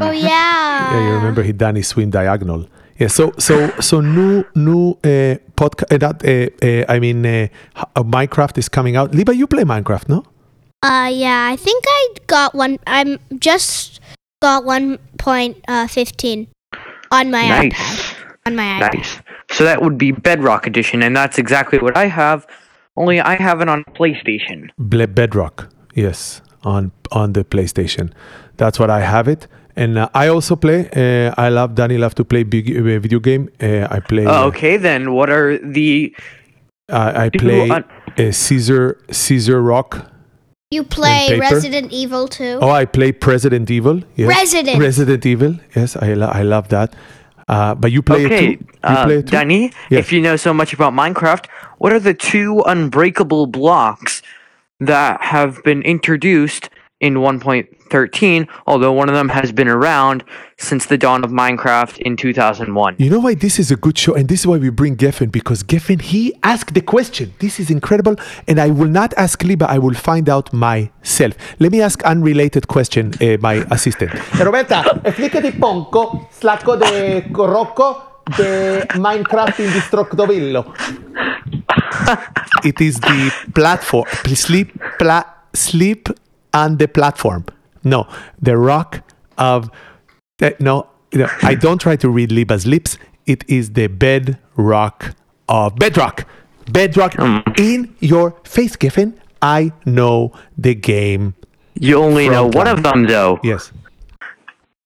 Oh 0.00 0.10
yeah. 0.10 0.92
Yeah, 0.92 1.08
you 1.08 1.14
remember 1.14 1.42
he 1.42 1.52
Danny 1.52 1.82
swim 1.82 2.10
diagonal. 2.10 2.66
Yeah. 2.98 3.08
So 3.08 3.32
so 3.38 3.70
so 3.80 4.00
new 4.00 4.44
new 4.54 4.92
uh, 5.04 5.36
podcast. 5.56 5.92
Uh, 5.92 5.98
that 5.98 6.24
uh, 6.24 6.66
uh, 6.66 6.84
I 6.94 6.98
mean, 7.00 7.24
uh, 7.26 7.48
uh, 7.96 8.02
Minecraft 8.02 8.58
is 8.58 8.68
coming 8.68 8.96
out. 8.96 9.14
Liba, 9.14 9.34
you 9.34 9.46
play 9.46 9.64
Minecraft, 9.64 10.08
no? 10.08 10.24
Uh, 10.82 11.10
yeah. 11.12 11.48
I 11.52 11.56
think 11.56 11.84
I 11.86 12.08
got 12.26 12.54
one. 12.54 12.78
I'm 12.86 13.18
just 13.38 14.00
got 14.42 14.64
one 14.64 14.98
point 15.18 15.56
uh, 15.68 15.86
fifteen 15.86 16.48
on 17.10 17.30
my 17.30 17.48
Nice. 17.48 17.72
iPad. 17.74 18.16
On 18.46 18.56
my 18.56 18.62
iPad. 18.80 18.94
Nice. 18.94 19.20
So 19.50 19.64
that 19.64 19.82
would 19.82 19.98
be 19.98 20.12
Bedrock 20.12 20.66
Edition, 20.66 21.02
and 21.02 21.16
that's 21.16 21.36
exactly 21.38 21.78
what 21.80 21.96
I 21.96 22.06
have. 22.06 22.46
Only 23.00 23.18
I 23.20 23.36
have 23.36 23.62
it 23.62 23.68
on 23.68 23.84
PlayStation. 23.98 24.68
Ble- 24.78 25.06
Bedrock. 25.06 25.68
Yes, 25.94 26.42
on 26.64 26.92
on 27.10 27.32
the 27.32 27.44
PlayStation. 27.44 28.12
That's 28.58 28.78
what 28.78 28.90
I 28.90 29.00
have 29.00 29.26
it. 29.26 29.46
And 29.76 29.96
uh, 29.98 30.08
I 30.14 30.28
also 30.28 30.56
play. 30.56 30.80
Uh, 30.94 31.32
I 31.38 31.48
love 31.48 31.74
Danny. 31.74 31.96
Love 31.96 32.14
to 32.16 32.24
play 32.24 32.42
big 32.44 32.68
uh, 32.76 32.82
video 33.00 33.18
game. 33.18 33.48
Uh, 33.62 33.86
I 33.96 34.00
play. 34.00 34.26
Oh, 34.26 34.42
uh, 34.44 34.46
okay, 34.48 34.76
then 34.76 35.12
what 35.12 35.30
are 35.30 35.56
the? 35.58 36.14
I, 36.90 37.24
I 37.26 37.28
play 37.30 37.70
un- 37.70 37.84
uh, 38.18 38.32
Caesar 38.32 38.98
Caesar 39.10 39.62
Rock. 39.62 40.06
You 40.72 40.84
play? 40.84 41.36
Resident 41.38 41.90
Evil 41.92 42.28
2. 42.28 42.58
Oh, 42.62 42.70
I 42.70 42.84
play 42.84 43.10
President 43.10 43.70
Evil. 43.70 44.02
Yes. 44.14 44.28
Resident. 44.28 44.78
Resident 44.78 45.26
Evil. 45.26 45.54
Yes, 45.74 45.96
I 45.96 46.14
lo- 46.14 46.30
I 46.32 46.42
love 46.42 46.68
that. 46.68 46.94
Uh, 47.50 47.74
but 47.74 47.90
you 47.90 48.00
play 48.00 48.26
okay, 48.26 48.52
it 48.52 48.58
too. 48.60 48.64
You 48.64 48.68
uh, 48.84 49.04
play 49.04 49.16
it 49.18 49.26
too. 49.26 49.32
Danny, 49.32 49.72
Yeah. 49.90 49.98
if 49.98 50.12
you 50.12 50.20
know 50.20 50.36
so 50.36 50.54
much 50.54 50.72
about 50.72 50.92
Minecraft, 50.92 51.46
what 51.78 51.92
are 51.92 51.98
the 51.98 52.14
two 52.14 52.60
unbreakable 52.64 53.46
blocks 53.48 54.22
that 54.78 55.20
have 55.20 55.60
been 55.64 55.82
introduced 55.82 56.70
in 57.00 57.14
1.13? 57.14 58.48
Although 58.66 58.92
one 58.92 59.08
of 59.08 59.14
them 59.14 59.28
has 59.30 59.52
been 59.52 59.68
around 59.68 60.22
since 60.58 60.86
the 60.86 60.98
dawn 60.98 61.24
of 61.24 61.30
Minecraft 61.30 61.98
in 61.98 62.16
2001. 62.16 62.96
You 62.98 63.10
know 63.10 63.18
why 63.20 63.34
this 63.34 63.58
is 63.58 63.70
a 63.70 63.76
good 63.76 63.98
show, 63.98 64.14
and 64.14 64.28
this 64.28 64.40
is 64.40 64.46
why 64.46 64.58
we 64.58 64.68
bring 64.70 64.96
Geffen 64.96 65.32
because 65.32 65.62
Geffen 65.62 66.00
he 66.00 66.34
asked 66.42 66.74
the 66.74 66.82
question. 66.82 67.32
This 67.38 67.58
is 67.58 67.70
incredible, 67.70 68.16
and 68.46 68.60
I 68.60 68.70
will 68.70 68.88
not 68.88 69.14
ask 69.16 69.42
Liba. 69.42 69.68
I 69.68 69.78
will 69.78 69.94
find 69.94 70.28
out 70.28 70.52
myself. 70.52 71.34
Let 71.58 71.72
me 71.72 71.80
ask 71.80 72.02
unrelated 72.04 72.68
question, 72.68 73.14
uh, 73.20 73.38
my 73.40 73.66
assistant. 73.70 74.12
Roberta, 74.38 75.00
explícate 75.04 75.58
ponco, 75.58 76.28
slacco 76.30 76.76
de 76.78 77.22
Rocco 77.32 78.22
de 78.36 78.86
Minecraft 78.96 79.58
Indestructibillo. 79.60 80.74
It 82.64 82.80
is 82.80 83.00
the 83.00 83.32
platform. 83.54 84.04
Please 84.24 84.40
sleep, 84.40 84.78
pla- 84.98 85.24
sleep 85.54 86.08
on 86.52 86.76
the 86.78 86.88
platform. 86.88 87.44
No, 87.84 88.06
the 88.40 88.56
rock 88.56 89.02
of. 89.38 89.70
Uh, 90.42 90.50
no, 90.58 90.88
no, 91.12 91.28
I 91.42 91.54
don't 91.54 91.78
try 91.80 91.96
to 91.96 92.08
read 92.08 92.32
Liba's 92.32 92.66
lips. 92.66 92.98
It 93.26 93.44
is 93.48 93.72
the 93.72 93.88
bedrock 93.88 95.14
of 95.48 95.76
bedrock. 95.76 96.26
Bedrock 96.70 97.14
in 97.58 97.94
your 98.00 98.36
face, 98.44 98.76
Geffen. 98.76 99.14
I 99.42 99.72
know 99.86 100.32
the 100.56 100.74
game. 100.74 101.34
You 101.74 101.96
only 101.96 102.28
know 102.28 102.46
one 102.48 102.68
of 102.68 102.82
them, 102.82 103.06
though. 103.06 103.40
Yes. 103.42 103.72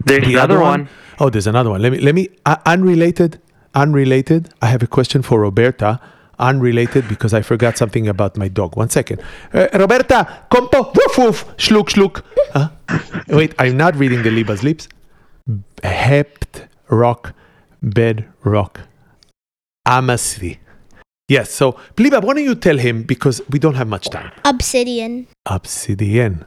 There's 0.05 0.27
The 0.27 0.35
another 0.35 0.61
one. 0.61 0.89
Oh, 1.19 1.31
there's 1.31 1.47
another 1.47 1.71
one. 1.71 1.83
Let 1.83 1.93
me 1.93 1.99
let 2.01 2.15
me 2.15 2.29
uh, 2.47 2.57
unrelated. 2.67 3.41
Unrelated. 3.75 4.51
I 4.63 4.67
have 4.67 4.83
a 4.83 4.87
question 4.87 5.23
for 5.23 5.41
Roberta. 5.41 6.01
Unrelated 6.39 7.09
because 7.09 7.33
I 7.33 7.43
forgot 7.43 7.79
something 7.79 8.09
about 8.09 8.37
my 8.37 8.49
dog. 8.49 8.77
One 8.77 8.91
second. 8.91 9.23
Uh, 9.53 9.69
Roberta, 9.75 10.47
compo, 10.51 10.93
woof 10.95 11.19
woof, 11.19 11.57
shluk 11.57 11.89
shluk. 11.91 12.23
Huh? 12.53 12.69
Wait, 13.29 13.55
I'm 13.59 13.77
not 13.77 13.97
reading 13.97 14.23
the 14.23 14.31
Liba's 14.31 14.63
lips. 14.63 14.89
Hept 15.83 16.67
rock, 16.89 17.35
bed 17.83 18.27
rock. 18.43 18.81
Amasi. 19.87 20.59
Yes. 21.29 21.51
So, 21.51 21.79
Liba, 21.99 22.21
why 22.21 22.35
don't 22.35 22.45
you 22.45 22.55
tell 22.55 22.77
him 22.79 23.03
because 23.03 23.41
we 23.51 23.59
don't 23.59 23.75
have 23.75 23.89
much 23.89 24.11
time. 24.11 24.31
Obsidian. 24.45 25.27
Obsidian. 25.47 26.45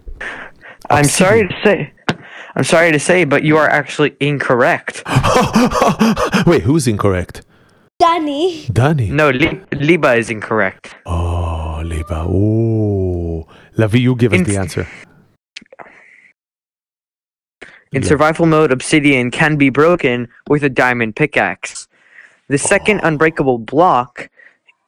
I'm 0.90 1.06
sorry 1.06 1.48
to 1.48 1.56
say. 1.64 1.94
I'm 2.56 2.64
sorry 2.64 2.92
to 2.92 3.00
say, 3.00 3.24
but 3.24 3.44
you 3.44 3.58
are 3.58 3.70
actually 3.70 4.16
incorrect. 4.20 5.04
Wait, 6.48 6.64
who's 6.64 6.88
incorrect? 6.88 7.42
Danny. 8.00 8.66
Danny. 8.72 9.10
No, 9.10 9.32
Li- 9.32 9.60
Liba 9.74 10.14
is 10.16 10.30
incorrect. 10.30 10.96
Oh, 11.06 11.82
Liba. 11.84 12.26
Oh. 12.28 13.48
Lavi, 13.78 14.00
you 14.02 14.16
give 14.16 14.34
us 14.34 14.40
In- 14.40 14.46
the 14.46 14.58
answer. 14.58 14.88
In 17.94 18.02
Yeah. 18.04 18.08
survival 18.08 18.46
mode, 18.46 18.72
obsidian 18.72 19.32
can 19.32 19.56
be 19.56 19.70
broken 19.70 20.28
with 20.50 20.64
a 20.64 20.70
diamond 20.70 21.16
pickaxe. 21.16 21.88
The 22.50 22.58
second 22.58 23.00
unbreakable 23.02 23.58
block 23.60 24.30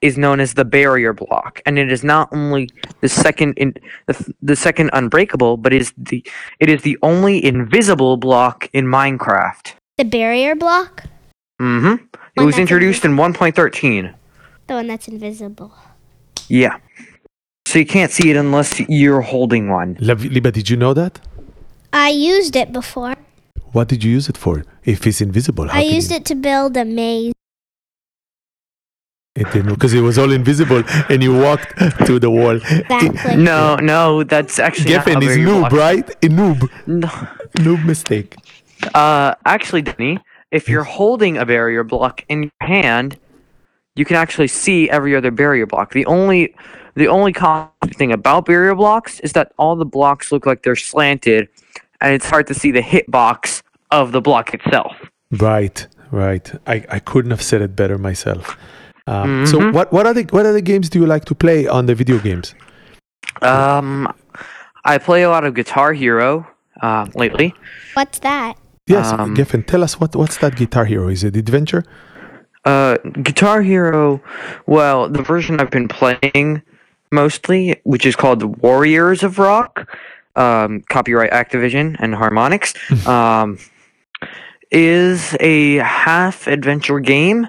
is 0.02 0.18
known 0.18 0.40
as 0.40 0.54
the 0.54 0.66
barrier 0.66 1.14
block, 1.14 1.62
and 1.66 1.80
it 1.80 1.92
is 1.92 2.04
not 2.04 2.30
only 2.32 2.70
the 3.02 3.10
second 3.10 3.54
in 3.58 3.74
the, 4.08 4.34
the 4.42 4.56
second 4.56 4.90
unbreakable, 4.94 5.58
but 5.58 5.74
is 5.74 5.94
the 5.98 6.24
it 6.60 6.70
is 6.70 6.84
the 6.84 6.98
only 7.02 7.44
invisible 7.44 8.18
block 8.18 8.70
in 8.74 8.86
Minecraft. 8.86 9.74
The 9.98 10.06
barrier 10.06 10.56
block. 10.56 11.04
Mm-hmm. 11.62 11.96
It 12.42 12.46
was 12.46 12.56
that's 12.56 12.62
introduced 12.62 13.06
in 13.06 13.16
1.13. 13.16 14.14
The 14.68 14.74
one 14.74 14.88
that's 14.88 15.08
invisible. 15.08 15.74
Yeah. 16.48 16.78
So 17.68 17.80
you 17.80 17.86
can't 17.86 18.12
see 18.12 18.30
it 18.32 18.36
unless 18.36 18.80
you're 18.90 19.22
holding 19.22 19.70
one. 19.70 19.96
Lavi, 19.96 20.32
Liba, 20.34 20.52
did 20.52 20.70
you 20.70 20.78
know 20.78 20.94
that? 20.94 21.20
I 21.94 22.10
used 22.10 22.56
it 22.56 22.72
before. 22.72 23.16
What 23.72 23.88
did 23.88 24.04
you 24.04 24.12
use 24.12 24.30
it 24.30 24.38
for? 24.38 24.64
If 24.84 25.06
it's 25.06 25.22
invisible, 25.22 25.68
how 25.68 25.78
I 25.80 25.84
used 25.84 26.10
you- 26.12 26.18
it 26.18 26.26
to 26.26 26.36
build 26.36 26.76
a 26.78 26.86
maze. 26.86 27.34
It 29.36 29.50
didn't 29.54 29.74
because 29.76 29.94
it 29.94 30.02
was 30.02 30.18
all 30.18 30.32
invisible 30.32 30.84
and 31.10 31.22
you 31.24 31.38
walked 31.38 31.78
through 32.06 32.20
the 32.20 32.30
wall. 32.32 32.56
Exactly. 32.56 33.36
No, 33.38 33.76
no, 33.76 34.24
that's 34.24 34.60
actually 34.60 34.94
not 34.94 35.06
Geffen 35.06 35.14
how 35.14 35.22
is 35.30 35.38
noob, 35.38 35.60
blocks- 35.70 35.74
right? 35.76 36.10
A 36.10 36.28
noob. 36.28 36.70
No. 36.88 37.08
Noob 37.64 37.86
mistake. 37.86 38.36
Uh, 38.94 39.36
actually, 39.46 39.82
Denny, 39.84 40.20
if 40.52 40.68
you're 40.68 40.84
holding 40.84 41.38
a 41.38 41.46
barrier 41.46 41.84
block 41.84 42.24
in 42.30 42.44
your 42.44 42.52
hand, 42.62 43.18
you 43.96 44.06
can 44.06 44.16
actually 44.16 44.48
see 44.48 44.90
every 44.90 45.16
other 45.16 45.32
barrier 45.32 45.66
block. 45.66 45.94
The 45.94 46.06
only, 46.06 46.54
the 46.96 47.08
only 47.08 47.34
common 47.34 47.70
thing 47.94 48.12
about 48.12 48.46
barrier 48.46 48.76
blocks 48.76 49.20
is 49.20 49.34
that 49.34 49.52
all 49.58 49.76
the 49.76 49.86
blocks 49.86 50.32
look 50.32 50.46
like 50.46 50.64
they're 50.64 50.76
slanted, 50.76 51.50
and 52.02 52.14
it's 52.14 52.26
hard 52.26 52.48
to 52.48 52.54
see 52.54 52.72
the 52.72 52.82
hitbox 52.82 53.62
of 53.92 54.12
the 54.12 54.22
block 54.22 54.54
itself. 54.54 54.94
Right, 55.32 55.86
right. 56.12 56.52
I, 56.66 56.86
I 56.90 57.00
couldn't 57.00 57.32
have 57.32 57.42
said 57.42 57.62
it 57.62 57.76
better 57.76 57.98
myself. 57.98 58.58
Um, 59.08 59.46
So 59.46 59.60
Mhm. 59.60 59.74
what 59.74 59.92
what 59.92 60.14
the 60.14 60.24
what 60.30 60.46
other 60.46 60.62
games 60.62 60.90
do 60.90 61.00
you 61.00 61.08
like 61.08 61.26
to 61.26 61.36
play 61.36 61.68
on 61.68 61.88
the 61.88 61.96
video 61.96 62.20
games? 62.20 62.54
Um, 63.42 64.08
I 64.86 64.98
play 65.00 65.24
a 65.24 65.30
lot 65.30 65.44
of 65.46 65.54
Guitar 65.56 65.94
Hero 65.94 66.46
uh, 66.82 67.08
lately. 67.16 67.56
What's 67.96 68.20
that? 68.20 68.56
Yes, 68.90 69.12
Um, 69.12 69.36
Geffen, 69.36 69.66
tell 69.66 69.84
us 69.84 70.00
what 70.00 70.16
what's 70.16 70.38
that 70.38 70.56
Guitar 70.56 70.86
Hero? 70.86 71.08
Is 71.10 71.24
it 71.24 71.36
Adventure? 71.36 71.84
Uh, 72.66 72.98
Guitar 73.24 73.62
Hero, 73.62 74.22
well, 74.66 75.08
the 75.08 75.22
version 75.22 75.60
I've 75.60 75.70
been 75.72 75.88
playing 75.88 76.62
mostly, 77.12 77.80
which 77.84 78.06
is 78.06 78.16
called 78.16 78.40
the 78.40 78.48
Warriors 78.48 79.24
of 79.24 79.40
Rock, 79.40 79.88
um, 80.36 80.82
copyright 80.90 81.32
Activision 81.32 81.96
and 82.00 82.14
Harmonix, 82.16 82.76
um, 83.08 83.58
is 84.72 85.36
a 85.40 85.76
half 85.78 86.48
adventure 86.48 87.00
game. 87.00 87.48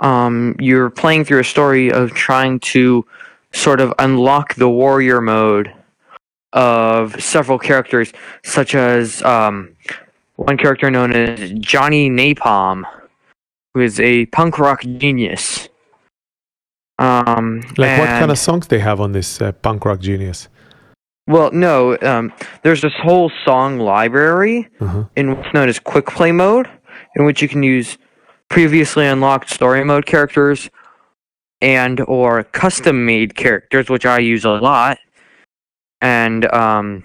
Um, 0.00 0.56
you're 0.58 0.90
playing 0.90 1.24
through 1.24 1.40
a 1.40 1.44
story 1.44 1.90
of 1.92 2.12
trying 2.14 2.60
to 2.74 3.04
sort 3.52 3.80
of 3.80 3.92
unlock 3.98 4.54
the 4.54 4.68
warrior 4.68 5.20
mode 5.20 5.72
of 6.52 7.20
several 7.22 7.58
characters, 7.58 8.12
such 8.44 8.74
as 8.74 9.22
um, 9.22 9.74
one 10.36 10.56
character 10.56 10.90
known 10.90 11.12
as 11.12 11.52
Johnny 11.52 12.10
Napalm, 12.10 12.82
who 13.72 13.80
is 13.80 14.00
a 14.00 14.26
punk 14.26 14.58
rock 14.58 14.82
genius. 14.98 15.68
Um, 16.98 17.60
Like 17.76 17.98
what 17.98 18.08
kind 18.08 18.30
of 18.30 18.38
songs 18.38 18.68
they 18.68 18.78
have 18.78 19.00
on 19.00 19.12
this 19.12 19.40
uh, 19.40 19.52
punk 19.52 19.84
rock 19.84 20.00
genius? 20.00 20.48
Well, 21.26 21.50
no. 21.52 21.96
Um, 22.02 22.32
there's 22.62 22.82
this 22.82 22.92
whole 23.02 23.30
song 23.44 23.78
library 23.78 24.68
Uh-huh. 24.80 25.04
in 25.16 25.34
what's 25.34 25.52
known 25.54 25.68
as 25.68 25.78
quick 25.78 26.06
play 26.06 26.32
mode, 26.32 26.68
in 27.16 27.24
which 27.24 27.40
you 27.42 27.48
can 27.48 27.62
use 27.62 27.98
previously 28.48 29.06
unlocked 29.06 29.50
story 29.50 29.82
mode 29.84 30.06
characters 30.06 30.70
and 31.60 32.00
or 32.06 32.44
custom 32.44 33.06
made 33.06 33.34
characters, 33.34 33.88
which 33.88 34.04
I 34.06 34.18
use 34.18 34.44
a 34.44 34.50
lot. 34.50 34.98
And 36.00 36.44
um, 36.52 37.04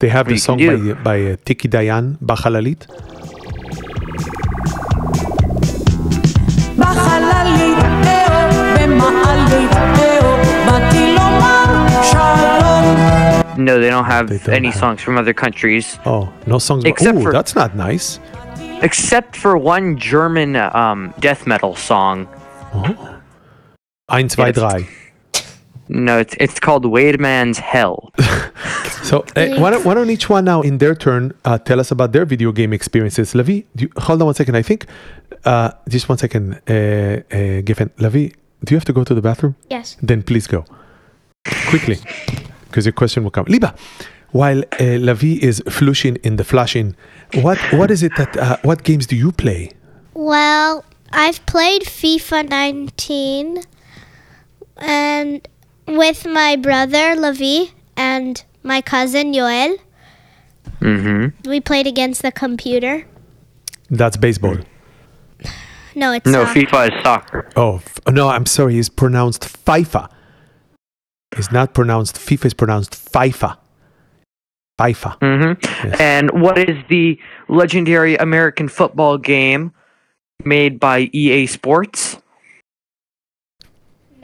they 0.00 0.08
have 0.08 0.26
the 0.28 0.38
song 0.38 0.56
by, 0.56 0.94
by 0.94 1.32
uh, 1.32 1.36
Tiki 1.44 1.68
Dayan, 1.68 2.16
Bahalalit. 2.24 2.88
No, 13.58 13.78
they 13.78 13.90
don't 13.90 14.06
have 14.06 14.28
they 14.28 14.38
don't 14.38 14.54
any 14.54 14.68
have. 14.68 14.80
songs 14.80 15.02
from 15.02 15.18
other 15.18 15.34
countries. 15.34 15.98
Oh, 16.06 16.32
no 16.46 16.58
songs. 16.58 16.84
Except 16.86 17.18
Ooh, 17.18 17.22
for, 17.22 17.32
that's 17.32 17.54
not 17.54 17.76
nice. 17.76 18.18
Except 18.80 19.36
for 19.36 19.58
one 19.58 19.98
German 19.98 20.56
um, 20.56 21.12
death 21.20 21.46
metal 21.46 21.76
song. 21.76 22.26
Oh. 22.72 23.20
Ein, 24.08 24.30
zwei, 24.30 24.50
drei. 24.50 24.88
No, 25.92 26.18
it's 26.18 26.34
it's 26.38 26.60
called 26.60 26.86
Wade 26.86 27.20
Man's 27.20 27.58
Hell. 27.58 28.12
So 29.02 29.24
uh, 29.34 29.56
why, 29.58 29.70
don't, 29.70 29.84
why 29.84 29.94
don't 29.94 30.10
each 30.10 30.28
one 30.28 30.44
now 30.44 30.60
in 30.60 30.78
their 30.78 30.94
turn 30.94 31.32
uh, 31.44 31.58
tell 31.58 31.80
us 31.80 31.90
about 31.90 32.12
their 32.12 32.24
video 32.24 32.52
game 32.52 32.72
experiences? 32.72 33.32
Lavi, 33.32 33.64
you, 33.74 33.88
hold 33.96 34.20
on 34.20 34.26
one 34.26 34.34
second. 34.34 34.56
I 34.56 34.62
think 34.62 34.86
uh, 35.44 35.72
just 35.88 36.08
one 36.08 36.18
second. 36.18 36.60
Uh, 36.68 37.22
uh, 37.32 37.62
Giffen, 37.62 37.88
Lavi, 37.98 38.34
do 38.64 38.74
you 38.74 38.76
have 38.76 38.84
to 38.84 38.92
go 38.92 39.02
to 39.02 39.14
the 39.14 39.22
bathroom? 39.22 39.56
Yes. 39.70 39.96
Then 40.02 40.22
please 40.22 40.46
go 40.46 40.64
quickly, 41.70 41.98
because 42.66 42.84
your 42.86 42.92
question 42.92 43.24
will 43.24 43.30
come. 43.30 43.46
Liba, 43.48 43.74
while 44.30 44.60
uh, 44.60 44.98
Lavi 45.00 45.38
is 45.38 45.62
flushing 45.68 46.16
in 46.16 46.36
the 46.36 46.44
flashing, 46.44 46.94
what 47.34 47.58
what 47.72 47.90
is 47.90 48.02
it 48.02 48.12
that 48.16 48.36
uh, 48.36 48.58
what 48.62 48.84
games 48.84 49.06
do 49.06 49.16
you 49.16 49.32
play? 49.32 49.72
Well, 50.14 50.84
I've 51.12 51.44
played 51.46 51.82
FIFA 51.82 52.48
19 52.48 53.62
and 54.76 55.48
with 55.96 56.26
my 56.26 56.56
brother 56.56 57.14
Lavi 57.16 57.70
and 57.96 58.42
my 58.62 58.80
cousin 58.80 59.32
Yoel. 59.32 59.76
Mm-hmm. 60.80 61.48
We 61.48 61.60
played 61.60 61.86
against 61.86 62.22
the 62.22 62.32
computer. 62.32 63.06
That's 63.90 64.16
baseball. 64.16 64.56
No, 65.94 66.12
it's 66.12 66.26
No, 66.26 66.44
not. 66.44 66.56
FIFA 66.56 66.96
is 66.96 67.02
soccer. 67.02 67.48
Oh 67.56 67.76
f- 67.76 67.98
no, 68.08 68.28
I'm 68.28 68.46
sorry. 68.46 68.78
It's 68.78 68.88
pronounced 68.88 69.42
FIFA. 69.42 70.08
It's 71.36 71.50
not 71.52 71.74
pronounced 71.74 72.16
FIFA. 72.16 72.44
It's 72.46 72.54
pronounced 72.54 72.92
FIFA. 73.12 73.56
FIFA. 74.80 75.18
Mm-hmm. 75.18 75.86
Yes. 75.88 75.96
And 76.00 76.30
what 76.40 76.56
is 76.58 76.76
the 76.88 77.18
legendary 77.48 78.16
American 78.16 78.68
football 78.68 79.18
game 79.18 79.72
made 80.44 80.80
by 80.80 81.10
EA 81.12 81.46
Sports? 81.46 82.16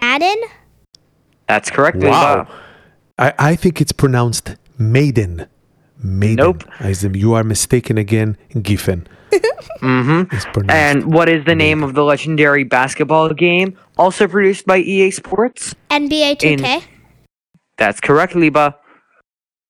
Madden? 0.01 0.37
That's 1.49 1.71
correct. 1.71 1.99
Wow. 1.99 2.45
Leba. 2.45 2.51
I, 3.19 3.33
I 3.39 3.57
think 3.57 3.81
it's 3.81 3.93
pronounced 3.93 4.57
Maiden. 4.79 5.47
Maiden. 6.03 6.37
Nope. 6.37 6.65
As 6.81 7.05
you 7.05 7.35
are 7.35 7.45
mistaken 7.45 7.99
again, 7.99 8.37
Giffen. 8.63 9.07
Mm-hmm. 9.81 10.71
And 10.71 11.13
what 11.13 11.29
is 11.29 11.45
the 11.45 11.55
name 11.55 11.83
of 11.83 11.95
the 11.95 12.03
legendary 12.03 12.65
basketball 12.65 13.29
game 13.35 13.77
also 13.99 14.27
produced 14.27 14.65
by 14.67 14.79
EA 14.79 15.11
Sports? 15.11 15.75
NBA 15.91 16.39
2K? 16.39 16.83
That's 17.77 18.01
correct, 18.01 18.35
Liba. 18.35 18.75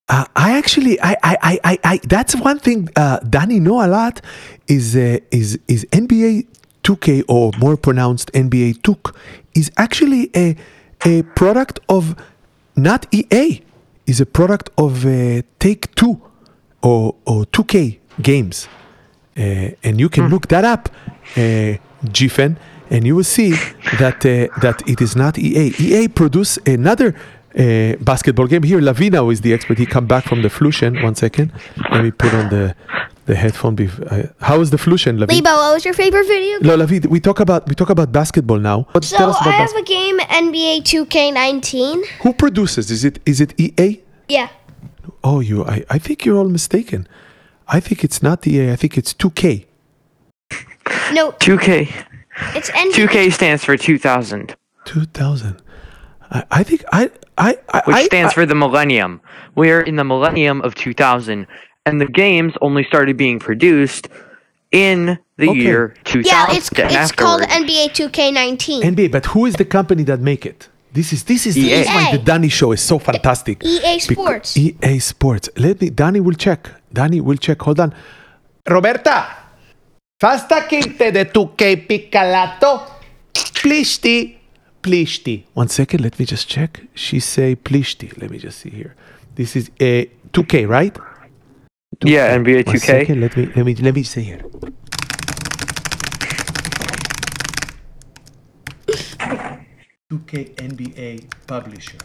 Uh, 0.08 0.24
I 0.36 0.56
actually, 0.56 1.00
I, 1.00 1.16
I, 1.24 1.36
I, 1.42 1.60
I, 1.64 1.78
I, 1.82 2.00
that's 2.04 2.36
one 2.36 2.60
thing 2.60 2.88
uh, 2.94 3.18
Danny 3.20 3.58
know 3.58 3.84
a 3.84 3.88
lot 3.88 4.20
is 4.68 4.94
uh, 4.94 5.18
is 5.32 5.58
is 5.66 5.84
NBA 5.86 6.46
2K 6.84 7.24
or 7.26 7.50
more 7.58 7.76
pronounced 7.76 8.30
NBA 8.32 8.82
2K 8.82 9.12
is 9.54 9.72
actually 9.76 10.30
a 10.36 10.56
a 11.04 11.22
product 11.22 11.80
of 11.88 12.16
not 12.74 13.06
EA 13.12 13.62
is 14.06 14.20
a 14.20 14.26
product 14.26 14.70
of 14.78 15.04
uh, 15.04 15.42
Take 15.58 15.94
Two 15.94 16.20
or 16.82 17.14
or 17.24 17.44
2K 17.46 17.98
games, 18.22 18.68
uh, 19.36 19.70
and 19.82 20.00
you 20.00 20.08
can 20.08 20.28
look 20.28 20.48
that 20.48 20.64
up, 20.64 20.88
uh, 21.36 21.74
Giffen, 22.12 22.58
and 22.90 23.06
you 23.06 23.16
will 23.16 23.24
see 23.24 23.50
that 23.98 24.24
uh, 24.24 24.48
that 24.60 24.82
it 24.86 25.00
is 25.00 25.16
not 25.16 25.38
EA. 25.38 25.72
EA 25.78 26.08
produce 26.08 26.58
another 26.66 27.14
uh, 27.58 27.96
basketball 28.00 28.46
game. 28.46 28.62
Here, 28.62 28.80
Lavina 28.80 29.26
is 29.28 29.40
the 29.40 29.52
expert. 29.52 29.78
He 29.78 29.86
come 29.86 30.06
back 30.06 30.24
from 30.24 30.42
the 30.42 30.48
Flushen. 30.48 31.02
One 31.02 31.14
second, 31.14 31.52
let 31.90 32.04
me 32.04 32.10
put 32.10 32.32
on 32.34 32.48
the 32.50 32.74
the 33.26 33.34
headphone. 33.34 33.76
Bef- 33.76 34.00
uh, 34.12 34.32
how 34.40 34.60
is 34.60 34.70
the 34.70 34.76
Flushen, 34.76 35.18
Lavina? 35.18 35.34
Lebo, 35.34 35.50
what 35.62 35.74
was 35.74 35.84
your 35.84 35.94
favorite 35.94 36.26
video 36.26 36.58
game? 36.60 36.68
No, 36.68 36.76
Lavi, 36.84 37.06
we 37.06 37.20
talk 37.20 37.40
about 37.40 37.68
we 37.68 37.74
talk 37.74 37.90
about 37.90 38.10
basketball 38.12 38.58
now. 38.58 38.86
But 38.92 39.04
So 39.04 39.16
tell 39.16 39.30
us 39.30 39.36
I 39.40 39.50
have 39.50 39.70
bas- 39.72 39.82
a 39.82 39.84
game 39.84 40.18
NBA 40.20 40.82
2K19. 40.82 42.04
who 42.22 42.32
produces. 42.32 42.90
Is 42.90 43.04
it 43.04 43.18
is 43.26 43.40
it 43.40 43.52
EA? 43.60 44.00
Yeah. 44.28 44.48
Oh, 45.22 45.40
you. 45.40 45.64
I, 45.64 45.84
I 45.90 45.98
think 45.98 46.24
you're 46.24 46.36
all 46.38 46.48
mistaken. 46.48 47.06
I 47.68 47.80
think 47.80 48.04
it's 48.04 48.22
not 48.22 48.46
EA. 48.46 48.70
I 48.72 48.76
think 48.76 48.96
it's 48.96 49.12
2K. 49.12 49.66
No, 51.12 51.32
2K. 51.32 51.88
it's 52.54 52.70
NBA. 52.70 52.92
2K 53.08 53.32
stands 53.32 53.64
for 53.64 53.76
2000, 53.76 54.54
2000. 54.84 55.62
I, 56.30 56.44
I 56.50 56.62
think 56.62 56.84
I 56.92 57.10
I 57.38 57.56
I 57.72 57.82
which 57.86 58.06
stands 58.06 58.32
I- 58.32 58.34
for 58.34 58.46
the 58.46 58.54
millennium. 58.54 59.20
We're 59.56 59.80
in 59.80 59.96
the 59.96 60.04
millennium 60.04 60.60
of 60.62 60.74
2000, 60.74 61.46
and 61.86 62.00
the 62.00 62.06
games 62.06 62.52
only 62.60 62.84
started 62.84 63.16
being 63.16 63.38
produced 63.38 64.08
in 64.72 65.18
the 65.38 65.48
Okay. 65.48 65.60
year 65.60 65.94
2000. 66.04 66.24
Yeah, 66.26 66.56
it's 66.56 66.68
and 66.70 66.92
it's 66.92 67.12
called. 67.12 67.42
NBA 67.42 67.84
2K19. 67.94 68.82
NBA, 68.82 69.10
but 69.12 69.26
who 69.26 69.46
is 69.46 69.54
the 69.54 69.64
company 69.64 70.02
that 70.04 70.20
make 70.20 70.44
it? 70.44 70.68
This 70.92 71.12
is 71.12 71.24
this 71.24 71.46
is 71.46 71.54
this 71.54 71.64
is 71.82 71.86
why 71.86 72.08
EA. 72.08 72.16
the 72.16 72.22
Danny 72.24 72.48
show 72.48 72.72
is 72.72 72.80
so 72.80 72.98
fantastic. 72.98 73.62
EA 73.64 73.80
Bec- 73.80 74.00
Sports. 74.00 74.56
EA 74.56 74.98
Sports. 74.98 75.48
Let 75.56 75.80
me. 75.80 75.90
Danny 75.90 76.20
will 76.20 76.34
check. 76.46 76.70
Danny 76.92 77.20
will 77.20 77.36
check. 77.36 77.60
Hold 77.62 77.80
on. 77.80 77.94
Roberta, 78.66 79.16
fasta 80.20 80.66
kinte 80.68 81.12
de 81.12 81.24
tu 81.26 81.50
que 81.56 81.76
picalato, 81.76 82.80
plishti, 83.54 84.36
plishti. 84.82 85.44
One 85.54 85.68
second. 85.68 86.00
Let 86.00 86.18
me 86.18 86.24
just 86.24 86.48
check. 86.48 86.80
She 86.94 87.20
say 87.20 87.56
plishti. 87.56 88.16
Let 88.20 88.30
me 88.30 88.38
just 88.38 88.58
see 88.60 88.70
here. 88.70 88.94
This 89.34 89.54
is 89.54 89.70
eh, 89.78 89.84
a 89.84 90.10
2K, 90.32 90.66
right? 90.66 90.96
Yeah, 92.04 92.36
NBA 92.36 92.66
One 92.66 92.76
2K. 92.76 92.80
second, 92.80 93.20
Let 93.20 93.36
me 93.36 93.46
let 93.54 93.64
me 93.64 93.74
let 93.76 93.94
me 93.94 94.02
see 94.02 94.22
here. 94.22 94.42
Two 100.08 100.20
K 100.26 100.44
NBA 100.56 101.24
publisher. 101.46 101.98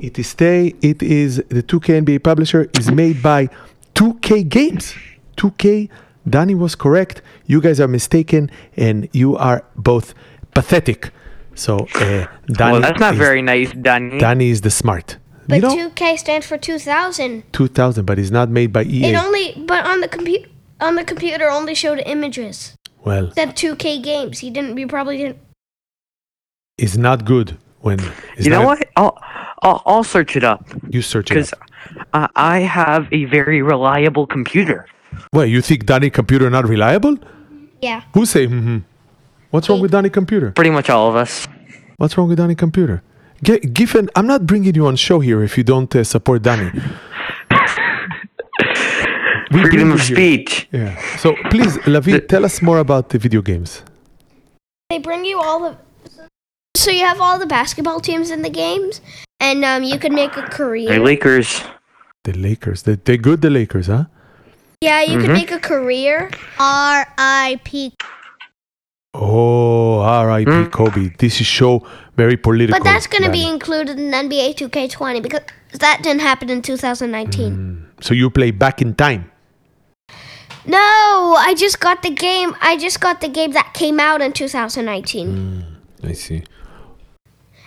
It 0.00 0.18
is 0.18 0.28
stay. 0.28 0.74
It 0.82 1.02
is 1.02 1.36
the 1.48 1.62
2K 1.62 2.02
NBA 2.04 2.22
publisher 2.22 2.70
is 2.78 2.90
made 2.90 3.22
by 3.22 3.48
2K 3.94 4.48
Games. 4.48 4.94
2K. 5.36 5.88
Danny 6.28 6.54
was 6.54 6.74
correct. 6.74 7.22
You 7.46 7.60
guys 7.60 7.80
are 7.80 7.88
mistaken, 7.88 8.50
and 8.76 9.08
you 9.12 9.36
are 9.36 9.64
both 9.76 10.14
pathetic. 10.54 11.10
So 11.54 11.86
uh, 11.96 12.26
Danny. 12.46 12.72
Well, 12.72 12.80
that's 12.80 13.00
not 13.00 13.14
is, 13.14 13.18
very 13.18 13.42
nice, 13.42 13.72
Danny. 13.72 14.18
Danny 14.18 14.50
is 14.50 14.60
the 14.60 14.70
smart. 14.70 15.18
But 15.48 15.62
2K 15.62 16.18
stands 16.18 16.46
for 16.46 16.56
2000. 16.56 17.42
2000, 17.52 18.04
but 18.04 18.18
it's 18.18 18.30
not 18.30 18.48
made 18.48 18.72
by 18.72 18.84
EA. 18.84 19.06
It 19.12 19.14
only, 19.16 19.54
but 19.66 19.84
on 19.86 20.00
the 20.00 20.08
computer, 20.08 20.48
on 20.80 20.94
the 20.96 21.04
computer 21.04 21.50
only 21.50 21.74
showed 21.74 22.00
images. 22.06 22.74
well, 23.04 23.26
That 23.34 23.56
2K 23.56 24.02
games. 24.02 24.38
He 24.40 24.50
didn't. 24.50 24.76
You 24.78 24.86
probably 24.86 25.16
didn't. 25.18 25.38
it's 26.78 26.96
not 26.96 27.24
good 27.24 27.56
when 27.80 27.98
it's 28.36 28.44
you 28.46 28.50
know 28.50 28.62
what? 28.64 28.86
I'll, 28.96 29.18
I'll 29.62 29.82
I'll 29.86 30.04
search 30.04 30.36
it 30.36 30.44
up 30.44 30.64
You 30.88 31.02
search 31.02 31.30
it. 31.30 31.34
because 31.34 31.52
up. 31.52 31.60
uh, 32.12 32.28
I 32.36 32.60
have 32.60 33.08
a 33.12 33.24
very 33.26 33.62
reliable 33.62 34.26
computer. 34.26 34.86
Well, 35.32 35.44
you 35.46 35.60
think 35.60 35.86
Danny 35.86 36.10
computer 36.10 36.48
not 36.50 36.66
reliable? 36.68 37.18
Yeah. 37.82 38.02
Who 38.14 38.24
say 38.26 38.46
hmm? 38.46 38.78
What's 39.50 39.68
wrong 39.68 39.80
with 39.80 39.90
Danny 39.90 40.08
computer? 40.08 40.52
Pretty 40.52 40.70
much 40.70 40.88
all 40.88 41.08
of 41.10 41.16
us. 41.16 41.46
What's 41.98 42.16
wrong 42.16 42.28
with 42.28 42.38
Danny 42.38 42.54
computer? 42.54 43.02
G- 43.42 43.58
Giffen, 43.58 44.08
I'm 44.14 44.26
not 44.26 44.46
bringing 44.46 44.74
you 44.74 44.86
on 44.86 44.96
show 44.96 45.20
here 45.20 45.42
if 45.42 45.56
you 45.58 45.64
don't 45.64 45.94
uh, 45.96 46.04
support 46.04 46.42
Danny. 46.42 46.70
Freedom 49.50 49.88
you 49.88 49.94
of 49.94 50.00
here. 50.00 50.16
speech. 50.16 50.68
Yeah. 50.72 50.96
So 51.18 51.34
please, 51.50 51.76
Lavi, 51.78 52.26
tell 52.26 52.44
us 52.44 52.62
more 52.62 52.78
about 52.78 53.10
the 53.10 53.18
video 53.18 53.42
games. 53.42 53.82
They 54.90 54.98
bring 54.98 55.24
you 55.24 55.40
all 55.40 55.60
the. 55.60 55.76
So 56.76 56.90
you 56.90 57.04
have 57.04 57.20
all 57.20 57.38
the 57.38 57.46
basketball 57.46 58.00
teams 58.00 58.30
in 58.30 58.42
the 58.42 58.50
games, 58.50 59.00
and 59.40 59.64
um, 59.64 59.82
you 59.82 59.98
can 59.98 60.14
make 60.14 60.36
a 60.36 60.42
Hey, 60.42 60.48
career. 60.48 60.98
Lakers. 61.00 61.62
The 62.24 62.32
Lakers. 62.32 62.82
They, 62.84 62.94
they're 62.96 63.16
good, 63.18 63.42
the 63.42 63.50
Lakers, 63.50 63.88
huh? 63.88 64.04
Yeah, 64.80 65.02
you 65.02 65.16
Mm-hmm. 65.18 65.24
can 65.24 65.32
make 65.32 65.50
a 65.52 65.58
career. 65.60 66.30
R.I.P. 66.58 67.94
Oh, 69.14 69.98
R.I.P. 70.00 70.50
Hmm? 70.50 70.64
Kobe. 70.70 71.10
This 71.18 71.40
is 71.40 71.46
show 71.46 71.86
very 72.16 72.36
political. 72.36 72.78
But 72.78 72.84
that's 72.84 73.06
going 73.06 73.24
to 73.24 73.30
be 73.30 73.46
included 73.46 73.98
in 73.98 74.10
NBA 74.10 74.56
2K20 74.56 75.22
because 75.22 75.42
that 75.78 76.00
didn't 76.02 76.22
happen 76.22 76.48
in 76.48 76.62
2019. 76.62 77.88
So 78.00 78.14
you 78.14 78.30
play 78.30 78.50
back 78.50 78.80
in 78.80 78.94
time. 78.94 79.30
No, 80.64 81.36
I 81.38 81.54
just 81.56 81.80
got 81.80 82.02
the 82.02 82.10
game. 82.10 82.54
I 82.60 82.76
just 82.78 83.00
got 83.00 83.20
the 83.20 83.28
game 83.28 83.52
that 83.52 83.74
came 83.74 83.98
out 84.00 84.22
in 84.22 84.32
2019. 84.32 85.64
I 86.04 86.12
see. 86.12 86.44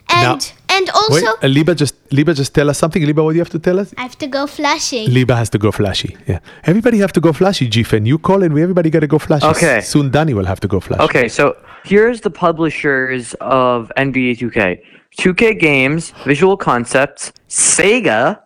And 0.10 0.54
and 0.70 0.90
also 0.90 1.14
Wait, 1.14 1.44
uh, 1.44 1.48
Liba 1.48 1.76
just 1.76 1.96
Liba 2.12 2.34
just 2.34 2.54
tell 2.54 2.70
us 2.70 2.78
something. 2.78 3.04
Liba, 3.06 3.24
what 3.24 3.32
do 3.32 3.38
you 3.38 3.42
have 3.42 3.50
to 3.52 3.60
tell 3.60 3.80
us? 3.80 3.94
I 3.98 4.02
have 4.02 4.18
to 4.18 4.28
go 4.28 4.46
flashy. 4.48 5.08
Liba 5.08 5.36
has 5.36 5.50
to 5.52 5.58
go 5.58 5.72
flashy. 5.72 6.16
Yeah, 6.28 6.40
everybody 6.64 6.98
have 7.00 7.14
to 7.14 7.22
go 7.22 7.34
flashy. 7.34 7.70
Gfen, 7.70 8.06
you 8.06 8.18
call 8.18 8.44
and 8.44 8.54
we 8.54 8.62
everybody 8.62 8.90
got 8.90 9.02
to 9.02 9.08
go 9.08 9.20
flashy. 9.20 9.48
Okay. 9.48 9.82
Soon 9.82 10.12
Danny 10.12 10.34
will 10.34 10.46
have 10.46 10.60
to 10.60 10.68
go 10.68 10.80
flashy. 10.80 11.04
Okay, 11.04 11.28
so 11.28 11.56
here's 11.84 12.22
the 12.22 12.30
publishers 12.30 13.34
of 13.42 13.92
NBA 13.98 14.38
2K 14.38 14.80
2K 15.20 15.60
Games, 15.60 16.12
Visual 16.26 16.58
Concepts, 16.58 17.32
Sega, 17.50 18.40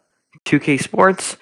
2K 0.46 0.82
Sports, 0.82 1.38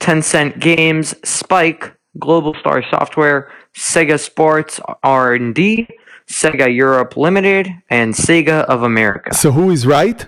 Tencent 0.00 0.58
Games, 0.58 1.14
Spike, 1.22 1.94
Global 2.18 2.54
Star 2.54 2.82
Software, 2.90 3.50
Sega 3.76 4.18
Sports 4.18 4.80
R&D, 5.02 5.86
Sega 6.30 6.72
Europe 6.74 7.16
Limited, 7.16 7.68
and 7.90 8.14
Sega 8.14 8.64
of 8.64 8.82
America. 8.82 9.34
So 9.34 9.50
who 9.50 9.70
is 9.70 9.86
right? 9.86 10.26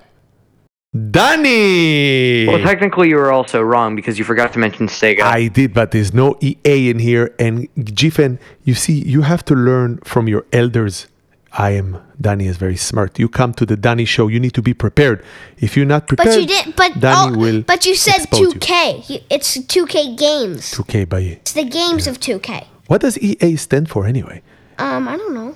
Danny. 1.11 2.47
Well, 2.47 2.59
technically, 2.59 3.09
you 3.09 3.17
were 3.17 3.33
also 3.33 3.63
wrong 3.63 3.97
because 3.97 4.19
you 4.19 4.25
forgot 4.25 4.53
to 4.55 4.59
mention 4.59 4.89
Sega. 4.89 5.23
I 5.23 5.49
did, 5.49 5.73
but 5.73 5.91
there's 5.93 6.13
no 6.13 6.37
EA 6.43 6.91
in 6.91 6.99
here. 6.99 7.35
And 7.39 7.73
Gfen, 7.77 8.39
you 8.65 8.75
see, 8.75 8.93
you 8.93 9.23
have 9.23 9.43
to 9.47 9.55
learn 9.55 9.99
from 10.05 10.29
your 10.29 10.45
elders. 10.53 11.07
I 11.55 11.71
am 11.71 11.99
Danny 12.21 12.47
is 12.47 12.57
very 12.57 12.77
smart. 12.77 13.19
You 13.19 13.29
come 13.29 13.53
to 13.55 13.65
the 13.67 13.77
Danny 13.77 14.05
show, 14.05 14.29
you 14.29 14.41
need 14.41 14.55
to 14.55 14.63
be 14.63 14.75
prepared. 14.75 15.23
If 15.59 15.77
you're 15.77 15.87
not 15.87 16.09
prepared, 16.09 16.29
but 16.29 16.41
you 16.41 16.47
did 16.47 16.77
but 16.77 16.99
Danny 16.99 17.37
oh, 17.37 17.39
will. 17.39 17.63
but 17.63 17.85
you 17.87 17.95
said 17.95 18.17
expose 18.17 18.41
you. 18.41 18.53
2K. 18.53 19.11
You- 19.11 19.21
It's 19.31 19.57
2K 19.59 20.17
games. 20.17 20.81
Okay, 20.81 21.05
but 21.05 21.23
It's 21.23 21.53
the 21.53 21.65
games 21.65 22.07
of 22.07 22.21
2K. 22.21 22.67
what 22.87 23.01
does 23.03 23.19
EA 23.19 23.57
stand 23.57 23.89
for 23.91 24.07
anyway? 24.07 24.43
Um, 24.79 25.09
I 25.09 25.17
don't 25.17 25.35
know. 25.35 25.55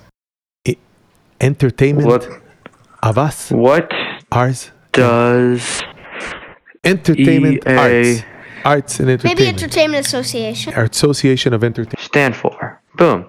Entertainment 1.39 2.07
what 2.07 2.27
of 3.03 3.17
us, 3.17 3.51
what 3.51 3.91
ours, 4.31 4.71
does 4.91 5.83
entertainment 6.83 7.63
EA 7.67 7.75
arts, 7.75 8.23
arts 8.65 8.99
and 8.99 9.07
Maybe 9.07 9.29
entertainment. 9.29 9.47
Entertainment 9.61 10.05
Association. 10.05 10.73
Our 10.73 10.85
Association 10.85 11.53
of 11.53 11.63
Entertainment, 11.63 11.99
stand 11.99 12.35
for? 12.35 12.81
Boom. 12.95 13.25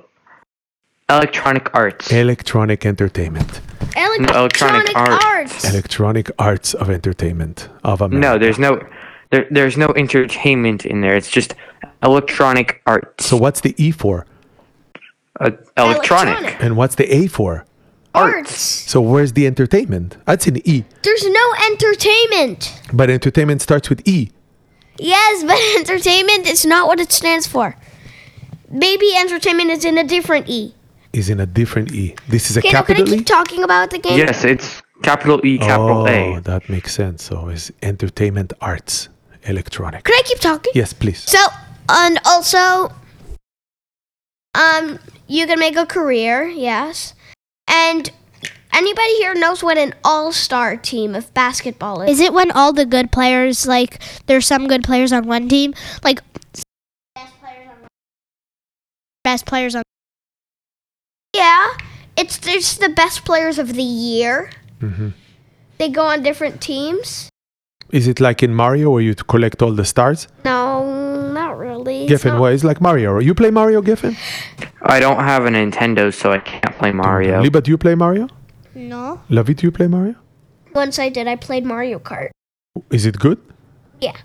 Electronic 1.11 1.75
Arts. 1.75 2.11
Electronic 2.13 2.85
Entertainment, 2.85 3.61
Electronic, 3.97 4.95
Arts. 4.95 5.25
Arts. 5.25 5.65
Electronic 5.71 6.31
Arts 6.39 6.75
of 6.75 6.91
Entertainment 6.91 7.69
of 7.85 8.01
America. 8.01 8.29
No, 8.29 8.39
there's 8.39 8.59
no 8.59 8.81
there, 9.31 9.47
there's 9.51 9.77
no 9.77 9.89
entertainment 9.97 10.87
in 10.87 11.01
there. 11.01 11.17
It's 11.17 11.31
just 11.31 11.55
electronic 12.03 12.81
arts. 12.87 13.27
So 13.27 13.37
what's 13.37 13.61
the 13.61 13.75
E 13.77 13.91
for? 13.91 14.27
Uh, 15.41 15.51
electronic. 15.77 16.39
Electronic. 16.39 16.63
And 16.63 16.77
what's 16.77 16.95
the 16.95 17.15
A 17.15 17.27
for? 17.27 17.65
Arts. 18.15 18.53
So 18.59 19.01
where's 19.01 19.33
the 19.35 19.47
entertainment? 19.47 20.17
That's 20.25 20.47
an 20.47 20.57
E. 20.67 20.85
There's 21.03 21.27
no 21.29 21.47
entertainment. 21.71 22.81
But 22.93 23.11
entertainment 23.11 23.63
starts 23.63 23.89
with 23.89 24.07
E. 24.09 24.31
Yes, 24.99 25.45
but 25.51 25.59
entertainment 25.79 26.47
is 26.49 26.65
not 26.67 26.89
what 26.89 27.01
it 27.01 27.13
stands 27.13 27.47
for. 27.47 27.77
Maybe 28.71 29.15
entertainment 29.17 29.71
is 29.71 29.85
in 29.85 29.97
a 29.99 30.05
different 30.05 30.49
E. 30.49 30.75
Is 31.13 31.31
in 31.31 31.41
a 31.41 31.47
different 31.47 31.93
E. 31.93 32.15
This 32.29 32.51
is 32.51 32.57
a 32.57 32.61
Okay, 32.61 32.71
now 32.73 32.83
can 32.83 32.97
I 32.97 32.99
capital 32.99 33.15
E. 33.15 33.19
keep 33.19 33.27
talking 33.27 33.63
about 33.63 33.91
the 33.91 33.99
game? 33.99 34.19
Yes, 34.19 34.45
it's 34.45 34.83
capital 35.03 35.41
E, 35.45 35.59
capital 35.59 36.07
A. 36.07 36.11
oh, 36.11 36.37
A. 36.37 36.41
that 36.43 36.69
makes 36.69 36.95
sense. 36.95 37.23
So 37.23 37.49
it's 37.49 37.71
entertainment 37.83 38.53
arts, 38.61 39.09
electronic. 39.45 40.05
Can 40.05 40.15
I 40.15 40.23
keep 40.25 40.39
talking? 40.41 40.73
Yes, 40.75 40.93
please. 40.93 41.19
So, 41.25 41.39
and 41.89 42.19
also, 42.27 42.93
um, 44.55 44.99
you 45.27 45.47
can 45.47 45.59
make 45.59 45.77
a 45.77 45.87
career, 45.87 46.47
yes. 46.47 47.15
And 47.69 48.11
anybody 48.73 49.14
here 49.16 49.35
knows 49.35 49.62
what 49.62 49.77
an 49.79 49.95
all-star 50.05 50.77
team 50.77 51.14
of 51.14 51.33
basketball 51.35 52.03
is? 52.03 52.11
Is 52.12 52.21
it 52.21 52.33
when 52.33 52.51
all 52.51 52.73
the 52.73 52.87
good 52.87 53.12
players, 53.12 53.66
like, 53.66 54.01
there's 54.27 54.47
some 54.47 54.66
good 54.66 54.83
players 54.85 55.12
on 55.12 55.27
one 55.27 55.49
team, 55.49 55.75
like, 56.03 56.21
best 59.25 59.45
players 59.47 59.75
on 59.75 59.83
Yeah, 61.35 61.69
it's 62.16 62.39
there's 62.39 62.79
the 62.79 62.89
best 62.89 63.25
players 63.25 63.59
of 63.59 63.75
the 63.75 63.83
year. 63.83 64.51
Mhm. 64.81 65.12
They 65.79 65.89
go 65.91 66.05
on 66.12 66.23
different 66.23 66.61
teams. 66.61 67.29
Is 67.91 68.07
it 68.07 68.21
like 68.21 68.43
in 68.43 68.55
Mario 68.55 68.91
where 68.91 69.03
you 69.03 69.14
collect 69.14 69.62
all 69.62 69.73
the 69.73 69.85
stars? 69.85 70.29
No, 70.45 70.57
not 70.85 71.08
really. 71.59 72.07
Giffen, 72.07 72.33
not- 72.33 72.41
well, 72.41 72.53
it's 72.53 72.65
like 72.65 72.81
Mario. 72.81 73.19
You 73.19 73.35
play 73.35 73.51
Mario, 73.51 73.83
Giffen? 73.83 74.17
I 74.83 75.01
don't 75.01 75.19
have 75.21 75.45
a 75.45 75.51
Nintendo, 75.51 76.13
so 76.15 76.33
I 76.33 76.39
can't 76.39 76.75
play 76.79 76.93
Mario. 76.93 77.43
Liba, 77.43 77.61
do 77.61 77.71
you 77.71 77.79
play 77.79 77.95
Mario? 77.95 78.29
No. 78.75 79.21
Lavi, 79.29 79.55
do 79.57 79.67
you 79.67 79.73
play 79.73 79.89
Mario? 79.89 80.15
Once 80.75 80.99
I 80.99 81.09
did, 81.09 81.27
I 81.27 81.37
played 81.37 81.65
Mario 81.67 81.99
Kart. 81.99 82.31
Is 82.91 83.05
it 83.07 83.19
good? 83.19 83.39
Yeah. 84.01 84.17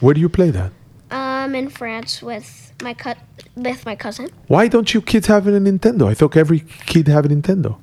Where 0.00 0.14
do 0.14 0.20
you 0.20 0.28
play 0.28 0.50
that? 0.50 0.72
Um, 1.10 1.54
in 1.54 1.68
France 1.68 2.22
with 2.22 2.72
my 2.82 2.94
cut 2.94 3.18
with 3.56 3.84
my 3.84 3.94
cousin. 3.94 4.28
Why 4.48 4.68
don't 4.68 4.92
you 4.94 5.00
kids 5.02 5.26
have 5.26 5.46
a 5.46 5.50
Nintendo? 5.52 6.08
I 6.08 6.14
thought 6.14 6.36
every 6.36 6.60
kid 6.86 7.08
have 7.08 7.24
a 7.24 7.28
Nintendo. 7.28 7.78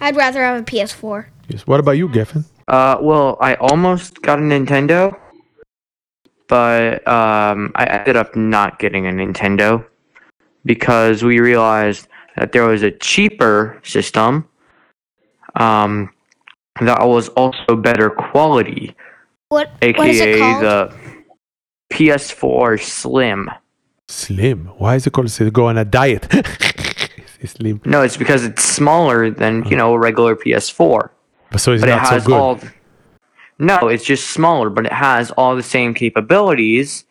I'd 0.00 0.16
rather 0.16 0.42
have 0.42 0.60
a 0.60 0.64
PS4. 0.64 1.26
Yes. 1.48 1.66
What 1.66 1.80
about 1.80 1.92
you, 1.92 2.08
Giffen? 2.08 2.44
Uh, 2.66 2.96
well, 3.00 3.36
I 3.40 3.54
almost 3.56 4.22
got 4.22 4.38
a 4.38 4.42
Nintendo, 4.42 5.16
but 6.54 7.04
um, 7.08 7.72
I 7.74 7.84
ended 7.86 8.14
up 8.14 8.36
not 8.36 8.78
getting 8.78 9.08
a 9.08 9.10
Nintendo 9.10 9.84
because 10.64 11.24
we 11.24 11.40
realized 11.40 12.06
that 12.36 12.52
there 12.52 12.62
was 12.62 12.84
a 12.84 12.92
cheaper 12.92 13.80
system 13.82 14.46
um, 15.56 16.10
that 16.80 17.04
was 17.04 17.28
also 17.30 17.74
better 17.74 18.08
quality, 18.08 18.94
What 19.48 19.72
aka 19.82 19.98
what 19.98 20.06
is 20.06 20.20
it 20.20 20.38
called? 20.38 20.62
the 20.62 20.94
PS4 21.92 22.80
Slim. 22.80 23.50
Slim. 24.06 24.66
Why 24.78 24.94
is 24.94 25.08
it 25.08 25.12
called? 25.12 25.32
Slim? 25.32 25.50
go 25.50 25.66
on 25.66 25.76
a 25.76 25.84
diet. 25.84 26.28
It's 27.40 27.52
Slim. 27.54 27.82
No, 27.84 28.00
it's 28.00 28.16
because 28.16 28.44
it's 28.44 28.64
smaller 28.64 29.28
than 29.28 29.64
you 29.64 29.76
know 29.76 29.92
a 29.92 29.98
regular 29.98 30.34
PS4. 30.36 31.10
But 31.50 31.60
so 31.60 31.72
it's 31.72 31.82
but 31.82 31.88
it 31.90 31.96
not 31.96 32.06
so 32.06 32.14
has 32.14 32.24
good. 32.24 32.40
all. 32.40 32.60
No, 33.58 33.88
it's 33.88 34.04
just 34.04 34.30
smaller, 34.30 34.70
but 34.70 34.86
it 34.86 34.92
has 34.92 35.30
all 35.32 35.56
the 35.56 35.62
same 35.62 35.94
capabilities 35.94 37.04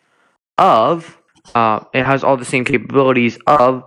of. 0.58 1.18
Uh, 1.54 1.80
it 1.92 2.04
has 2.04 2.24
all 2.24 2.36
the 2.36 2.44
same 2.44 2.64
capabilities 2.64 3.38
of 3.46 3.84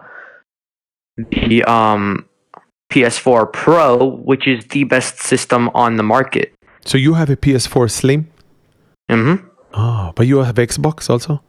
the 1.17 1.63
um, 1.63 2.27
PS4 2.91 3.51
Pro, 3.51 4.05
which 4.05 4.47
is 4.47 4.65
the 4.67 4.83
best 4.83 5.19
system 5.19 5.69
on 5.73 5.97
the 5.97 6.03
market. 6.03 6.53
So 6.85 6.97
you 6.97 7.15
have 7.15 7.29
a 7.29 7.35
PS4 7.35 7.91
Slim? 7.91 8.29
Mm 9.09 9.39
hmm 9.39 9.47
Oh, 9.73 10.11
but 10.15 10.25
you 10.25 10.39
have 10.39 10.55
Xbox 10.55 11.09
also? 11.09 11.41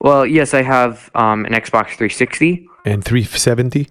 Well, 0.00 0.24
yes, 0.24 0.54
I 0.54 0.62
have 0.62 1.10
um, 1.14 1.44
an 1.44 1.52
Xbox 1.52 1.96
360. 1.96 2.66
And 2.84 3.04
370? 3.04 3.88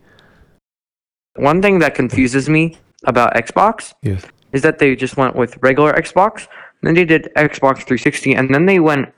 One 1.36 1.62
thing 1.62 1.80
that 1.80 1.95
confuses 1.95 2.50
me 2.50 2.78
about 3.06 3.34
Xbox 3.34 3.93
Yes. 4.02 4.24
Is 4.54 4.62
that 4.62 4.80
they 4.80 4.95
just 4.95 5.18
went 5.18 5.36
with 5.36 5.58
regular 5.62 5.93
Xbox, 5.93 6.47
then 6.82 6.93
they 6.95 7.06
did 7.06 7.30
Xbox 7.36 7.78
360, 7.78 8.34
and 8.34 8.54
then 8.54 8.66
they 8.66 8.80
went 8.80 9.10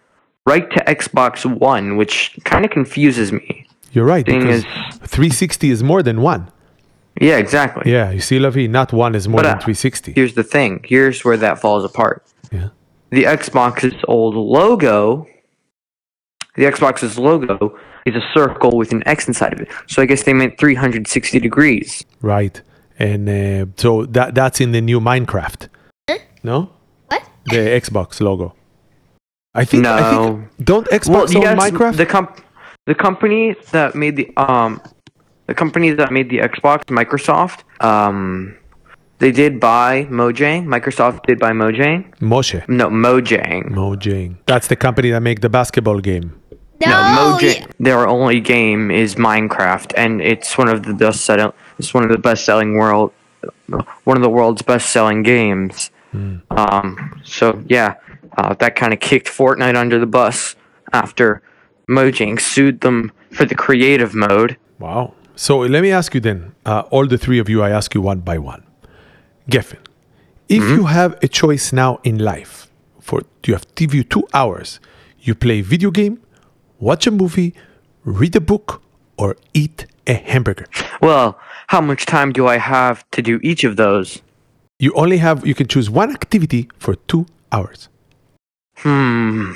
right 0.45 0.69
to 0.71 0.83
Xbox 0.85 1.45
One, 1.59 1.97
which 1.97 2.37
kind 2.43 2.65
of 2.65 2.71
confuses 2.71 3.31
me. 3.31 3.65
You're 3.93 4.05
right. 4.05 4.25
Thing 4.25 4.39
Because 4.39 4.63
is- 4.65 4.97
360 5.07 5.69
is 5.69 5.83
more 5.83 6.01
than 6.01 6.21
one. 6.21 6.51
Yeah, 7.19 7.37
exactly. 7.37 7.91
Yeah, 7.91 8.09
you 8.11 8.21
see, 8.21 8.39
Lavi, 8.39 8.69
not 8.69 8.93
one 8.93 9.15
is 9.15 9.27
more 9.27 9.39
But, 9.41 9.43
than 9.43 9.57
uh, 9.57 9.61
360. 9.61 10.13
Here's 10.13 10.33
the 10.33 10.43
thing. 10.43 10.79
Here's 10.85 11.23
where 11.25 11.37
that 11.37 11.59
falls 11.59 11.83
apart. 11.83 12.25
Yeah. 12.51 12.69
The 13.09 13.23
Xbox's 13.25 13.93
old 14.07 14.35
logo, 14.35 15.27
the 16.55 16.63
Xbox's 16.63 17.19
logo 17.19 17.77
is 18.05 18.15
a 18.15 18.21
circle 18.33 18.77
with 18.77 18.91
an 18.93 19.03
X 19.05 19.27
inside 19.27 19.53
of 19.53 19.59
it. 19.59 19.67
So 19.87 20.01
I 20.01 20.05
guess 20.05 20.23
they 20.23 20.33
meant 20.33 20.57
360 20.57 21.39
degrees. 21.39 22.03
Right. 22.21 22.61
And 23.09 23.23
uh, 23.29 23.65
so 23.77 24.05
that 24.15 24.35
that's 24.35 24.59
in 24.61 24.71
the 24.73 24.81
new 24.81 24.99
Minecraft. 24.99 25.61
No? 26.43 26.57
What? 27.07 27.23
The 27.45 27.61
Xbox 27.81 28.21
logo. 28.21 28.53
I 29.53 29.65
think, 29.65 29.85
I 29.85 29.99
No. 29.99 30.23
think 30.23 30.65
don't 30.71 30.87
Xbox 31.01 31.35
own 31.35 31.57
Minecraft? 31.57 31.97
the 31.97 32.05
comp- 32.05 32.41
the 32.85 32.95
company 32.95 33.55
that 33.71 33.95
made 33.95 34.15
the 34.21 34.27
um 34.37 34.79
the 35.47 35.53
company 35.53 35.89
that 35.99 36.09
made 36.11 36.29
the 36.29 36.39
Xbox, 36.51 36.79
Microsoft, 36.99 37.59
um 37.91 38.55
they 39.19 39.31
did 39.31 39.59
buy 39.59 39.91
Mojang. 40.19 40.65
Microsoft 40.75 41.19
did 41.27 41.37
buy 41.39 41.51
Mojang. 41.51 41.99
Moshe. 42.19 42.59
No, 42.67 42.85
Mojang. 42.89 43.69
Mojang. 43.69 44.29
That's 44.51 44.67
the 44.67 44.75
company 44.75 45.09
that 45.11 45.21
make 45.21 45.41
the 45.41 45.49
basketball 45.49 45.99
game. 45.99 46.27
No, 46.81 46.87
No, 46.89 46.97
Mojang. 47.17 47.65
Their 47.79 48.07
only 48.07 48.39
game 48.39 48.83
is 48.89 49.09
Minecraft, 49.15 49.89
and 50.03 50.21
it's 50.31 50.57
one 50.57 50.69
of 50.75 50.79
the 50.87 50.93
best 50.93 51.19
set 51.25 51.37
selling. 51.39 51.53
It's 51.81 51.93
one 51.93 52.03
of 52.03 52.11
the 52.11 52.19
best 52.19 52.45
selling 52.45 52.75
world, 52.75 53.11
one 54.03 54.17
of 54.17 54.21
the 54.21 54.29
world's 54.29 54.61
best 54.61 54.91
selling 54.91 55.23
games. 55.23 55.89
Um, 56.51 57.21
so 57.23 57.63
yeah, 57.67 57.95
uh, 58.37 58.53
that 58.55 58.75
kind 58.75 58.93
of 58.93 58.99
kicked 58.99 59.27
Fortnite 59.27 59.75
under 59.75 59.97
the 59.97 60.05
bus 60.05 60.55
after 60.93 61.41
Mojang 61.89 62.39
sued 62.39 62.81
them 62.81 63.11
for 63.31 63.45
the 63.45 63.55
creative 63.55 64.13
mode. 64.13 64.57
Wow. 64.77 65.13
So 65.35 65.59
let 65.59 65.81
me 65.81 65.91
ask 65.91 66.13
you 66.13 66.19
then, 66.19 66.53
uh, 66.67 66.83
all 66.91 67.07
the 67.07 67.17
three 67.17 67.39
of 67.39 67.49
you, 67.49 67.63
I 67.63 67.71
ask 67.71 67.95
you 67.95 68.01
one 68.01 68.19
by 68.19 68.37
one. 68.37 68.63
Geffen, 69.49 69.79
if 70.47 70.61
you 70.61 70.83
have 70.85 71.17
a 71.23 71.27
choice 71.27 71.73
now 71.73 71.99
in 72.03 72.19
life, 72.19 72.69
for 72.99 73.21
you 73.45 73.53
have 73.53 73.65
TV 73.73 74.07
two 74.07 74.27
hours, 74.33 74.79
you 75.19 75.33
play 75.33 75.61
video 75.61 75.89
game, 75.89 76.21
watch 76.79 77.07
a 77.07 77.11
movie, 77.11 77.55
read 78.03 78.35
a 78.35 78.41
book, 78.41 78.83
or 79.17 79.35
eat 79.53 79.87
a 80.05 80.13
hamburger. 80.13 80.67
Well, 81.01 81.39
how 81.71 81.79
much 81.79 82.05
time 82.05 82.33
do 82.33 82.47
I 82.47 82.57
have 82.57 83.09
to 83.11 83.21
do 83.21 83.39
each 83.41 83.63
of 83.63 83.77
those? 83.77 84.21
You 84.79 84.91
only 84.93 85.19
have 85.19 85.47
you 85.47 85.55
can 85.55 85.67
choose 85.67 85.89
one 85.89 86.11
activity 86.11 86.67
for 86.77 86.95
two 86.95 87.27
hours. 87.49 87.87
Hmm. 88.79 89.53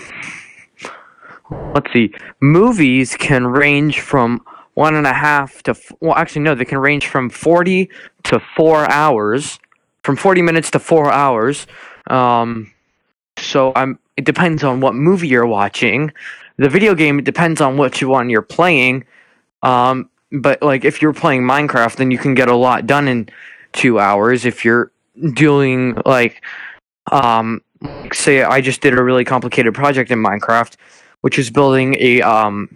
Let's 1.74 1.92
see. 1.92 2.14
Movies 2.40 3.18
can 3.18 3.46
range 3.46 4.00
from 4.00 4.42
one 4.76 4.96
and 4.96 5.06
a 5.06 5.12
half 5.12 5.62
to 5.64 5.76
well, 6.00 6.16
actually 6.16 6.44
no, 6.44 6.56
they 6.56 6.64
can 6.64 6.78
range 6.78 7.06
from 7.08 7.30
forty 7.30 7.90
to 8.24 8.40
four 8.56 8.90
hours, 8.90 9.60
from 10.04 10.16
forty 10.16 10.42
minutes 10.42 10.72
to 10.72 10.80
four 10.80 11.12
hours. 11.12 11.68
Um, 12.08 12.72
so 13.38 13.74
I'm. 13.76 14.00
It 14.16 14.24
depends 14.24 14.64
on 14.64 14.80
what 14.80 14.96
movie 14.96 15.28
you're 15.28 15.46
watching. 15.46 16.14
The 16.56 16.70
video 16.70 16.96
game 16.96 17.20
it 17.20 17.26
depends 17.26 17.60
on 17.60 17.76
which 17.76 18.02
one 18.02 18.30
you're 18.30 18.50
playing. 18.58 19.04
Um, 19.64 20.10
but 20.42 20.62
like 20.62 20.86
if 20.86 21.02
you're 21.02 21.14
playing 21.14 21.42
Minecraft, 21.44 21.96
then 21.98 22.12
you 22.12 22.18
can 22.18 22.34
get 22.34 22.48
a 22.48 22.56
lot 22.56 22.86
done 22.88 23.08
in 23.08 23.30
two 23.74 24.00
hours. 24.00 24.46
If 24.46 24.64
you're 24.66 24.92
doing 25.34 25.98
like 26.06 26.44
um 27.12 27.62
like 27.82 28.14
say 28.14 28.44
I 28.44 28.62
just 28.62 28.82
did 28.82 28.98
a 28.98 29.04
really 29.04 29.24
complicated 29.26 29.74
project 29.74 30.12
in 30.12 30.20
Minecraft, 30.20 30.76
which 31.22 31.38
is 31.40 31.50
building 31.50 31.96
a 32.00 32.22
um 32.22 32.76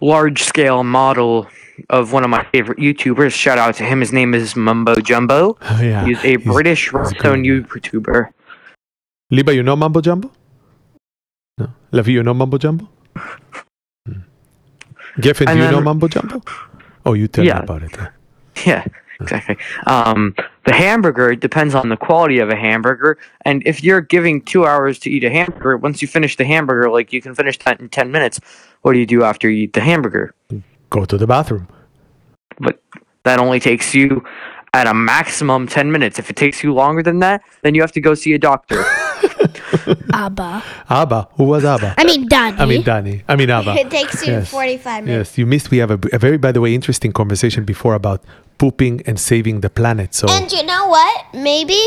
large 0.00 0.42
scale 0.44 0.82
model 0.84 1.46
of 1.88 2.12
one 2.12 2.24
of 2.24 2.30
my 2.30 2.44
favorite 2.52 2.78
YouTubers. 2.78 3.32
Shout 3.32 3.58
out 3.58 3.74
to 3.76 3.84
him. 3.84 4.00
His 4.00 4.12
name 4.12 4.34
is 4.34 4.54
Mumbo 4.56 4.96
Jumbo. 4.96 5.56
Oh, 5.62 5.80
yeah. 5.82 6.04
He's 6.04 6.18
a 6.24 6.28
He's- 6.38 6.42
British 6.44 6.92
redstone 6.92 7.42
YouTuber. 7.42 8.28
Liba, 9.30 9.54
you 9.54 9.62
know 9.62 9.76
Mumbo 9.76 10.00
Jumbo? 10.00 10.30
No. 11.56 11.68
Lavi, 11.92 12.08
you 12.08 12.22
know 12.22 12.34
Mumbo 12.34 12.58
Jumbo? 12.58 12.88
Hmm. 13.14 14.12
Geffen, 15.18 15.46
do 15.46 15.56
you 15.56 15.70
know 15.70 15.80
Mumbo 15.80 16.08
Jumbo? 16.08 16.42
Oh, 17.06 17.14
you 17.14 17.28
tell 17.28 17.44
Yeah. 17.44 17.58
me 17.58 17.64
about 17.64 17.82
it. 17.82 17.96
huh? 17.96 18.08
Yeah, 18.66 18.84
exactly. 19.20 19.56
Um, 19.86 20.34
the 20.66 20.74
hamburger 20.74 21.34
depends 21.34 21.74
on 21.74 21.88
the 21.88 21.96
quality 21.96 22.38
of 22.40 22.50
a 22.50 22.56
hamburger, 22.56 23.16
and 23.44 23.62
if 23.64 23.82
you're 23.82 24.02
giving 24.02 24.42
two 24.42 24.66
hours 24.66 24.98
to 25.00 25.10
eat 25.10 25.24
a 25.24 25.30
hamburger, 25.30 25.76
once 25.78 26.02
you 26.02 26.08
finish 26.08 26.36
the 26.36 26.44
hamburger, 26.44 26.90
like 26.90 27.12
you 27.12 27.22
can 27.22 27.34
finish 27.34 27.58
that 27.60 27.80
in 27.80 27.88
ten 27.88 28.10
minutes. 28.10 28.38
What 28.82 28.92
do 28.92 28.98
you 28.98 29.06
do 29.06 29.22
after 29.24 29.48
you 29.48 29.64
eat 29.64 29.72
the 29.72 29.80
hamburger? 29.80 30.34
Go 30.90 31.04
to 31.06 31.16
the 31.16 31.26
bathroom. 31.26 31.68
But 32.58 32.82
that 33.22 33.38
only 33.38 33.60
takes 33.60 33.94
you 33.94 34.24
at 34.74 34.86
a 34.86 34.92
maximum 34.94 35.66
ten 35.66 35.90
minutes. 35.90 36.18
If 36.18 36.28
it 36.28 36.36
takes 36.36 36.62
you 36.62 36.74
longer 36.74 37.02
than 37.02 37.20
that, 37.20 37.42
then 37.62 37.74
you 37.74 37.80
have 37.80 37.92
to 37.92 38.00
go 38.00 38.14
see 38.14 38.34
a 38.34 38.38
doctor. 38.38 38.84
Abba. 40.12 40.62
Abba. 40.88 41.28
Who 41.34 41.44
was 41.44 41.64
Abba? 41.64 41.94
I 41.98 42.04
mean, 42.04 42.26
Danny. 42.28 42.58
I 42.58 42.66
mean, 42.66 42.82
Danny. 42.82 43.22
I 43.28 43.36
mean, 43.36 43.50
Abba. 43.50 43.74
It 43.76 43.90
takes 43.90 44.26
you 44.26 44.32
Yes. 44.34 44.50
45 44.50 45.04
minutes. 45.04 45.30
Yes, 45.30 45.38
you 45.38 45.46
missed. 45.46 45.70
We 45.70 45.78
have 45.78 45.90
a, 45.90 45.98
a 46.12 46.18
very, 46.18 46.36
by 46.38 46.52
the 46.52 46.60
way, 46.60 46.74
interesting 46.74 47.12
conversation 47.12 47.64
before 47.64 47.94
about 47.94 48.22
pooping 48.58 49.02
and 49.06 49.18
saving 49.18 49.60
the 49.60 49.70
planet. 49.70 50.14
So, 50.14 50.26
And 50.28 50.50
you 50.52 50.62
know 50.64 50.88
what? 50.88 51.26
Maybe, 51.34 51.80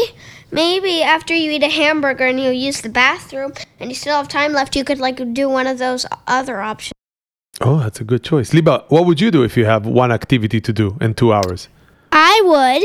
maybe 0.52 1.04
after 1.04 1.34
you 1.34 1.52
eat 1.52 1.64
a 1.64 1.70
hamburger 1.70 2.26
and 2.26 2.40
you 2.40 2.50
use 2.52 2.82
the 2.82 2.90
bathroom 2.90 3.54
and 3.80 3.90
you 3.90 3.96
still 3.96 4.18
have 4.18 4.28
time 4.28 4.54
left, 4.54 4.76
you 4.76 4.84
could 4.84 5.00
like 5.00 5.34
do 5.34 5.50
one 5.50 5.68
of 5.68 5.78
those 5.78 6.06
other 6.28 6.62
options. 6.62 6.94
oh, 7.62 7.80
that's 7.80 8.00
a 8.02 8.04
good 8.04 8.24
choice. 8.24 8.54
Liba, 8.54 8.86
what 8.90 9.06
would 9.06 9.22
you 9.22 9.30
do 9.30 9.44
if 9.44 9.56
you 9.58 9.66
have 9.66 9.86
one 9.86 10.12
activity 10.12 10.60
to 10.62 10.74
do 10.74 10.98
in 11.00 11.14
two 11.14 11.32
hours? 11.32 11.70
I 12.12 12.42
would 12.46 12.84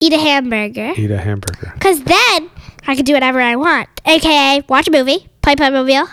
eat 0.00 0.12
a 0.12 0.18
hamburger 0.18 0.92
Eat 0.96 1.10
a 1.10 1.18
hamburger. 1.18 1.72
because 1.74 2.02
then 2.04 2.50
I 2.88 2.94
can 2.94 3.04
do 3.04 3.14
whatever 3.14 3.40
I 3.40 3.56
want, 3.56 3.88
aka 4.06 4.62
watch 4.68 4.86
a 4.86 4.92
movie, 4.92 5.28
play 5.42 5.56
Playmobil, 5.56 6.08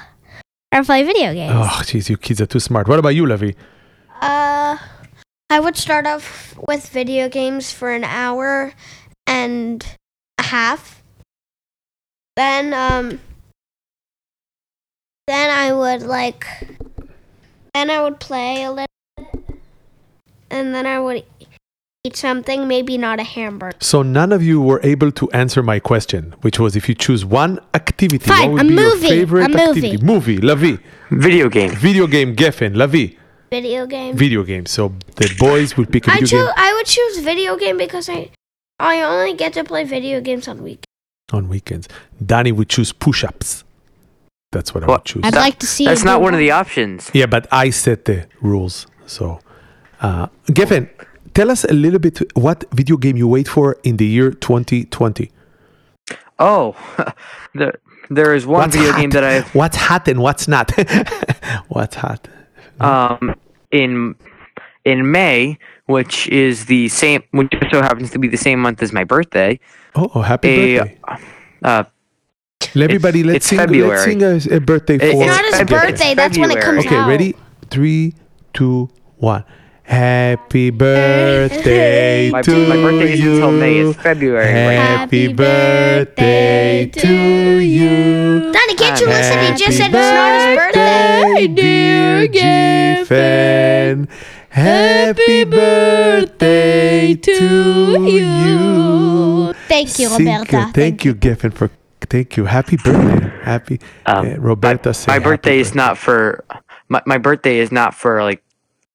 or 0.74 0.84
play 0.84 1.04
video 1.04 1.34
games. 1.34 1.54
Oh, 1.56 1.82
jeez, 1.84 2.10
you 2.10 2.18
kids 2.18 2.42
are 2.42 2.48
too 2.48 2.60
smart. 2.60 2.88
What 2.88 2.98
about 2.98 3.10
you, 3.10 3.24
Lavi? 3.24 3.56
Uh, 4.22 4.78
I 5.52 5.60
would 5.60 5.78
start 5.78 6.08
off 6.08 6.56
with 6.68 6.90
video 6.90 7.30
games 7.30 7.72
for 7.72 7.92
an 7.92 8.04
hour 8.04 8.74
and 9.28 9.86
a 10.40 10.44
half. 10.44 11.04
Then, 12.36 12.74
um, 12.74 13.20
then 15.28 15.50
I 15.52 15.74
would 15.74 16.02
like, 16.02 16.48
then 17.76 17.92
I 17.92 18.02
would 18.02 18.20
play 18.20 18.64
a 18.64 18.72
little, 18.72 18.88
and 20.50 20.74
then 20.74 20.88
I 20.88 21.00
would 21.00 21.24
eat 22.06 22.18
something, 22.18 22.68
maybe 22.68 22.98
not 22.98 23.18
a 23.18 23.24
hamburger. 23.24 23.78
So 23.80 24.02
none 24.02 24.34
of 24.34 24.44
you 24.44 24.62
were 24.62 24.82
able 24.84 25.10
to 25.14 25.32
answer 25.32 25.64
my 25.64 25.80
question, 25.80 26.36
which 26.42 26.60
was 26.60 26.76
if 26.76 26.90
you 26.90 26.96
choose 26.96 27.24
one 27.24 27.62
activity, 27.74 28.18
Fine, 28.18 28.52
what 28.52 28.64
would 28.64 28.66
a 28.66 28.68
be 28.68 28.76
movie, 28.76 29.08
your 29.08 29.16
favorite 29.16 29.56
a 29.56 29.58
activity? 29.58 29.98
Movie, 30.04 30.38
Lavi. 30.40 30.80
Video 31.12 31.48
game. 31.48 31.72
Video 31.72 32.06
game, 32.06 32.36
Geffen, 32.36 32.74
Lavi. 32.76 33.18
Video 33.52 33.86
game. 33.86 34.18
Video 34.18 34.44
game. 34.44 34.66
So 34.66 34.94
the 35.16 35.34
boys 35.40 35.78
would 35.78 35.94
pick 35.94 36.06
a 36.08 36.12
I 36.12 36.16
video 36.16 36.28
choose. 36.28 36.46
game 36.46 36.54
I 36.58 36.74
would 36.74 36.86
choose 36.88 37.20
video 37.20 37.56
game 37.56 37.78
because 37.78 38.10
I, 38.10 38.32
I 38.80 39.02
only 39.02 39.34
get 39.36 39.54
to 39.54 39.64
play 39.64 39.86
video 39.86 40.20
games 40.20 40.50
on 40.50 40.62
weekends. 40.62 40.88
on 41.32 41.48
weekends. 41.48 41.88
Danny 42.26 42.52
would 42.52 42.68
choose 42.68 42.92
push-ups. 42.92 43.64
That's 44.52 44.74
what 44.74 44.84
I 44.84 44.88
would 44.88 45.06
choose. 45.06 45.22
I'd 45.24 45.36
like 45.36 45.58
to 45.60 45.68
see. 45.68 45.86
That's 45.86 46.04
not 46.04 46.20
one 46.22 46.34
of 46.34 46.40
the 46.42 46.52
options. 46.52 47.10
Yeah, 47.14 47.28
but 47.28 47.48
I 47.50 47.70
set 47.70 48.04
the 48.04 48.28
rules. 48.42 48.88
So, 49.06 49.40
uh, 50.02 50.28
Geffen, 50.48 50.90
tell 51.34 51.50
us 51.52 51.64
a 51.66 51.74
little 51.74 52.00
bit 52.00 52.20
what 52.36 52.64
video 52.74 52.98
game 52.98 53.18
you 53.18 53.28
wait 53.28 53.48
for 53.48 53.78
in 53.84 53.98
the 53.98 54.06
year 54.06 54.32
2020. 54.32 55.32
Oh, 56.40 56.76
there, 57.56 57.74
there 58.10 58.34
is 58.36 58.46
one 58.46 58.70
video 58.72 58.94
game 58.96 59.10
that 59.12 59.24
I 59.24 59.42
What's 59.58 59.78
hot 59.78 60.08
and 60.08 60.20
what's 60.22 60.48
not? 60.48 60.72
what's 61.70 61.96
hot? 61.96 62.28
um 62.80 63.36
in 63.72 64.16
in 64.84 65.12
May, 65.12 65.58
which 65.86 66.28
is 66.30 66.66
the 66.66 66.90
same, 66.90 67.24
which 67.32 67.50
just 67.52 67.72
so 67.72 67.82
happens 67.82 68.12
to 68.12 68.20
be 68.20 68.28
the 68.28 68.38
same 68.38 68.60
month 68.60 68.82
as 68.82 68.92
my 68.92 69.04
birthday. 69.04 69.60
Oh, 69.96 70.12
oh, 70.16 70.22
happy 70.22 70.48
A 70.50 70.78
birthday! 70.80 70.98
uh, 71.64 71.84
Everybody, 72.76 73.20
it's- 73.22 73.26
let's 73.26 73.36
it's 73.38 73.46
sing. 73.48 73.60
February. 73.60 73.90
Let's 74.16 74.44
sing 74.44 74.52
a, 74.54 74.58
a 74.58 74.60
birthday 74.60 74.98
for. 74.98 75.06
It's 75.06 75.14
It's 75.16 75.26
not 75.28 75.46
his 75.46 75.56
February. 75.56 75.92
birthday. 75.92 76.14
That's 76.16 76.38
when 76.38 76.52
it 76.52 76.60
comes 76.62 76.86
Okay, 76.86 76.96
out. 76.98 77.08
ready? 77.08 77.36
Three, 77.70 78.16
two, 78.54 78.90
one. 79.18 79.44
Happy 79.86 80.70
birthday 80.70 82.32
my, 82.32 82.42
to 82.42 82.68
my 82.68 82.76
birthday 82.76 83.16
you. 83.16 83.32
isn't 83.32 83.34
until 83.34 83.52
May. 83.52 83.80
It's 83.80 84.00
February. 84.02 84.46
right? 84.54 84.74
Happy 84.76 85.34
birthday 85.34 86.86
to 86.94 87.58
you. 87.60 88.52
Danny, 88.52 88.76
can't 88.76 89.00
you 89.00 89.08
listen? 89.08 89.40
He 89.40 89.54
just 89.58 89.78
said 89.78 89.88
it's 89.88 89.94
not 89.94 90.48
his 90.48 90.58
birthday. 90.58 91.48
dear 91.48 92.28
Giffen. 92.28 94.08
Happy 94.50 95.44
birthday 95.44 97.16
to 97.16 98.08
you. 98.08 99.54
Thank 99.68 100.00
you, 100.00 100.10
Roberta. 100.10 100.72
Thank 100.74 101.04
you, 101.06 101.14
Giffen, 101.14 101.52
for 101.52 101.70
thank 102.02 102.38
you. 102.38 102.46
Happy 102.46 102.78
birthday. 102.78 103.32
Happy 103.44 103.80
Um, 104.06 104.26
uh, 104.28 104.36
Roberta. 104.38 104.90
my, 104.90 104.96
my 105.08 105.14
happy 105.16 105.24
birthday 105.24 105.60
is 105.60 105.76
not 105.76 105.98
for 105.98 106.46
my, 106.88 107.02
my 107.06 107.18
birthday 107.18 107.58
is 107.60 107.72
not 107.72 107.94
for 107.96 108.22
like 108.24 108.44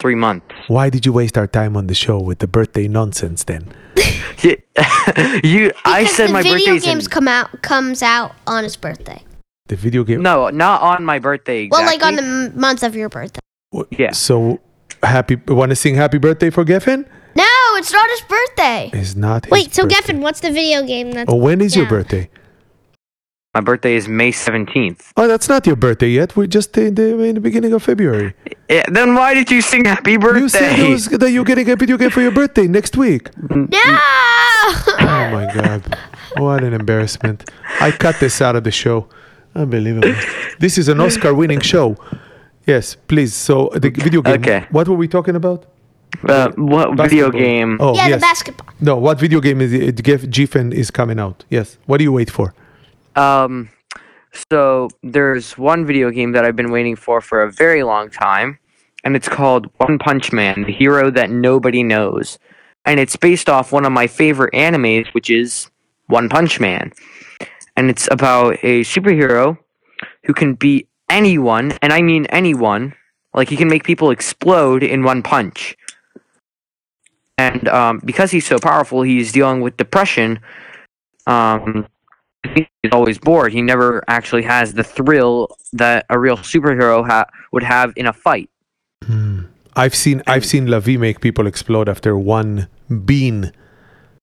three 0.00 0.14
months. 0.14 0.46
Why 0.68 0.90
did 0.90 1.04
you 1.06 1.12
waste 1.12 1.36
our 1.36 1.46
time 1.46 1.76
on 1.76 1.86
the 1.86 1.94
show 1.94 2.18
with 2.20 2.38
the 2.38 2.46
birthday 2.46 2.88
nonsense 2.88 3.44
then? 3.44 3.72
you, 4.42 5.72
I 5.84 6.02
Because 6.02 6.16
said 6.16 6.28
the 6.28 6.32
my 6.32 6.42
video 6.42 6.78
games 6.78 7.06
in, 7.06 7.10
come 7.10 7.26
out 7.28 7.62
comes 7.62 8.02
out 8.02 8.34
on 8.46 8.62
his 8.64 8.76
birthday. 8.76 9.22
The 9.66 9.76
video 9.76 10.04
game. 10.04 10.22
no, 10.22 10.48
not 10.48 10.80
on 10.82 11.04
my 11.04 11.18
birthday. 11.18 11.64
Exactly. 11.64 11.84
Well, 11.84 11.92
like 11.92 12.02
on 12.04 12.16
the 12.16 12.22
m- 12.22 12.58
month 12.58 12.82
of 12.82 12.94
your 12.94 13.08
birthday. 13.08 13.40
W- 13.72 13.88
yeah. 13.90 14.12
So 14.12 14.60
happy. 15.02 15.36
Want 15.48 15.70
to 15.70 15.76
sing 15.76 15.94
happy 15.94 16.18
birthday 16.18 16.50
for 16.50 16.64
Geffen? 16.64 17.06
No, 17.36 17.44
it's 17.74 17.92
not 17.92 18.08
his 18.10 18.20
birthday. 18.22 18.90
It's 18.94 19.14
not. 19.14 19.44
His 19.44 19.52
Wait, 19.52 19.74
so 19.74 19.82
birthday. 19.82 19.96
Geffen, 20.14 20.20
what's 20.20 20.40
the 20.40 20.50
video 20.50 20.82
game 20.86 21.12
that's 21.12 21.30
Oh, 21.30 21.36
when 21.36 21.60
is 21.60 21.76
your 21.76 21.86
birthday? 21.86 22.30
My 23.58 23.62
birthday 23.62 23.96
is 23.96 24.06
May 24.06 24.30
17th. 24.30 25.10
Oh, 25.16 25.26
that's 25.26 25.48
not 25.48 25.66
your 25.66 25.74
birthday 25.74 26.10
yet. 26.10 26.36
We're 26.36 26.46
just 26.46 26.78
in 26.78 26.94
the, 26.94 27.18
in 27.24 27.34
the 27.34 27.40
beginning 27.40 27.72
of 27.72 27.82
February. 27.82 28.32
Yeah, 28.70 28.84
then 28.88 29.16
why 29.16 29.34
did 29.34 29.50
you 29.50 29.62
sing 29.62 29.84
happy 29.84 30.16
birthday? 30.16 30.42
You 30.42 30.48
said 30.48 30.78
it 30.78 30.88
was, 30.88 31.06
that 31.06 31.32
you're 31.32 31.44
getting 31.44 31.68
a 31.68 31.74
video 31.74 31.96
game 31.96 32.10
for 32.10 32.20
your 32.20 32.30
birthday 32.30 32.68
next 32.68 32.96
week. 32.96 33.36
No! 33.50 33.66
Oh 33.82 35.28
my 35.32 35.50
god. 35.52 35.98
What 36.36 36.62
an 36.62 36.72
embarrassment. 36.72 37.50
I 37.80 37.90
cut 37.90 38.20
this 38.20 38.40
out 38.40 38.54
of 38.54 38.62
the 38.62 38.70
show. 38.70 39.08
Unbelievable. 39.56 40.14
This 40.60 40.78
is 40.78 40.86
an 40.88 41.00
Oscar 41.00 41.34
winning 41.34 41.58
show. 41.58 41.96
Yes, 42.64 42.94
please. 42.94 43.34
So 43.34 43.70
the 43.74 43.90
video 43.90 44.22
game. 44.22 44.34
Okay. 44.34 44.66
What 44.70 44.86
were 44.86 44.94
we 44.94 45.08
talking 45.08 45.34
about? 45.34 45.66
Uh, 46.28 46.52
what 46.54 46.96
video 46.96 47.32
game? 47.32 47.78
Oh, 47.80 47.96
yeah, 47.96 48.06
yes. 48.06 48.20
the 48.20 48.20
basketball. 48.20 48.68
No, 48.80 48.96
what 48.98 49.18
video 49.18 49.40
game 49.40 49.60
is 49.60 49.72
it? 49.72 50.00
Gif- 50.04 50.26
GFN 50.26 50.72
is 50.72 50.92
coming 50.92 51.18
out. 51.18 51.44
Yes. 51.50 51.76
What 51.86 51.98
do 51.98 52.04
you 52.04 52.12
wait 52.12 52.30
for? 52.30 52.54
Um, 53.18 53.70
so 54.50 54.88
there's 55.02 55.58
one 55.58 55.84
video 55.84 56.10
game 56.10 56.32
that 56.32 56.44
I've 56.44 56.54
been 56.54 56.70
waiting 56.70 56.94
for 56.94 57.20
for 57.20 57.42
a 57.42 57.50
very 57.50 57.82
long 57.82 58.10
time, 58.10 58.58
and 59.02 59.16
it's 59.16 59.28
called 59.28 59.66
One 59.78 59.98
Punch 59.98 60.32
Man: 60.32 60.62
The 60.62 60.72
Hero 60.72 61.10
That 61.10 61.28
Nobody 61.28 61.82
Knows, 61.82 62.38
and 62.84 63.00
it's 63.00 63.16
based 63.16 63.48
off 63.48 63.72
one 63.72 63.84
of 63.84 63.90
my 63.92 64.06
favorite 64.06 64.54
animes, 64.54 65.12
which 65.14 65.30
is 65.30 65.68
One 66.06 66.28
Punch 66.28 66.60
Man, 66.60 66.92
and 67.76 67.90
it's 67.90 68.08
about 68.12 68.54
a 68.62 68.82
superhero 68.82 69.58
who 70.24 70.32
can 70.32 70.54
beat 70.54 70.88
anyone, 71.10 71.72
and 71.82 71.92
I 71.92 72.02
mean 72.02 72.26
anyone. 72.26 72.94
Like 73.34 73.48
he 73.48 73.56
can 73.56 73.68
make 73.68 73.84
people 73.84 74.10
explode 74.10 74.82
in 74.82 75.02
one 75.02 75.22
punch. 75.22 75.76
And 77.36 77.68
um, 77.68 78.00
because 78.04 78.30
he's 78.30 78.46
so 78.46 78.58
powerful, 78.58 79.02
he's 79.02 79.32
dealing 79.32 79.60
with 79.60 79.76
depression. 79.76 80.40
Um, 81.26 81.86
he's 82.54 82.92
always 82.92 83.18
bored. 83.18 83.52
He 83.52 83.62
never 83.62 84.02
actually 84.08 84.42
has 84.42 84.74
the 84.74 84.84
thrill 84.84 85.48
that 85.72 86.06
a 86.10 86.18
real 86.18 86.36
superhero 86.36 87.06
ha- 87.06 87.26
would 87.52 87.62
have 87.62 87.92
in 87.96 88.06
a 88.06 88.12
fight. 88.12 88.48
Hmm. 89.04 89.42
I've 89.76 89.94
seen 89.94 90.22
I've 90.26 90.44
seen 90.44 90.66
Lavi 90.66 90.98
make 90.98 91.20
people 91.20 91.46
explode 91.46 91.88
after 91.88 92.16
one 92.18 92.68
bean. 93.04 93.52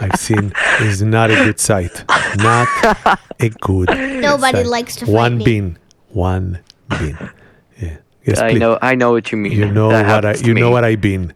I've 0.00 0.16
seen 0.18 0.52
is 0.80 1.02
not 1.02 1.30
a 1.30 1.34
good 1.36 1.60
sight. 1.60 2.04
Not 2.38 2.68
a 3.40 3.48
good. 3.60 3.88
Nobody 4.20 4.58
sight. 4.58 4.66
likes 4.66 4.96
to 4.96 5.06
fight 5.06 5.12
one 5.12 5.38
me. 5.38 5.44
bean. 5.44 5.78
One 6.10 6.58
bean. 6.98 7.18
Yeah. 7.80 7.96
Yes, 8.24 8.38
I 8.38 8.50
please. 8.50 8.58
know, 8.60 8.78
I 8.82 8.94
know 8.94 9.12
what 9.12 9.32
you 9.32 9.38
mean. 9.38 9.52
You 9.52 9.70
know 9.70 9.88
That 9.90 10.06
what 10.06 10.24
I. 10.24 10.28
happens 10.28 10.42
to 10.42 10.48
You 10.48 10.54
know 10.54 10.70
what 10.70 10.84
I 10.84 10.96
been. 10.96 11.32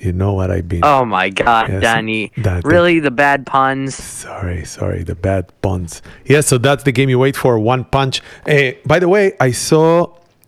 You 0.00 0.12
know 0.12 0.32
what 0.32 0.50
I 0.50 0.62
mean. 0.62 0.80
Oh 0.82 1.04
my 1.04 1.28
God, 1.28 1.68
Yes, 1.68 1.82
Danny! 1.82 2.32
that- 2.38 2.64
really, 2.64 3.00
the 3.00 3.10
bad 3.10 3.44
puns. 3.46 3.94
Sorry, 3.94 4.64
sorry, 4.64 5.02
the 5.04 5.14
bad 5.14 5.52
puns. 5.60 6.00
Yes, 6.24 6.46
so 6.46 6.56
that's 6.58 6.84
the 6.84 6.92
game 6.92 7.10
you 7.10 7.18
wait 7.18 7.36
for. 7.36 7.58
One 7.58 7.84
punch. 7.84 8.22
Uh, 8.48 8.72
by 8.86 8.98
the 8.98 9.08
way, 9.08 9.32
I 9.40 9.50
saw. 9.52 10.06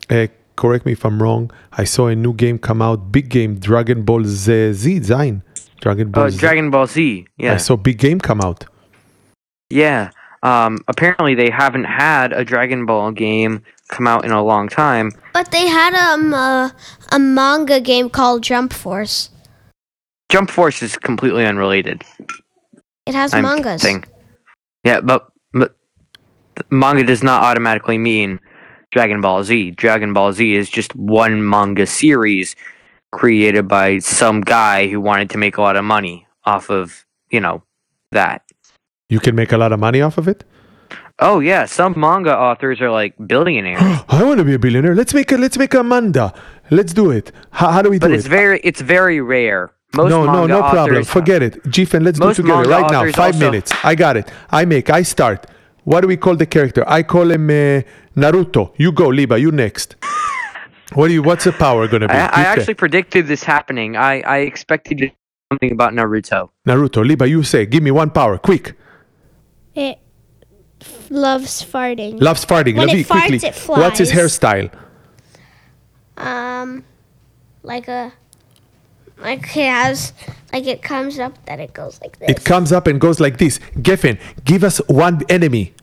Uh, 0.08 0.28
correct 0.56 0.86
me 0.86 0.92
if 0.92 1.04
I'm 1.04 1.22
wrong. 1.22 1.50
I 1.72 1.84
saw 1.84 2.06
a 2.08 2.14
new 2.16 2.32
game 2.32 2.58
come 2.58 2.80
out. 2.80 3.12
Big 3.12 3.28
game, 3.28 3.58
Dragon 3.58 4.04
Ball 4.04 4.24
Z. 4.24 4.72
Z 4.72 5.00
Zine. 5.00 5.42
Dragon 5.82 6.10
Ball 6.10 6.24
Oh, 6.24 6.28
Z. 6.30 6.38
Dragon 6.38 6.70
Ball 6.70 6.86
Z. 6.86 7.26
Yeah, 7.36 7.54
I 7.54 7.56
saw 7.58 7.76
big 7.76 7.98
game 7.98 8.20
come 8.20 8.40
out. 8.40 8.64
yeah. 9.70 10.10
Um, 10.44 10.78
apparently, 10.88 11.34
they 11.36 11.50
haven't 11.50 11.84
had 11.84 12.32
a 12.32 12.44
Dragon 12.44 12.84
Ball 12.84 13.12
game 13.12 13.62
come 13.88 14.08
out 14.08 14.24
in 14.24 14.32
a 14.32 14.42
long 14.42 14.68
time. 14.68 15.12
But 15.34 15.52
they 15.52 15.66
had 15.68 15.94
um, 15.94 16.32
a, 16.34 16.74
a 17.12 17.18
manga 17.20 17.80
game 17.80 18.10
called 18.10 18.42
Jump 18.42 18.72
Force. 18.72 19.30
Jump 20.32 20.50
Force 20.50 20.82
is 20.82 20.96
completely 20.96 21.44
unrelated. 21.44 22.04
It 23.04 23.14
has 23.14 23.34
I'm 23.34 23.42
mangas. 23.42 23.82
guessing. 23.82 24.02
Yeah, 24.82 25.02
but, 25.02 25.28
but 25.52 25.76
manga 26.70 27.04
does 27.04 27.22
not 27.22 27.42
automatically 27.42 27.98
mean 27.98 28.40
Dragon 28.92 29.20
Ball 29.20 29.44
Z. 29.44 29.72
Dragon 29.72 30.14
Ball 30.14 30.32
Z 30.32 30.54
is 30.54 30.70
just 30.70 30.96
one 30.96 31.46
manga 31.46 31.84
series 31.84 32.56
created 33.10 33.68
by 33.68 33.98
some 33.98 34.40
guy 34.40 34.88
who 34.88 35.02
wanted 35.02 35.28
to 35.28 35.36
make 35.36 35.58
a 35.58 35.60
lot 35.60 35.76
of 35.76 35.84
money 35.84 36.26
off 36.46 36.70
of, 36.70 37.04
you 37.30 37.38
know, 37.38 37.62
that. 38.12 38.40
You 39.10 39.20
can 39.20 39.34
make 39.34 39.52
a 39.52 39.58
lot 39.58 39.72
of 39.72 39.80
money 39.80 40.00
off 40.00 40.16
of 40.16 40.28
it. 40.28 40.44
Oh 41.18 41.40
yeah, 41.40 41.66
some 41.66 41.92
manga 41.94 42.34
authors 42.34 42.80
are 42.80 42.90
like 42.90 43.14
billionaires, 43.26 43.82
I 44.08 44.24
want 44.24 44.38
to 44.38 44.44
be 44.44 44.54
a 44.54 44.58
billionaire. 44.58 44.94
Let's 44.94 45.12
make 45.12 45.30
a 45.30 45.36
let's 45.36 45.58
make 45.58 45.74
a 45.74 45.82
manda. 45.82 46.32
Let's 46.70 46.94
do 46.94 47.10
it. 47.10 47.32
How, 47.50 47.70
how 47.70 47.82
do 47.82 47.90
we 47.90 47.98
do 47.98 48.06
it? 48.06 48.08
but 48.08 48.12
it? 48.12 48.20
it's 48.20 48.26
very 48.26 48.60
it's 48.64 48.80
very 48.80 49.20
rare. 49.20 49.72
Most 49.94 50.10
no, 50.10 50.24
no, 50.24 50.32
manga 50.32 50.48
no 50.48 50.60
problem. 50.70 51.04
Forget 51.04 51.42
it. 51.42 51.62
GFN, 51.64 52.02
let's 52.04 52.18
do 52.18 52.30
it 52.30 52.34
together 52.34 52.68
right 52.68 52.90
now. 52.90 53.10
Five 53.12 53.34
also- 53.34 53.38
minutes. 53.38 53.72
I 53.84 53.94
got 53.94 54.16
it. 54.16 54.30
I 54.50 54.64
make. 54.64 54.88
I 54.90 55.02
start. 55.02 55.46
What 55.84 56.00
do 56.00 56.06
we 56.06 56.16
call 56.16 56.36
the 56.36 56.46
character? 56.46 56.84
I 56.86 57.02
call 57.02 57.30
him 57.30 57.50
uh, 57.50 57.82
Naruto. 58.16 58.72
You 58.76 58.92
go, 58.92 59.08
Liba. 59.08 59.38
You 59.38 59.50
next. 59.50 59.96
What 60.94 61.08
do 61.08 61.14
you? 61.14 61.22
What's 61.22 61.44
the 61.44 61.52
power 61.52 61.88
gonna 61.88 62.08
be? 62.08 62.14
I, 62.14 62.26
I 62.26 62.42
actually 62.44 62.74
predicted 62.74 63.26
this 63.26 63.42
happening. 63.42 63.96
I 63.96 64.20
I 64.20 64.38
expected 64.38 65.00
you 65.00 65.08
to 65.08 65.12
say 65.12 65.18
something 65.52 65.72
about 65.72 65.92
Naruto. 65.92 66.50
Naruto, 66.66 67.06
Liba. 67.06 67.28
You 67.28 67.42
say. 67.42 67.66
Give 67.66 67.82
me 67.82 67.90
one 67.90 68.10
power, 68.10 68.38
quick. 68.38 68.74
It 69.74 69.98
loves 71.10 71.64
farting. 71.64 72.20
Loves 72.20 72.44
farting. 72.44 72.76
When 72.76 72.88
it 72.88 72.92
Lavi, 72.92 73.08
quickly. 73.08 73.38
farts, 73.38 73.44
it 73.44 73.68
What's 73.68 73.98
his 73.98 74.12
hairstyle? 74.12 74.70
Um, 76.16 76.84
like 77.62 77.88
a, 77.88 78.12
like 79.18 79.42
it 79.56 79.68
has, 79.68 80.12
like 80.52 80.66
it 80.66 80.82
comes 80.82 81.18
up 81.18 81.44
that 81.46 81.60
it 81.60 81.72
goes 81.72 82.00
like 82.00 82.18
this. 82.18 82.30
It 82.30 82.44
comes 82.44 82.72
up 82.72 82.86
and 82.86 83.00
goes 83.00 83.20
like 83.20 83.38
this. 83.38 83.58
Geffen, 83.76 84.18
give 84.44 84.64
us 84.64 84.78
one 84.88 85.22
enemy. 85.28 85.74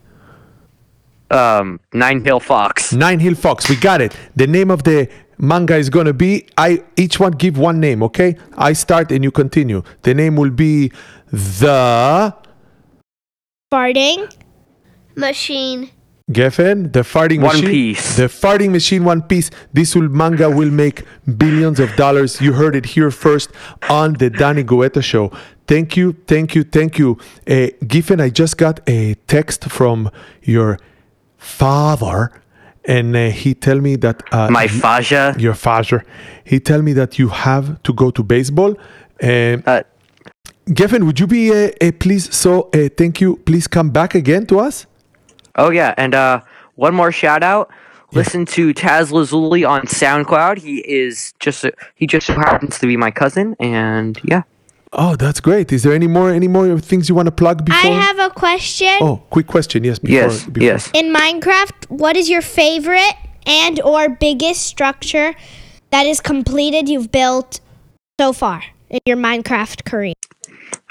Um, 1.32 1.80
Nine 1.94 2.24
Hill 2.24 2.40
Fox. 2.40 2.92
Nine 2.94 3.20
Hill 3.20 3.36
Fox. 3.36 3.70
We 3.70 3.76
got 3.76 4.02
it. 4.02 4.16
The 4.36 4.48
name 4.48 4.72
of 4.72 4.84
the 4.84 5.10
manga 5.38 5.76
is 5.76 5.90
gonna 5.90 6.14
be. 6.14 6.48
I 6.58 6.84
each 6.98 7.20
one 7.20 7.34
give 7.34 7.58
one 7.58 7.80
name. 7.80 8.04
Okay. 8.04 8.36
I 8.58 8.74
start 8.74 9.12
and 9.12 9.24
you 9.24 9.32
continue. 9.32 9.84
The 10.04 10.14
name 10.14 10.36
will 10.36 10.50
be 10.50 10.92
the 11.32 12.34
farting. 13.72 14.34
Machine. 15.16 15.92
Geffen, 16.32 16.92
the 16.94 17.00
farting 17.02 17.42
One 17.42 17.56
machine. 17.56 17.70
Piece. 17.70 18.16
The 18.16 18.28
farting 18.28 18.70
machine. 18.72 19.04
One 19.04 19.22
Piece. 19.24 19.50
This 19.74 19.96
will 19.96 20.10
manga 20.10 20.50
will 20.50 20.70
make 20.70 21.04
billions 21.38 21.80
of 21.80 21.96
dollars. 21.96 22.40
You 22.40 22.54
heard 22.54 22.76
it 22.76 22.86
here 22.86 23.10
first 23.10 23.50
on 23.90 24.14
the 24.14 24.30
Danny 24.30 24.64
Guetta 24.64 25.02
show. 25.04 25.32
Thank 25.68 25.98
you, 25.98 26.14
thank 26.28 26.56
you, 26.56 26.64
thank 26.64 26.98
you. 27.00 27.18
Uh, 27.48 27.68
Giffen, 27.88 28.20
I 28.22 28.30
just 28.30 28.58
got 28.58 28.80
a 28.88 29.16
text 29.28 29.66
from 29.70 30.10
your 30.44 30.80
father, 31.38 32.32
and 32.86 33.16
uh, 33.16 33.30
he 33.30 33.54
tell 33.54 33.80
me 33.80 33.96
that 33.98 34.24
uh, 34.32 34.50
My 34.50 34.68
Faja. 34.68 35.36
your 35.38 35.54
father. 35.54 36.04
He 36.44 36.60
tell 36.60 36.82
me 36.82 36.94
that 36.94 37.20
you 37.20 37.30
have 37.30 37.82
to 37.84 37.94
go 37.94 38.12
to 38.12 38.24
baseball. 38.24 38.76
Um, 39.22 39.64
Uh, 39.66 39.82
Geffen, 40.68 41.04
would 41.06 41.20
you 41.20 41.26
be 41.28 41.52
uh, 41.52 41.70
uh, 41.82 41.92
please? 42.00 42.34
So 42.36 42.70
uh, 42.74 42.90
thank 42.96 43.20
you. 43.22 43.38
Please 43.38 43.68
come 43.68 43.90
back 43.90 44.14
again 44.16 44.46
to 44.48 44.60
us. 44.60 44.86
Oh 45.56 45.70
yeah, 45.70 45.94
and 45.98 46.14
uh, 46.16 46.42
one 46.76 46.94
more 46.96 47.12
shout 47.12 47.44
out. 47.44 47.70
Listen 48.12 48.46
to 48.48 48.74
Taz 48.74 49.12
Lazuli 49.12 49.64
on 49.64 49.82
SoundCloud. 49.82 50.58
He 50.58 50.80
is 50.80 51.34
just 51.40 51.66
he 51.96 52.08
just 52.08 52.28
so 52.28 52.34
happens 52.34 52.80
to 52.80 52.88
be 52.88 52.98
my 52.98 53.12
cousin, 53.12 53.56
and 53.60 54.20
yeah. 54.24 54.44
Oh, 54.94 55.16
that's 55.16 55.40
great. 55.40 55.72
Is 55.72 55.84
there 55.84 55.94
any 55.94 56.08
more 56.08 56.32
any 56.32 56.48
more 56.48 56.80
things 56.80 57.08
you 57.10 57.14
want 57.14 57.28
to 57.28 57.32
plug 57.32 57.64
before? 57.66 57.92
I 57.92 57.94
have 57.94 58.18
a 58.18 58.32
question. 58.32 58.90
Oh, 59.02 59.22
quick 59.30 59.46
question. 59.46 59.84
Yes. 59.84 60.00
Before, 60.00 60.16
Yes, 60.16 60.46
before. 60.46 60.64
yes. 60.64 60.90
In 60.96 61.14
Minecraft, 61.14 61.90
what 61.90 62.18
is 62.18 62.28
your 62.30 62.42
favorite 62.42 63.14
and 63.46 63.80
or 63.82 64.10
biggest 64.10 64.66
structure 64.66 65.36
that 65.92 66.08
is 66.08 66.20
completed 66.20 66.90
you've 66.90 67.12
built 67.12 67.60
so 68.20 68.34
far 68.34 68.64
in 68.90 69.00
your 69.06 69.18
Minecraft 69.18 69.86
career? 69.86 70.14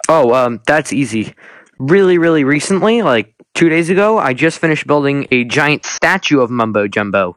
Oh, 0.08 0.32
um, 0.32 0.60
that's 0.66 0.92
easy. 0.92 1.34
Really, 1.80 2.18
really 2.18 2.44
recently, 2.44 3.02
like 3.02 3.34
two 3.58 3.68
days 3.68 3.90
ago, 3.90 4.18
I 4.18 4.34
just 4.34 4.60
finished 4.60 4.86
building 4.86 5.26
a 5.32 5.42
giant 5.44 5.84
statue 5.84 6.40
of 6.40 6.48
Mumbo 6.48 6.86
Jumbo. 6.86 7.36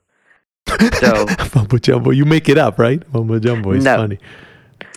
So 1.00 1.26
Mumbo 1.56 1.80
jumbo. 1.80 2.12
You 2.12 2.26
make 2.26 2.48
it 2.48 2.60
up, 2.60 2.78
right? 2.78 3.02
Mumbo 3.12 3.40
jumbo 3.40 3.72
is 3.72 3.84
No. 3.84 3.98
funny. 3.98 4.20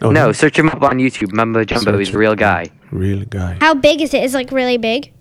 Oh, 0.02 0.10
no, 0.10 0.32
search 0.32 0.58
him 0.58 0.68
up 0.68 0.82
on 0.82 0.98
YouTube. 0.98 1.32
Mumbo 1.32 1.64
Jumbo. 1.64 1.92
Search 1.92 1.98
He's 2.06 2.14
a 2.14 2.18
real 2.18 2.34
guy. 2.34 2.68
Real 2.90 3.24
guy. 3.24 3.56
How 3.60 3.74
big 3.74 4.02
is 4.02 4.12
it? 4.12 4.22
Is 4.22 4.34
it 4.34 4.38
like 4.38 4.50
really 4.52 4.76
big? 4.76 5.12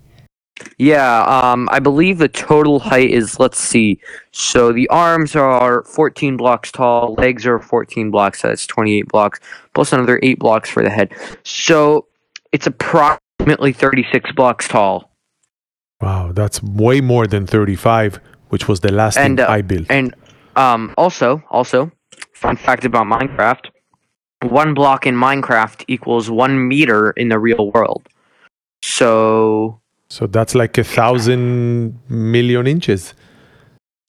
Yeah, 0.77 1.23
um, 1.23 1.69
I 1.71 1.79
believe 1.79 2.17
the 2.17 2.27
total 2.27 2.79
height 2.79 3.09
is, 3.09 3.39
let's 3.39 3.59
see. 3.59 3.99
So 4.31 4.71
the 4.71 4.87
arms 4.89 5.35
are 5.35 5.83
14 5.83 6.37
blocks 6.37 6.71
tall, 6.71 7.15
legs 7.17 7.47
are 7.47 7.59
14 7.59 8.11
blocks, 8.11 8.41
so 8.41 8.49
that's 8.49 8.67
28 8.67 9.07
blocks, 9.07 9.39
plus 9.73 9.93
another 9.93 10.19
8 10.21 10.37
blocks 10.37 10.69
for 10.69 10.83
the 10.83 10.89
head. 10.91 11.11
So 11.43 12.07
it's 12.51 12.67
approximately 12.67 13.73
36 13.73 14.31
blocks 14.33 14.67
tall. 14.67 15.09
Wow, 16.03 16.31
that's 16.33 16.61
way 16.61 17.01
more 17.01 17.25
than 17.27 17.47
thirty-five, 17.47 18.19
which 18.49 18.67
was 18.67 18.79
the 18.81 18.91
last 18.91 19.17
And, 19.17 19.37
thing 19.37 19.47
uh, 19.47 19.57
I 19.57 19.61
built. 19.61 19.87
And 19.89 20.13
um, 20.55 20.93
also, 20.97 21.41
also, 21.49 21.91
fun 22.33 22.55
fact 22.57 22.83
about 22.85 23.05
Minecraft 23.07 23.65
one 24.43 24.73
block 24.73 25.05
in 25.05 25.15
Minecraft 25.15 25.85
equals 25.87 26.29
one 26.29 26.67
meter 26.67 27.11
in 27.11 27.29
the 27.29 27.39
real 27.39 27.71
world. 27.71 28.07
So 28.81 29.79
So 30.09 30.27
that's 30.27 30.53
like 30.55 30.77
a 30.77 30.83
thousand 30.83 31.99
million 32.09 32.67
inches. 32.67 33.13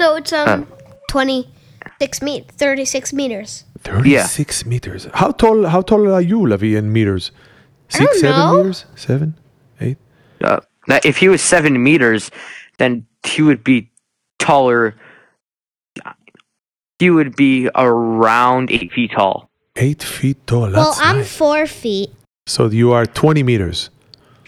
So 0.01 0.17
it's 0.17 0.33
um 0.33 0.67
26 1.09 2.23
meet 2.23 2.51
36 2.51 3.13
meters. 3.13 3.65
36 3.79 4.67
meters. 4.67 5.09
How 5.15 5.31
tall 5.31 5.67
how 5.67 5.83
tall 5.83 6.13
are 6.13 6.21
you, 6.21 6.41
Lavi, 6.41 6.77
in 6.77 6.93
meters? 6.93 7.31
I 7.93 7.99
Six, 7.99 8.13
don't 8.13 8.21
seven 8.21 8.41
know. 8.41 8.57
meters? 8.57 8.87
Seven? 8.97 9.35
Eight? 9.81 9.99
Uh, 10.43 10.61
now, 10.89 10.99
if 11.05 11.17
he 11.17 11.29
was 11.29 11.43
seven 11.43 11.83
meters, 11.83 12.31
then 12.79 13.07
he 13.27 13.43
would 13.43 13.65
be 13.65 13.91
taller. 14.39 14.95
He 16.99 17.11
would 17.11 17.37
be 17.37 17.69
around 17.75 18.71
eight 18.71 18.93
feet 18.93 19.13
tall. 19.13 19.51
Eight 19.77 20.03
feet 20.03 20.47
tall. 20.47 20.71
well, 20.71 20.95
I'm 20.99 21.19
nice. 21.19 21.37
four 21.37 21.67
feet. 21.67 22.11
So 22.47 22.67
you 22.69 22.93
are 22.93 23.07
20 23.07 23.43
meters. 23.43 23.91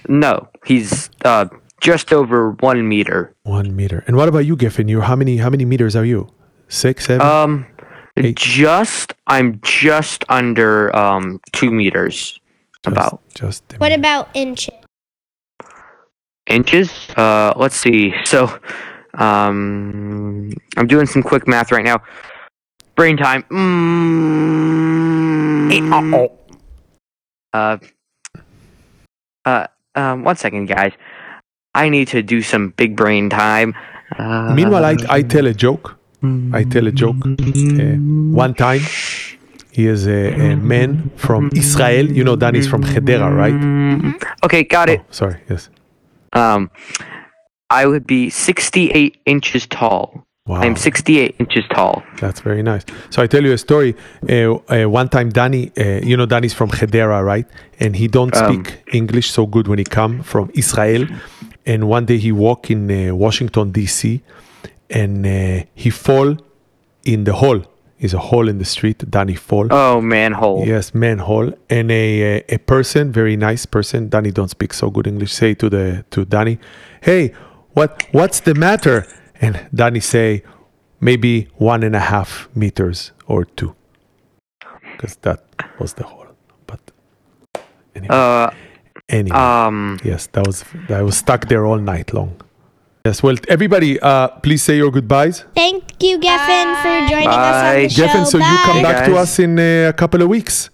No, 0.08 0.48
he's 0.64 1.10
uh, 1.24 1.46
just 1.80 2.12
over 2.12 2.52
one 2.60 2.88
meter. 2.88 3.34
One 3.42 3.74
meter. 3.74 4.04
And 4.06 4.16
what 4.16 4.28
about 4.28 4.46
you, 4.46 4.54
Giffen? 4.56 4.86
You 4.88 5.00
how 5.00 5.16
many 5.16 5.38
how 5.38 5.50
many 5.50 5.64
meters 5.64 5.96
are 5.96 6.04
you? 6.04 6.28
Six, 6.68 7.06
seven? 7.06 7.26
Um, 7.26 7.66
Eight. 8.16 8.36
just 8.36 9.12
I'm 9.26 9.58
just 9.62 10.24
under 10.28 10.94
um 10.94 11.40
two 11.52 11.70
meters. 11.72 12.38
Just- 12.84 12.86
about 12.96 13.22
just 13.34 13.64
What 13.78 13.92
about 13.92 14.28
inches? 14.34 14.74
Inches. 16.48 16.90
Uh, 17.16 17.52
let's 17.56 17.76
see. 17.76 18.14
So, 18.24 18.46
um, 19.14 20.52
I'm 20.76 20.86
doing 20.86 21.06
some 21.06 21.22
quick 21.22 21.48
math 21.48 21.72
right 21.72 21.84
now. 21.84 22.02
Brain 22.94 23.16
time. 23.16 23.42
Mm, 23.50 25.72
uh, 27.52 27.78
uh, 29.44 29.66
um, 29.94 30.24
one 30.24 30.36
second, 30.36 30.66
guys. 30.66 30.92
I 31.74 31.88
need 31.88 32.08
to 32.08 32.22
do 32.22 32.42
some 32.42 32.70
big 32.70 32.96
brain 32.96 33.28
time. 33.28 33.74
Uh, 34.18 34.54
Meanwhile, 34.54 34.84
I, 34.84 34.96
I 35.10 35.22
tell 35.22 35.46
a 35.46 35.54
joke. 35.54 35.96
I 36.52 36.64
tell 36.64 36.86
a 36.86 36.90
joke. 36.90 37.16
Uh, 37.24 37.96
one 38.34 38.54
time, 38.54 38.80
he 39.70 39.86
is 39.86 40.08
a, 40.08 40.32
a 40.32 40.56
man 40.56 41.10
from 41.16 41.50
Israel. 41.54 42.10
You 42.10 42.24
know, 42.24 42.34
Danny's 42.34 42.66
from 42.66 42.82
Hadera, 42.82 43.30
right? 43.30 43.54
Okay, 44.42 44.64
got 44.64 44.88
it. 44.88 45.00
Oh, 45.00 45.04
sorry, 45.10 45.40
yes. 45.48 45.68
Um, 46.32 46.70
I 47.70 47.86
would 47.86 48.06
be 48.06 48.30
68 48.30 49.18
inches 49.26 49.66
tall. 49.66 50.24
Wow. 50.46 50.60
I'm 50.60 50.76
68 50.76 51.34
inches 51.40 51.64
tall. 51.70 52.04
That's 52.20 52.38
very 52.38 52.62
nice. 52.62 52.84
So 53.10 53.20
I 53.20 53.26
tell 53.26 53.42
you 53.42 53.52
a 53.52 53.58
story. 53.58 53.96
Uh, 54.28 54.54
uh, 54.68 54.84
one 54.88 55.08
time, 55.08 55.30
Danny, 55.30 55.72
uh, 55.76 56.00
you 56.04 56.16
know, 56.16 56.24
Danny's 56.26 56.54
from 56.54 56.70
Hadera, 56.70 57.24
right? 57.24 57.46
And 57.80 57.96
he 57.96 58.06
don't 58.06 58.34
Um, 58.36 58.44
speak 58.64 58.82
English 58.92 59.30
so 59.32 59.46
good 59.46 59.66
when 59.66 59.78
he 59.78 59.84
come 59.84 60.22
from 60.22 60.50
Israel. 60.54 61.08
And 61.66 61.88
one 61.88 62.04
day 62.06 62.18
he 62.18 62.30
walk 62.30 62.70
in 62.70 62.88
uh, 62.90 63.12
Washington 63.16 63.72
D.C. 63.72 64.22
and 64.88 65.26
uh, 65.26 65.64
he 65.74 65.90
fall 65.90 66.36
in 67.04 67.24
the 67.24 67.32
hole. 67.32 67.62
Is 67.98 68.12
a 68.12 68.18
hole 68.18 68.46
in 68.50 68.58
the 68.58 68.64
street. 68.64 69.10
Danny 69.10 69.34
fall. 69.34 69.68
Oh, 69.70 70.02
manhole. 70.02 70.66
Yes, 70.66 70.94
manhole. 70.94 71.52
And 71.70 71.90
a, 71.90 72.22
a 72.22 72.44
a 72.56 72.58
person, 72.58 73.10
very 73.10 73.36
nice 73.36 73.64
person. 73.64 74.10
Danny 74.10 74.30
don't 74.30 74.50
speak 74.50 74.74
so 74.74 74.90
good 74.90 75.06
English. 75.06 75.32
Say 75.32 75.54
to 75.54 75.70
the 75.70 76.04
to 76.10 76.26
Danny, 76.26 76.58
"Hey, 77.00 77.32
what 77.72 78.04
what's 78.12 78.40
the 78.40 78.54
matter?" 78.54 79.06
And 79.40 79.66
Danny 79.74 80.00
say, 80.00 80.42
"Maybe 81.00 81.48
one 81.56 81.82
and 81.86 81.96
a 81.96 82.00
half 82.00 82.48
meters 82.54 83.12
or 83.26 83.46
two, 83.46 83.74
because 84.92 85.16
that 85.22 85.40
was 85.78 85.94
the 85.94 86.04
hole." 86.04 86.26
But 86.66 86.80
anyway, 87.94 88.14
Uh, 88.14 88.50
anyway 89.08 89.38
um, 89.38 89.98
yes, 90.04 90.26
that 90.32 90.46
was 90.46 90.64
I 90.90 91.00
was 91.02 91.16
stuck 91.16 91.48
there 91.48 91.64
all 91.64 91.78
night 91.80 92.12
long. 92.12 92.32
Yes, 93.06 93.22
well, 93.22 93.36
everybody, 93.48 94.00
uh, 94.00 94.26
please 94.42 94.62
say 94.64 94.76
your 94.78 94.90
goodbyes. 94.90 95.44
Thank 95.54 96.02
you, 96.02 96.18
Geffen, 96.18 96.66
for 96.82 97.08
joining 97.12 97.28
us 97.28 97.36
on 97.36 97.74
Bye. 97.74 97.82
the 97.82 97.88
show. 97.88 98.02
Geffen, 98.06 98.26
so 98.26 98.38
you 98.38 98.56
come 98.68 98.76
Hey, 98.78 98.82
back 98.82 99.04
to 99.04 99.12
guys. 99.12 99.22
us 99.34 99.38
in 99.38 99.52
uh, 99.60 99.90
a 99.90 99.92
couple 99.92 100.22
of 100.22 100.28
weeks. 100.28 100.70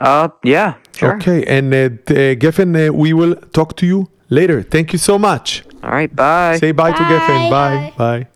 uh, 0.00 0.28
yeah, 0.44 0.74
sure. 0.96 1.16
Okay, 1.16 1.44
and 1.56 1.74
uh, 1.74 1.88
t- 2.06 2.14
uh, 2.14 2.34
Geffen, 2.42 2.70
uh, 2.76 2.92
we 2.92 3.12
will 3.12 3.34
talk 3.58 3.74
to 3.80 3.84
you 3.86 4.08
later. 4.28 4.62
Thank 4.62 4.92
you 4.92 4.98
so 5.08 5.18
much. 5.18 5.64
All 5.82 5.90
right, 5.90 6.14
bye. 6.14 6.56
Say 6.60 6.70
bye, 6.70 6.92
to 6.92 7.02
Geffen. 7.12 7.50
Bye. 7.50 7.50
Bye. 7.50 7.92
Bye. 7.98 8.26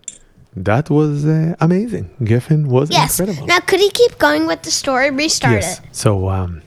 That 0.56 0.90
was 0.90 1.24
uh, 1.24 1.54
amazing. 1.60 2.06
Geffen 2.30 2.66
was 2.66 2.90
Yes. 2.90 3.20
incredible. 3.20 3.46
Now, 3.46 3.60
could 3.60 3.78
he 3.86 3.90
keep 3.90 4.18
going 4.18 4.48
with 4.50 4.62
the 4.62 4.72
story? 4.72 5.10
Restart 5.12 5.52
yes. 5.62 5.78
it. 5.78 5.84
So, 5.92 6.28
um, 6.38 6.62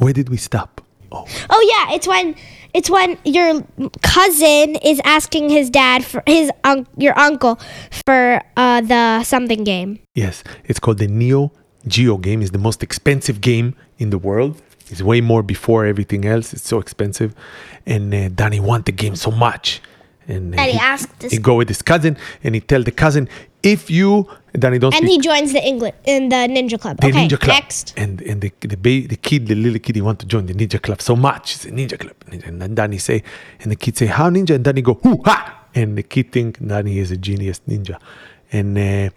where 0.00 0.12
did 0.12 0.28
we 0.28 0.36
stop? 0.36 0.82
Oh, 1.10 1.24
Oh 1.54 1.62
yeah, 1.72 1.94
it's 1.96 2.06
when 2.06 2.34
it's 2.74 2.90
when 2.90 3.18
your 3.24 3.62
cousin 4.02 4.76
is 4.76 5.00
asking 5.04 5.48
his 5.50 5.70
dad 5.70 6.04
for 6.04 6.22
his 6.26 6.50
un- 6.64 6.86
your 6.96 7.18
uncle 7.18 7.58
for 8.06 8.40
uh, 8.56 8.80
the 8.80 9.22
something 9.24 9.64
game. 9.64 9.98
yes. 10.14 10.44
It's 10.64 10.78
called 10.78 10.98
the 10.98 11.06
Neo 11.08 11.52
Geo 11.86 12.16
game. 12.18 12.42
It's 12.42 12.50
the 12.50 12.58
most 12.58 12.82
expensive 12.82 13.40
game 13.40 13.74
in 13.98 14.10
the 14.10 14.18
world. 14.18 14.60
It's 14.90 15.02
way 15.02 15.20
more 15.20 15.42
before 15.42 15.84
everything 15.86 16.24
else. 16.24 16.52
It's 16.54 16.66
so 16.66 16.78
expensive, 16.78 17.34
and 17.86 18.12
uh, 18.14 18.28
Danny 18.30 18.58
want 18.60 18.86
the 18.86 18.92
game 18.92 19.16
so 19.16 19.30
much, 19.30 19.82
and 20.26 20.54
uh, 20.54 20.56
That 20.56 20.70
he 20.70 20.78
asked 20.78 21.22
he 21.30 21.38
go 21.38 21.56
with 21.56 21.68
his 21.68 21.82
cousin, 21.82 22.16
and 22.42 22.54
he 22.54 22.60
tell 22.62 22.82
the 22.82 22.90
cousin, 22.90 23.28
if 23.62 23.90
you 23.90 24.28
Danny 24.52 24.78
don't 24.78 24.94
And 24.94 25.04
speak 25.04 25.10
he 25.10 25.18
joins 25.20 25.52
the 25.52 25.62
English 25.64 25.94
in 26.04 26.28
the 26.28 26.36
ninja 26.36 26.80
club. 26.80 27.00
the 27.00 27.08
okay, 27.08 27.26
ninja 27.28 27.38
club. 27.38 27.54
next. 27.56 27.94
And 27.96 28.20
and 28.22 28.40
the 28.40 28.52
the, 28.60 28.76
ba- 28.76 29.08
the 29.08 29.16
kid, 29.16 29.46
the 29.46 29.54
little 29.54 29.78
kid, 29.78 29.96
he 29.96 30.02
want 30.02 30.18
to 30.20 30.26
join 30.26 30.46
the 30.46 30.54
ninja 30.54 30.80
club 30.80 31.00
so 31.02 31.14
much. 31.16 31.54
It's 31.54 31.64
a 31.64 31.70
ninja 31.70 31.98
club. 31.98 32.14
And 32.30 32.60
then 32.62 32.74
Danny 32.74 32.98
say, 32.98 33.22
and 33.60 33.70
the 33.72 33.76
kid 33.76 33.96
say, 33.96 34.06
how 34.06 34.30
ninja? 34.30 34.54
And 34.54 34.64
Danny 34.64 34.82
go, 34.82 34.94
hoo 34.94 35.20
ha! 35.24 35.66
And 35.74 35.96
the 35.98 36.02
kid 36.02 36.32
think 36.32 36.64
Danny 36.66 36.98
is 36.98 37.10
a 37.10 37.16
genius 37.16 37.60
ninja. 37.68 37.98
And 38.52 38.78
uh, 38.78 39.10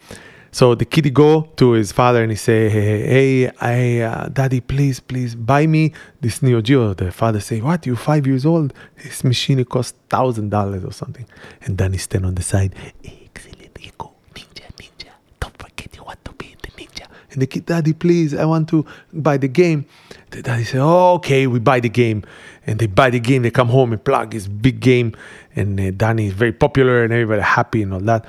so 0.50 0.74
the 0.74 0.84
kid 0.84 1.12
go 1.14 1.48
to 1.56 1.72
his 1.72 1.92
father 1.92 2.22
and 2.22 2.30
he 2.30 2.36
say, 2.36 2.68
hey, 2.68 3.00
hey 3.46 3.50
I, 3.60 4.00
uh, 4.04 4.28
daddy, 4.28 4.60
please, 4.60 5.00
please 5.00 5.34
buy 5.34 5.66
me 5.66 5.92
this 6.20 6.42
Neo 6.42 6.60
Geo. 6.60 6.92
The 6.94 7.10
father 7.10 7.40
say, 7.40 7.60
what? 7.62 7.86
You 7.86 7.96
five 7.96 8.26
years 8.26 8.44
old? 8.44 8.74
This 9.02 9.24
machine 9.24 9.60
it 9.60 9.68
costs 9.70 9.96
thousand 10.10 10.50
dollars 10.50 10.84
or 10.84 10.92
something. 10.92 11.26
And 11.62 11.78
Danny 11.78 11.96
stand 11.98 12.26
on 12.26 12.34
the 12.34 12.42
side. 12.42 12.74
Excellent, 13.02 13.70
Rico. 13.78 14.12
Ninja, 14.34 14.66
ninja. 14.76 15.08
Don't 15.40 15.56
forget 15.56 15.96
you 15.96 16.04
want 16.04 16.22
to 16.26 16.32
be 16.34 16.52
in 16.52 16.58
the 16.60 16.70
ninja. 16.82 17.06
And 17.32 17.42
the 17.42 17.46
kid, 17.46 17.66
Daddy, 17.66 17.92
please, 17.92 18.34
I 18.34 18.44
want 18.44 18.68
to 18.68 18.84
buy 19.12 19.38
the 19.38 19.48
game. 19.48 19.86
The 20.30 20.42
daddy 20.42 20.64
said, 20.64 20.80
oh, 20.80 21.14
okay, 21.14 21.46
we 21.46 21.58
buy 21.58 21.80
the 21.80 21.88
game. 21.88 22.24
And 22.66 22.78
they 22.78 22.86
buy 22.86 23.10
the 23.10 23.20
game. 23.20 23.42
They 23.42 23.50
come 23.50 23.68
home 23.68 23.92
and 23.92 24.02
plug 24.02 24.30
this 24.30 24.46
big 24.46 24.80
game. 24.80 25.14
And 25.56 25.80
uh, 25.80 25.90
Danny 25.92 26.26
is 26.26 26.34
very 26.34 26.52
popular 26.52 27.04
and 27.04 27.12
everybody 27.12 27.42
happy 27.42 27.82
and 27.82 27.94
all 27.94 28.00
that. 28.00 28.26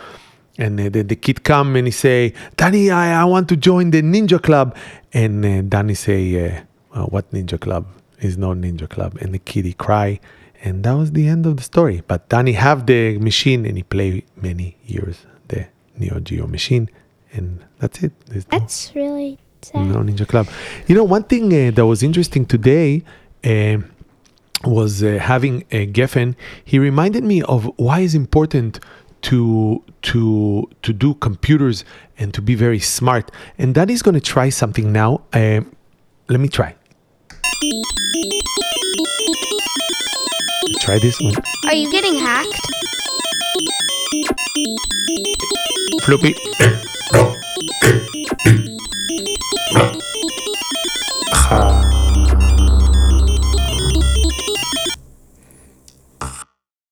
And 0.58 0.80
uh, 0.80 0.90
the 0.90 1.16
kid 1.16 1.44
come 1.44 1.76
and 1.76 1.88
he 1.88 1.92
say, 1.92 2.34
Danny, 2.58 2.92
I, 2.92 3.22
I 3.22 3.26
want 3.26 3.50
to 3.50 3.58
join 3.58 3.92
the 3.92 4.02
ninja 4.02 4.42
club. 4.42 4.76
And 5.14 5.46
uh, 5.46 5.62
Danny 5.64 5.96
say, 5.96 6.66
uh, 6.94 7.06
what 7.06 7.30
ninja 7.32 7.60
club? 7.60 7.88
Is 8.20 8.38
no 8.38 8.54
ninja 8.54 8.88
club. 8.88 9.18
And 9.20 9.34
the 9.34 9.40
kid, 9.40 9.66
he 9.66 9.74
cry. 9.74 10.20
And 10.62 10.84
that 10.86 10.94
was 10.94 11.12
the 11.12 11.28
end 11.28 11.46
of 11.46 11.58
the 11.58 11.64
story. 11.64 12.02
But 12.08 12.30
Danny 12.30 12.54
have 12.54 12.86
the 12.86 13.18
machine 13.18 13.66
and 13.66 13.76
he 13.76 13.84
play 13.84 14.24
many 14.38 14.78
years 14.86 15.26
the 15.50 15.68
Neo 15.98 16.20
Geo 16.22 16.48
machine. 16.48 16.90
And 17.34 17.64
that's 17.80 18.04
it. 18.04 18.12
There's 18.28 18.46
no- 18.52 18.60
That's 18.60 18.92
really 18.96 19.40
sad. 19.62 19.88
no 19.88 19.98
Ninja 20.00 20.28
Club. 20.28 20.48
You 20.88 20.96
know, 20.96 21.04
one 21.04 21.24
thing 21.24 21.46
uh, 21.54 21.72
that 21.72 21.86
was 21.86 22.04
interesting 22.04 22.46
today 22.46 23.04
uh, 23.44 23.78
was 24.66 25.02
uh, 25.04 25.18
having 25.20 25.64
uh, 25.72 25.86
Geffen. 25.92 26.36
He 26.64 26.78
reminded 26.80 27.24
me 27.24 27.42
of 27.44 27.66
why 27.78 28.02
it's 28.02 28.14
important 28.14 28.80
to 29.24 29.82
to 30.04 30.70
to 30.82 30.94
do 30.94 31.14
computers 31.16 31.86
and 32.18 32.34
to 32.34 32.42
be 32.42 32.56
very 32.56 32.80
smart. 32.80 33.32
And 33.58 33.74
that 33.76 33.90
is 33.90 34.02
going 34.04 34.16
to 34.16 34.22
try 34.22 34.50
something 34.50 34.92
now. 34.92 35.22
Uh, 35.34 35.62
let 36.30 36.40
me 36.40 36.48
try. 36.50 36.76
Try 40.82 41.00
this 41.00 41.20
one. 41.22 41.34
Are 41.66 41.74
you 41.74 41.90
getting 41.92 42.16
hacked? 42.16 42.60
Floppy. 46.04 46.36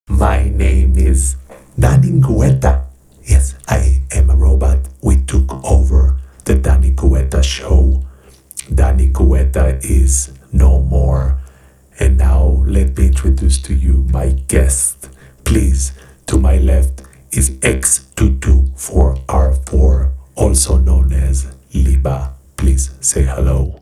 My 0.08 0.50
name 0.50 0.96
is 0.98 1.36
Danny 1.78 2.12
Guetta. 2.22 2.86
Yes, 3.26 3.56
I 3.68 4.02
am 4.12 4.30
a 4.30 4.36
robot. 4.36 4.80
We 5.02 5.18
took 5.26 5.52
over 5.66 6.16
the 6.46 6.56
Danny 6.56 6.92
Guetta 6.92 7.44
show. 7.44 8.06
Danny 8.74 9.08
Guetta 9.08 9.84
is 9.84 10.32
no 10.54 10.80
more. 10.82 11.38
And 12.00 12.18
now 12.18 12.64
let 12.66 12.98
me 12.98 13.08
introduce 13.08 13.58
to 13.64 13.74
you 13.74 14.06
my 14.12 14.30
guest. 14.48 15.10
Please, 15.44 15.92
to 16.28 16.38
my 16.38 16.58
left 16.58 17.02
is 17.32 17.50
X224R4, 17.60 20.12
also 20.36 20.78
known 20.78 21.14
as 21.14 21.54
Liba. 21.74 22.34
Please 22.58 22.92
say 23.02 23.24
hello. 23.24 23.82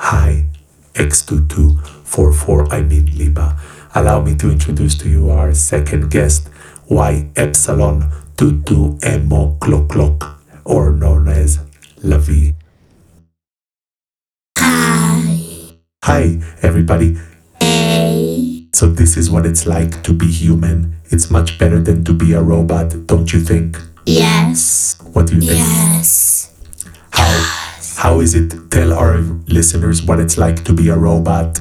Hi, 0.00 0.46
X2244, 0.94 2.72
I 2.72 2.82
mean 2.82 3.06
Liba. 3.16 3.58
Allow 3.94 4.22
me 4.22 4.34
to 4.36 4.50
introduce 4.50 4.96
to 4.98 5.08
you 5.08 5.30
our 5.30 5.54
second 5.54 6.10
guest, 6.10 6.48
Y 6.88 7.28
Epsilon 7.36 8.10
Tutu 8.36 8.98
Emo 9.04 9.56
Clock 9.60 9.88
Clock, 9.88 10.42
or 10.64 10.92
known 10.92 11.28
as 11.28 11.58
Lavi. 12.04 12.54
Hi, 14.58 15.78
Hi, 16.04 16.38
everybody. 16.62 17.16
So, 18.78 18.86
this 18.86 19.16
is 19.16 19.28
what 19.28 19.44
it's 19.44 19.66
like 19.66 20.04
to 20.04 20.12
be 20.12 20.30
human. 20.30 20.94
It's 21.06 21.32
much 21.32 21.58
better 21.58 21.80
than 21.80 22.04
to 22.04 22.12
be 22.12 22.32
a 22.34 22.40
robot, 22.40 23.08
don't 23.08 23.32
you 23.32 23.40
think? 23.40 23.76
Yes. 24.06 24.96
What 25.14 25.26
do 25.26 25.34
you 25.34 25.40
think? 25.40 25.58
Yes. 25.58 26.54
How, 27.10 27.82
how 27.96 28.20
is 28.20 28.36
it? 28.36 28.70
Tell 28.70 28.92
our 28.92 29.18
listeners 29.48 30.04
what 30.04 30.20
it's 30.20 30.38
like 30.38 30.62
to 30.62 30.72
be 30.72 30.90
a 30.90 30.96
robot. 30.96 31.58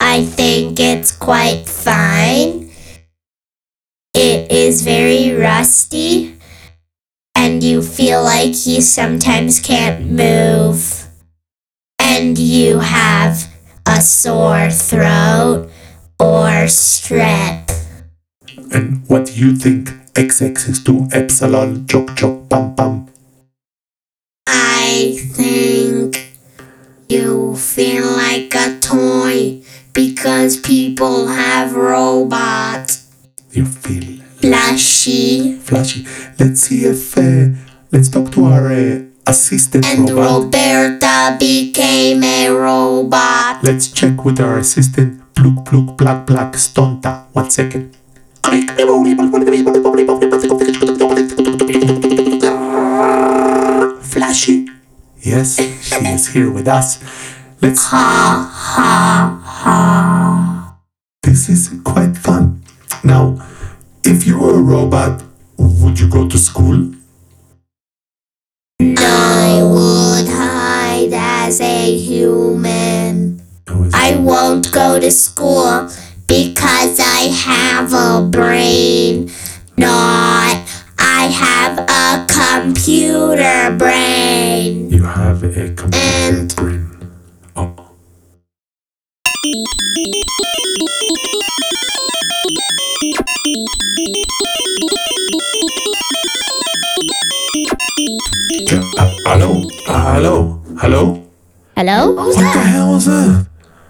I 0.00 0.24
think 0.24 0.80
it's 0.80 1.12
quite 1.12 1.68
fine. 1.68 2.68
It 4.14 4.50
is 4.50 4.82
very 4.82 5.30
rusty, 5.30 6.34
and 7.36 7.62
you 7.62 7.82
feel 7.82 8.24
like 8.24 8.66
you 8.66 8.80
sometimes 8.80 9.60
can't 9.60 10.10
move, 10.10 11.06
and 12.00 12.36
you 12.36 12.80
have 12.80 13.51
a 13.92 14.00
sore 14.00 14.70
throat 14.70 15.68
or 16.18 16.66
strep. 16.66 17.70
And 18.72 19.06
what 19.08 19.26
do 19.26 19.32
you 19.32 19.54
think? 19.54 19.90
XX 20.14 20.68
is 20.68 20.84
to 20.84 21.08
Epsilon 21.12 21.86
Chok 21.86 22.16
Chok 22.16 22.48
Pam 22.48 22.74
Pam. 22.74 23.06
I 24.46 25.18
think 25.32 26.32
you 27.08 27.56
feel 27.56 28.06
like 28.06 28.54
a 28.54 28.78
toy 28.80 29.62
because 29.92 30.58
people 30.60 31.26
have 31.28 31.74
robots. 31.74 33.10
You 33.52 33.66
feel 33.66 34.22
flashy. 34.40 35.56
flashy. 35.56 36.06
Let's 36.38 36.60
see 36.62 36.84
if. 36.84 37.16
Uh, 37.18 37.56
let's 37.90 38.08
talk 38.08 38.32
to 38.32 38.44
our 38.46 38.72
uh, 38.72 39.02
assistant 39.26 39.84
And 39.86 40.10
robot. 40.10 40.44
Roberta 40.44 41.36
became 41.38 42.22
a 42.22 42.50
robot. 42.50 43.62
Let's 43.62 43.88
check 43.88 44.24
with 44.24 44.40
our 44.40 44.58
assistant. 44.58 45.22
Pluk 45.34 45.64
pluk 45.64 45.96
plak 45.98 46.26
plak 46.26 46.54
stonta. 46.56 47.26
One 47.32 47.50
second. 47.50 47.96
Flashy. 54.02 54.68
Yes, 55.20 55.56
she 55.56 55.96
is 56.06 56.28
here 56.28 56.50
with 56.50 56.68
us. 56.68 56.98
Let's. 57.62 57.86
Ha 57.86 58.50
ha 58.52 59.40
ha. 59.42 60.76
This 61.22 61.48
is 61.48 61.70
quite 61.84 62.16
fun. 62.16 62.62
Now, 63.04 63.38
if 64.04 64.26
you 64.26 64.38
were 64.38 64.58
a 64.58 64.62
robot, 64.62 65.22
would 65.56 65.98
you 65.98 66.08
go 66.08 66.28
to 66.28 66.36
school? 66.36 66.92
I 68.98 69.62
would 69.62 70.28
hide 70.28 71.12
as 71.12 71.60
a 71.60 71.96
human. 71.96 73.40
I 73.94 74.16
won't 74.16 74.72
go 74.72 74.98
to 74.98 75.10
school 75.10 75.88
because 76.26 76.98
I 76.98 77.30
have 77.46 77.92
a 77.92 78.26
brain. 78.28 79.30
Not, 79.76 80.66
I 80.98 81.26
have 81.30 81.78
a 81.78 82.26
computer 82.28 83.76
brain. 83.78 84.90
You 84.90 85.04
have 85.04 85.44
a 85.44 85.68
computer 85.74 85.96
And- 85.96 86.56
brain. 86.56 86.88
Oh. 87.54 87.74
Uh, 98.98 99.10
hello? 99.26 99.62
Uh, 99.86 100.14
hello? 100.14 100.60
Hello? 100.78 101.22
Hello? 101.76 102.12
What 102.14 102.34
the 102.36 102.60
hell 102.60 102.92
was 102.92 103.06
that? 103.06 103.46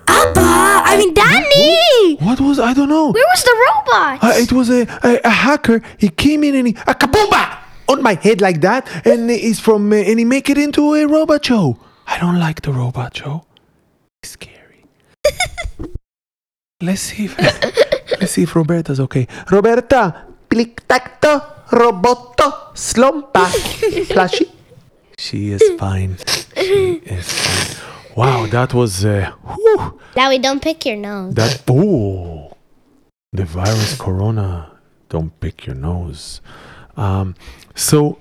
Abba! 0.08 0.40
I 0.40 0.96
mean, 0.98 1.14
Danny! 1.14 2.16
What 2.16 2.40
was 2.40 2.58
I 2.58 2.74
don't 2.74 2.88
know. 2.88 3.10
Where 3.10 3.24
was 3.24 3.42
the 3.42 3.56
robot? 3.66 4.22
Uh, 4.22 4.32
it 4.36 4.52
was 4.52 4.70
a, 4.70 4.86
a 5.02 5.20
a 5.24 5.30
hacker. 5.30 5.82
He 5.98 6.08
came 6.08 6.44
in 6.44 6.54
and 6.54 6.68
he 6.68 6.74
a 6.86 6.94
kaboomba 6.94 7.58
on 7.88 8.02
my 8.02 8.14
head 8.14 8.40
like 8.40 8.60
that, 8.60 8.86
and 9.06 9.30
he's 9.30 9.60
from 9.60 9.92
uh, 9.92 9.96
and 9.96 10.18
he 10.18 10.24
make 10.24 10.50
it 10.50 10.58
into 10.58 10.94
a 10.94 11.06
robot 11.06 11.44
show. 11.44 11.78
I 12.06 12.18
don't 12.18 12.38
like 12.38 12.62
the 12.62 12.72
robot 12.72 13.16
show. 13.16 13.46
It's 14.22 14.32
scary. 14.32 14.84
let's 16.82 17.00
see. 17.00 17.24
If, 17.24 17.38
let's 18.20 18.32
see 18.32 18.42
if 18.42 18.54
Roberta's 18.54 19.00
okay. 19.00 19.26
Roberta, 19.50 20.26
plic 20.50 20.80
tacto, 20.88 21.61
roboto, 21.72 22.72
slompa, 22.74 23.46
flashy. 24.06 24.50
She 25.18 25.52
is 25.52 25.62
fine. 25.78 26.16
She 26.56 27.00
is 27.04 27.26
fine. 27.32 28.16
Wow, 28.16 28.46
that 28.46 28.74
was 28.74 29.04
uh, 29.04 29.30
whew, 29.42 29.98
Now 30.16 30.28
we 30.28 30.38
don't 30.38 30.60
pick 30.60 30.84
your 30.84 30.96
nose. 30.96 31.34
that. 31.34 31.62
Ooh, 31.70 32.50
the 33.32 33.44
virus 33.44 33.96
corona. 33.96 34.68
Don't 35.08 35.38
pick 35.40 35.66
your 35.66 35.74
nose. 35.76 36.40
Um, 36.96 37.34
so, 37.74 38.18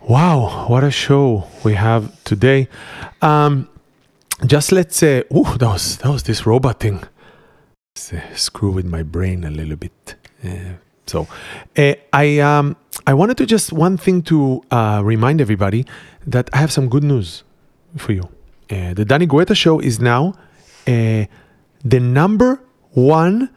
wow, 0.00 0.66
what 0.68 0.82
a 0.84 0.90
show 0.90 1.44
we 1.64 1.74
have 1.74 2.12
today. 2.24 2.68
Um, 3.22 3.68
just 4.46 4.70
let's 4.72 4.96
say, 4.96 5.24
ooh, 5.34 5.56
that 5.58 5.66
was 5.68 5.98
that 5.98 6.10
was 6.10 6.22
this 6.24 6.46
robot 6.46 6.80
thing. 6.80 7.00
Uh, 8.12 8.20
screw 8.34 8.70
with 8.70 8.86
my 8.86 9.02
brain 9.02 9.44
a 9.44 9.50
little 9.50 9.76
bit. 9.76 10.14
Uh, 10.44 10.74
so, 11.06 11.26
uh, 11.76 11.94
I 12.12 12.38
um 12.40 12.76
I 13.06 13.14
wanted 13.14 13.36
to 13.38 13.46
just 13.46 13.72
one 13.72 13.96
thing 13.96 14.22
to 14.22 14.62
uh, 14.70 15.00
remind 15.04 15.40
everybody 15.40 15.86
that 16.26 16.50
I 16.52 16.58
have 16.58 16.72
some 16.72 16.88
good 16.88 17.04
news 17.04 17.44
for 17.96 18.12
you. 18.12 18.22
Uh, 18.70 18.94
the 18.94 19.04
Danny 19.04 19.26
Guetta 19.26 19.56
Show 19.56 19.78
is 19.78 19.98
now 19.98 20.34
uh, 20.86 21.24
the 21.84 22.00
number 22.00 22.60
one 22.90 23.50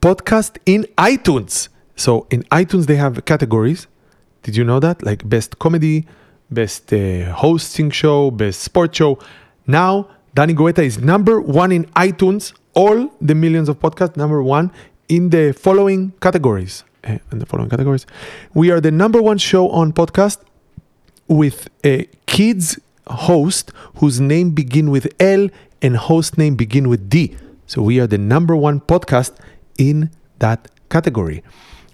podcast 0.00 0.58
in 0.66 0.84
iTunes. 0.98 1.68
So 1.94 2.26
in 2.30 2.42
iTunes 2.44 2.86
they 2.86 2.96
have 2.96 3.24
categories. 3.24 3.86
Did 4.42 4.56
you 4.56 4.64
know 4.64 4.80
that? 4.80 5.02
Like 5.02 5.28
best 5.28 5.58
comedy, 5.58 6.06
best 6.50 6.92
uh, 6.92 7.32
hosting 7.32 7.90
show, 7.90 8.30
best 8.30 8.60
sports 8.60 8.98
show. 8.98 9.18
Now 9.66 10.08
Danny 10.34 10.54
Guetta 10.54 10.84
is 10.84 10.98
number 10.98 11.40
one 11.40 11.72
in 11.72 11.84
iTunes. 11.96 12.52
All 12.74 13.10
the 13.20 13.34
millions 13.34 13.68
of 13.68 13.78
podcasts, 13.80 14.16
number 14.16 14.42
one 14.42 14.70
in 15.08 15.30
the 15.30 15.52
following 15.52 16.12
categories. 16.20 16.84
Uh, 17.06 17.18
in 17.30 17.38
the 17.38 17.46
following 17.46 17.70
categories, 17.70 18.04
we 18.52 18.70
are 18.70 18.80
the 18.80 18.90
number 18.90 19.22
one 19.22 19.38
show 19.38 19.70
on 19.70 19.92
podcast 19.92 20.38
with 21.28 21.68
a 21.84 22.08
kids 22.26 22.80
host 23.06 23.70
whose 23.96 24.20
name 24.20 24.50
begin 24.50 24.90
with 24.90 25.06
L 25.20 25.48
and 25.82 25.96
host 25.96 26.36
name 26.36 26.56
begin 26.56 26.88
with 26.88 27.08
D. 27.08 27.36
So 27.66 27.80
we 27.82 28.00
are 28.00 28.08
the 28.08 28.18
number 28.18 28.56
one 28.56 28.80
podcast 28.80 29.36
in 29.78 30.10
that 30.40 30.68
category. 30.90 31.44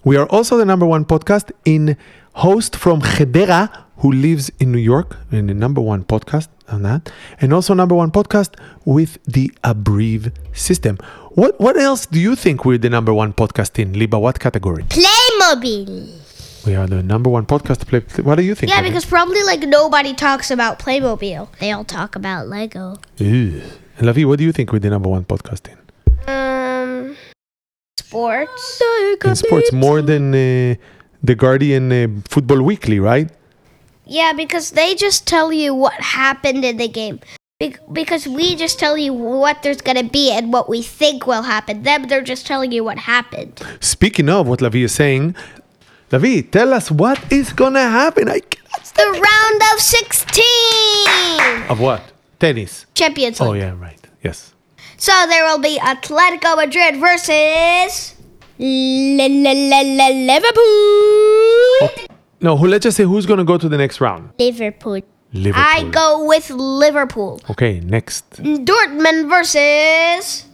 We 0.02 0.16
are 0.16 0.26
also 0.26 0.56
the 0.56 0.64
number 0.64 0.86
one 0.86 1.04
podcast 1.04 1.52
in 1.66 1.96
host 2.34 2.74
from 2.74 3.02
Hadera 3.02 3.68
who 4.02 4.10
lives 4.10 4.50
in 4.58 4.72
New 4.72 4.78
York 4.78 5.16
in 5.30 5.46
the 5.46 5.54
number 5.54 5.80
one 5.80 6.02
podcast 6.04 6.48
on 6.68 6.82
that 6.82 7.10
and 7.40 7.52
also 7.54 7.72
number 7.72 7.94
one 7.94 8.10
podcast 8.10 8.58
with 8.84 9.16
the 9.24 9.50
Abbrev 9.62 10.32
system. 10.52 10.98
What 11.34 11.58
what 11.60 11.76
else 11.76 12.06
do 12.06 12.18
you 12.20 12.34
think 12.34 12.64
we're 12.64 12.78
the 12.78 12.90
number 12.90 13.14
one 13.14 13.32
podcast 13.32 13.78
in 13.78 13.92
Liba? 13.92 14.18
What 14.18 14.40
category? 14.40 14.82
Playmobil. 14.84 16.18
We 16.66 16.74
are 16.74 16.86
the 16.86 17.02
number 17.02 17.30
one 17.30 17.46
podcast 17.46 17.78
to 17.80 17.86
play. 17.86 18.00
What 18.22 18.36
do 18.36 18.42
you 18.42 18.54
think? 18.56 18.70
Yeah, 18.70 18.78
Evan? 18.78 18.90
because 18.90 19.04
probably 19.04 19.42
like 19.44 19.60
nobody 19.60 20.14
talks 20.14 20.50
about 20.50 20.78
Playmobil. 20.80 21.48
They 21.60 21.70
all 21.70 21.84
talk 21.84 22.16
about 22.16 22.48
Lego. 22.48 22.98
Ew. 23.18 23.62
And 23.98 24.06
Lavi, 24.08 24.24
what 24.24 24.38
do 24.38 24.44
you 24.44 24.52
think 24.52 24.72
we're 24.72 24.78
the 24.80 24.90
number 24.90 25.08
one 25.08 25.24
podcast 25.24 25.68
in? 25.72 25.78
Um, 26.32 27.16
sports. 27.98 28.82
In 29.24 29.36
sports, 29.36 29.72
more 29.72 30.02
than 30.02 30.34
uh, 30.34 30.74
the 31.22 31.34
Guardian 31.36 31.92
uh, 31.92 32.08
Football 32.28 32.62
Weekly, 32.62 32.98
right? 32.98 33.30
Yeah, 34.12 34.34
because 34.34 34.72
they 34.72 34.94
just 34.94 35.26
tell 35.26 35.54
you 35.54 35.74
what 35.74 35.94
happened 35.94 36.66
in 36.66 36.76
the 36.76 36.86
game. 36.86 37.20
Be- 37.58 37.76
because 37.90 38.28
we 38.28 38.54
just 38.56 38.78
tell 38.78 38.98
you 38.98 39.14
what 39.14 39.62
there's 39.62 39.80
gonna 39.80 40.04
be 40.04 40.30
and 40.30 40.52
what 40.52 40.68
we 40.68 40.82
think 40.82 41.26
will 41.26 41.48
happen. 41.48 41.82
Them, 41.82 42.08
they're 42.08 42.20
just 42.20 42.46
telling 42.46 42.72
you 42.72 42.84
what 42.84 42.98
happened. 42.98 43.62
Speaking 43.80 44.28
of 44.28 44.46
what 44.46 44.60
Lavi 44.60 44.84
is 44.84 44.92
saying, 44.92 45.34
Lavi, 46.10 46.44
tell 46.50 46.74
us 46.74 46.90
what 46.90 47.32
is 47.32 47.54
gonna 47.54 47.88
happen. 47.88 48.28
I 48.28 48.40
cannot 48.40 48.84
The 49.00 49.08
round 49.16 49.62
of 49.72 49.80
16 49.80 51.70
Of 51.70 51.80
what? 51.80 52.12
Tennis. 52.38 52.84
Champions 52.92 53.40
oh, 53.40 53.48
League. 53.48 53.62
Oh 53.62 53.66
yeah, 53.66 53.80
right. 53.80 54.06
Yes. 54.22 54.52
So 54.98 55.12
there 55.26 55.44
will 55.44 55.58
be 55.58 55.78
Atletico 55.78 56.54
Madrid 56.54 57.00
versus 57.00 58.12
Liverpool. 60.28 60.60
Oh. 61.80 62.12
No, 62.42 62.56
who? 62.56 62.66
Let's 62.66 62.82
just 62.82 62.96
say 62.96 63.04
who's 63.04 63.24
gonna 63.24 63.44
go 63.44 63.56
to 63.56 63.68
the 63.68 63.78
next 63.78 64.00
round. 64.00 64.30
Liverpool. 64.38 65.00
Liverpool. 65.32 65.64
I 65.64 65.88
go 65.90 66.26
with 66.26 66.50
Liverpool. 66.50 67.40
Okay, 67.48 67.80
next. 67.80 68.28
Dortmund 68.42 69.28
versus. 69.30 70.44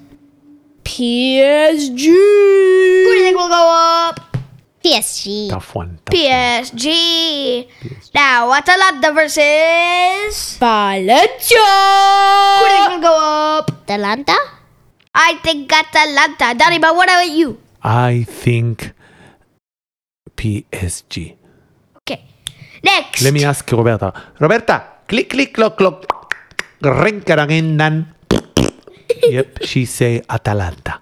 PSG. 0.85 2.07
Who 2.07 3.11
do 3.13 3.19
you 3.19 3.25
think 3.25 3.37
will 3.39 3.49
go 3.49 3.67
up? 3.73 4.37
PSG. 4.85 5.49
Tough 5.51 5.75
one. 5.75 5.99
tough 6.05 6.15
one. 6.15 6.21
PSG. 6.21 7.69
Now, 8.15 8.53
Atalanta 8.53 9.13
versus. 9.13 10.57
Valencia. 10.61 11.59
Who 11.59 12.69
do 12.69 12.75
you 12.75 12.89
think 12.89 13.03
will 13.03 13.09
go 13.09 13.17
up? 13.19 13.71
Atalanta. 13.89 14.37
I 15.15 15.35
think 15.43 15.73
Atalanta. 15.73 16.55
Danny, 16.57 16.79
but 16.79 16.95
what 16.95 17.09
about 17.09 17.29
you? 17.29 17.59
I 17.83 18.25
think 18.29 18.93
PSG. 20.37 21.38
Next. 22.83 23.23
Let 23.23 23.33
me 23.33 23.45
ask 23.45 23.71
Roberta. 23.73 24.13
Roberta, 24.39 24.83
click, 25.07 25.31
click, 25.31 25.55
clock, 25.55 25.77
clock. 25.77 26.35
Nan. 26.81 28.15
Yep, 29.23 29.65
she 29.65 29.85
say 29.85 30.23
Atalanta. 30.29 31.01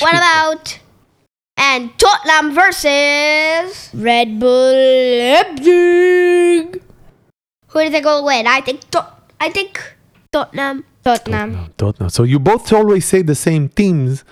What 0.00 0.14
about. 0.14 0.78
And 1.56 1.90
Tottenham 1.98 2.54
versus. 2.54 3.90
Red 3.94 4.40
Bull 4.40 4.74
Leipzig. 4.74 6.82
Who 7.68 7.78
do 7.78 7.84
you 7.84 7.90
think 7.90 8.04
will 8.04 8.24
win? 8.24 8.46
I 8.46 8.60
think. 8.60 8.90
Tot- 8.90 9.30
I 9.38 9.50
think 9.50 9.80
Tottenham. 10.32 10.84
Tottenham. 11.04 11.52
No, 11.52 11.66
don't. 11.76 12.10
So 12.10 12.24
you 12.24 12.38
both 12.38 12.72
always 12.72 13.04
say 13.04 13.22
the 13.22 13.34
same 13.34 13.68
teams. 13.68 14.24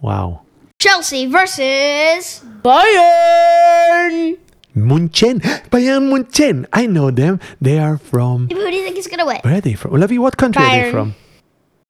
Wow. 0.00 0.42
Chelsea 0.78 1.26
versus. 1.26 2.42
Bayern. 2.62 4.36
Munchen. 4.74 5.40
Bayern 5.70 6.08
Munchen. 6.10 6.66
I 6.72 6.86
know 6.86 7.10
them. 7.10 7.40
They 7.60 7.78
are 7.78 7.98
from. 7.98 8.48
Who 8.48 8.70
do 8.70 8.76
you 8.76 8.84
think 8.84 8.96
is 8.96 9.06
gonna 9.06 9.26
win? 9.26 9.40
Where 9.42 9.56
are 9.58 9.60
they 9.60 9.74
from? 9.74 9.92
Olavi, 9.92 10.18
what 10.18 10.36
country 10.36 10.62
are 10.64 10.70
they 10.70 10.90
from? 10.90 11.14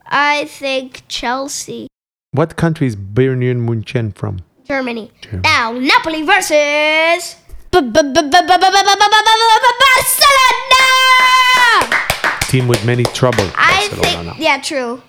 I 0.06 0.44
think 0.46 1.02
Chelsea. 1.08 1.88
What 2.32 2.56
country 2.56 2.86
is 2.86 2.96
Bayern 2.96 3.58
Munchen 3.60 4.12
from? 4.12 4.40
Germany. 4.66 5.10
Germany. 5.20 5.42
Now, 5.42 5.72
Napoli 5.72 6.22
versus. 6.22 7.36
Barcelona. 7.70 8.12
Team 12.42 12.68
with 12.68 12.84
many 12.84 13.04
trouble. 13.04 13.48
I 13.56 13.88
Barcelona. 13.90 14.30
think. 14.32 14.44
Yeah, 14.44 14.60
true. 14.60 15.02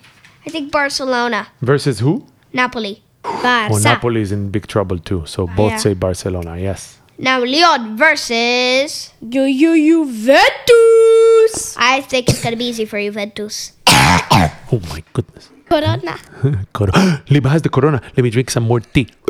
I 0.45 0.49
think 0.49 0.71
Barcelona. 0.71 1.47
Versus 1.61 1.99
who? 1.99 2.25
Napoli. 2.53 3.03
Oh, 3.25 3.79
Napoli 3.81 4.21
is 4.21 4.31
in 4.31 4.49
big 4.49 4.67
trouble 4.67 4.99
too. 4.99 5.25
So 5.25 5.47
both 5.47 5.71
yeah. 5.71 5.77
say 5.77 5.93
Barcelona. 5.93 6.57
Yes. 6.57 6.99
Now, 7.23 7.39
Lyon 7.39 7.95
versus. 7.95 9.15
Yo 9.23 9.45
yo 9.47 9.71
Juventus. 9.79 11.71
I 11.79 12.03
think 12.03 12.27
it's 12.27 12.43
gonna 12.43 12.59
be 12.59 12.67
easy 12.67 12.83
for 12.83 12.99
Juventus. 12.99 13.71
Oh 14.73 14.81
my 14.89 15.03
goodness. 15.13 15.49
Corona. 15.69 16.17
Cor- 16.73 16.89
Liba 17.29 17.47
has 17.47 17.61
the 17.61 17.69
corona. 17.69 18.01
Let 18.17 18.23
me 18.23 18.29
drink 18.29 18.49
some 18.51 18.63
more 18.67 18.81
tea. 18.81 19.07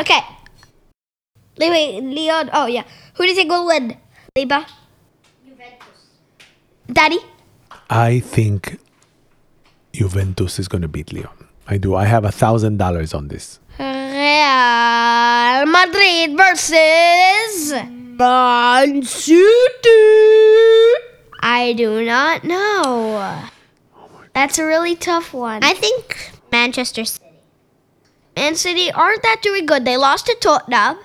Okay. 0.00 0.20
Wait, 1.58 2.02
Lyon. 2.02 2.50
Oh, 2.52 2.66
yeah. 2.66 2.82
Who 3.14 3.22
do 3.22 3.28
you 3.30 3.36
think 3.36 3.50
will 3.50 3.66
win? 3.66 3.96
Liba? 4.34 4.66
Juventus. 5.46 6.10
Daddy? 6.90 7.20
I 7.88 8.18
think 8.18 8.80
Juventus 9.92 10.58
is 10.58 10.66
going 10.66 10.82
to 10.82 10.88
beat 10.88 11.12
Lyon. 11.12 11.30
I 11.68 11.78
do. 11.78 11.94
I 11.94 12.06
have 12.06 12.24
a 12.24 12.32
thousand 12.32 12.78
dollars 12.78 13.14
on 13.14 13.28
this. 13.28 13.60
Real 13.78 15.66
Madrid 15.66 16.36
versus. 16.36 17.72
Man 18.18 19.02
City. 19.02 19.88
I 21.40 21.74
do 21.76 22.04
not 22.04 22.44
know. 22.44 23.42
That's 24.34 24.58
a 24.58 24.64
really 24.64 24.94
tough 24.94 25.32
one. 25.34 25.62
I 25.64 25.74
think 25.74 26.30
Manchester 26.50 27.04
City. 27.04 27.24
Man 28.36 28.54
City 28.56 28.90
aren't 28.92 29.22
that 29.22 29.40
doing 29.42 29.66
good. 29.66 29.84
They 29.84 29.96
lost 29.96 30.26
to 30.26 30.36
Tottenham, 30.40 30.98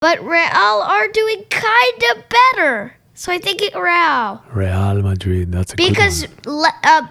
but 0.00 0.22
Real 0.22 0.82
are 0.82 1.08
doing 1.08 1.44
kind 1.50 2.02
of 2.14 2.24
better. 2.28 2.94
So 3.14 3.32
I 3.32 3.38
think 3.38 3.62
it 3.62 3.74
Real. 3.74 4.42
Real 4.52 5.02
Madrid. 5.02 5.50
That's 5.52 5.72
a 5.72 5.76
Because 5.76 6.26
good 6.26 6.46
one. 6.46 6.56
le- 6.56 6.80
uh, 6.84 7.02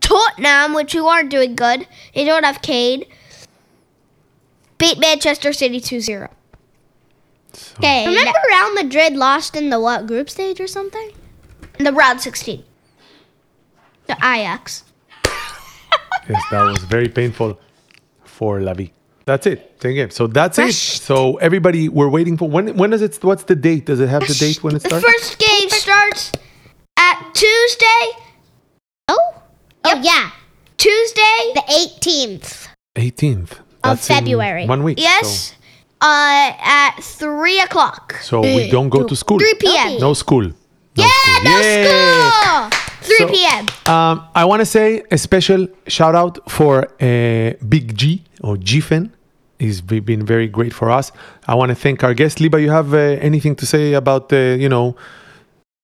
Tottenham, 0.00 0.74
which 0.74 0.94
you 0.94 1.06
aren't 1.06 1.30
doing 1.30 1.56
good, 1.56 1.86
they 2.14 2.24
don't 2.24 2.44
have 2.44 2.62
Kane, 2.62 3.04
beat 4.80 4.98
Manchester 4.98 5.52
City 5.52 5.78
2 5.80 6.00
0. 6.00 6.28
Okay. 7.78 8.06
Remember 8.06 8.38
Real 8.48 8.74
Madrid 8.74 9.14
lost 9.14 9.54
in 9.54 9.70
the 9.70 9.78
what 9.80 10.06
group 10.06 10.28
stage 10.28 10.60
or 10.60 10.66
something? 10.66 11.12
in 11.78 11.84
the 11.84 11.92
round 11.92 12.20
16 12.20 12.62
The 14.06 14.12
Ajax. 14.16 14.84
Yes, 16.28 16.42
that 16.50 16.62
was 16.62 16.84
very 16.84 17.08
painful 17.08 17.58
for 18.24 18.60
Lavi. 18.60 18.90
That's 19.24 19.46
it. 19.46 19.76
Same 19.82 19.94
game. 19.94 20.10
So 20.10 20.26
that's 20.26 20.58
Rushed. 20.58 20.96
it. 20.96 21.02
So 21.02 21.36
everybody, 21.38 21.88
we're 21.88 22.08
waiting 22.08 22.36
for 22.36 22.48
when. 22.48 22.76
When 22.76 22.90
does 22.90 23.02
it? 23.02 23.18
What's 23.24 23.44
the 23.44 23.56
date? 23.56 23.86
Does 23.86 24.00
it 24.00 24.08
have 24.08 24.26
the 24.26 24.34
date 24.34 24.62
when 24.62 24.76
it 24.76 24.80
starts? 24.82 25.04
The 25.04 25.10
first 25.12 25.38
game 25.38 25.68
starts 25.70 26.32
at 26.96 27.30
Tuesday. 27.34 28.04
Oh. 29.08 29.42
Oh 29.84 30.00
yeah. 30.02 30.30
Tuesday. 30.76 31.52
The 31.54 31.62
18th. 31.68 32.68
18th 32.96 33.52
Of 33.52 33.69
That's 33.82 34.08
in 34.10 34.16
February. 34.16 34.66
One 34.66 34.82
week. 34.82 34.98
Yes. 35.00 35.54
Uh, 36.00 36.52
at 36.60 36.96
3 37.00 37.60
o'clock. 37.60 38.14
So, 38.22 38.42
so 38.42 38.56
we 38.56 38.70
don't 38.70 38.88
go 38.88 39.04
to 39.06 39.14
school. 39.14 39.38
3 39.38 39.54
p.m. 39.54 39.98
No 40.00 40.14
school. 40.14 40.44
No 40.44 40.54
Yeah, 41.04 41.08
school. 41.08 41.44
no 41.44 41.60
Yay! 41.60 41.84
school. 42.30 42.70
3 43.02 43.16
So- 43.18 43.28
p.m. 43.28 43.66
Um, 43.86 44.24
I 44.34 44.44
want 44.44 44.60
to 44.60 44.66
say 44.66 45.02
a 45.10 45.18
special 45.18 45.66
shout 45.86 46.14
out 46.14 46.38
for 46.50 46.84
uh, 47.02 47.52
Big 47.68 47.96
G 47.96 48.24
or 48.42 48.56
Gfen. 48.56 49.10
He's 49.58 49.82
been 49.82 50.24
very 50.24 50.48
great 50.48 50.72
for 50.72 50.90
us. 50.90 51.12
I 51.46 51.54
want 51.54 51.68
to 51.68 51.74
thank 51.74 52.02
our 52.02 52.14
guest. 52.14 52.40
Liba, 52.40 52.58
you 52.62 52.70
have 52.70 52.94
uh, 52.94 52.98
anything 53.20 53.54
to 53.56 53.66
say 53.66 53.92
about, 53.92 54.32
uh, 54.32 54.36
you 54.36 54.70
know, 54.70 54.96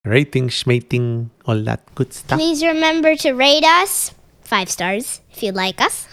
rating, 0.07 0.49
schmating, 0.49 1.29
all 1.45 1.61
that 1.65 1.83
good 1.95 2.13
stuff? 2.15 2.39
Please 2.39 2.65
remember 2.65 3.15
to 3.17 3.33
rate 3.33 3.65
us 3.65 4.15
five 4.43 4.71
stars 4.71 5.21
if 5.33 5.43
you 5.43 5.53
like 5.53 5.81
us. 5.83 6.09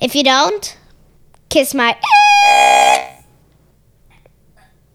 If 0.00 0.14
you 0.14 0.24
don't, 0.24 0.76
kiss 1.50 1.74
my. 1.74 1.96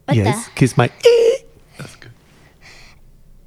What 0.06 0.18
yes, 0.18 0.46
the? 0.46 0.52
kiss 0.56 0.78
my. 0.78 0.90
That's 1.78 1.96
good. 1.96 2.12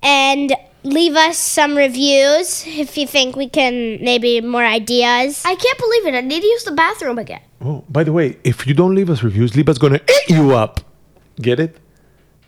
And 0.03 0.55
leave 0.85 1.17
us 1.17 1.39
some 1.39 1.77
reviews 1.77 2.65
if 2.67 2.97
you 2.97 3.07
think 3.07 3.37
we 3.37 3.49
can 3.49 3.99
maybe 4.03 4.41
more 4.41 4.65
ideas. 4.65 5.43
I 5.45 5.55
can't 5.55 5.79
believe 5.79 6.07
it. 6.07 6.15
I 6.15 6.21
need 6.21 6.41
to 6.41 6.47
use 6.47 6.65
the 6.65 6.73
bathroom 6.73 7.19
again. 7.19 7.41
Oh, 7.61 7.85
by 7.89 8.05
the 8.05 8.13
way, 8.13 8.37
if 8.45 8.67
you 8.67 8.75
don't 8.75 8.95
leave 8.95 9.11
us 9.11 9.23
reviews, 9.23 9.57
Liba's 9.57 9.79
gonna 9.79 10.01
eat 10.09 10.31
you 10.31 10.55
up. 10.55 10.81
Get 11.41 11.61
it? 11.61 11.77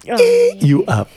Oh. 0.09 0.21
Eat 0.21 0.63
you 0.63 0.85
up. 0.87 1.11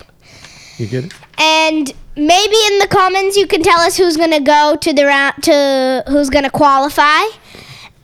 You 0.77 0.87
get 0.87 1.05
it? 1.05 1.13
And 1.37 1.91
maybe 2.15 2.55
in 2.71 2.79
the 2.79 2.87
comments 2.89 3.37
you 3.37 3.47
can 3.47 3.61
tell 3.61 3.79
us 3.79 3.97
who's 3.97 4.17
gonna 4.17 4.39
go 4.39 4.75
to 4.79 4.93
the 4.93 5.05
round 5.05 5.43
to 5.43 6.03
who's 6.07 6.29
gonna 6.29 6.49
qualify. 6.49 7.21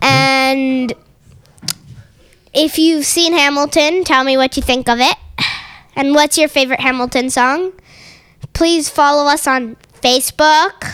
Hmm? 0.01 0.05
And 0.05 0.93
if 2.53 2.77
you've 2.77 3.05
seen 3.05 3.33
Hamilton, 3.33 4.03
tell 4.03 4.23
me 4.23 4.37
what 4.37 4.55
you 4.57 4.63
think 4.63 4.89
of 4.89 4.99
it. 4.99 5.15
And 5.95 6.13
what's 6.15 6.37
your 6.37 6.47
favorite 6.47 6.79
Hamilton 6.79 7.29
song? 7.29 7.73
Please 8.53 8.89
follow 8.89 9.25
us 9.29 9.47
on 9.47 9.75
Facebook 10.01 10.87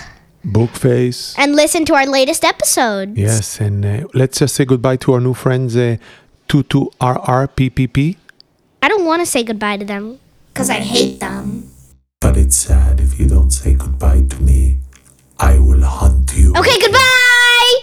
Bookface. 0.44 1.36
and 1.38 1.56
listen 1.56 1.86
to 1.86 1.94
our 1.94 2.06
latest 2.08 2.44
episodes. 2.44 3.12
Yes, 3.16 3.60
and 3.60 3.86
uh, 3.86 4.08
let's 4.14 4.40
just 4.40 4.56
say 4.56 4.66
goodbye 4.66 4.96
to 4.98 5.14
our 5.14 5.20
new 5.20 5.34
friends, 5.36 5.76
uh, 5.76 5.98
22RRPPP. 6.50 8.18
I 8.82 8.88
don't 8.88 9.06
want 9.06 9.22
to 9.22 9.26
say 9.26 9.44
goodbye 9.44 9.78
to 9.78 9.86
them. 9.86 10.20
Cause 10.54 10.70
I 10.70 10.76
hate 10.80 11.20
them. 11.20 11.70
But 12.22 12.38
it's 12.38 12.56
sad 12.56 13.00
if 13.00 13.20
you 13.20 13.28
don't 13.28 13.52
say 13.52 13.76
goodbye 13.76 14.22
to 14.30 14.42
me. 14.42 14.80
I 15.38 15.60
will 15.60 15.84
hunt 15.84 16.36
you. 16.36 16.54
Okay, 16.56 16.80
goodbye! 16.80 17.80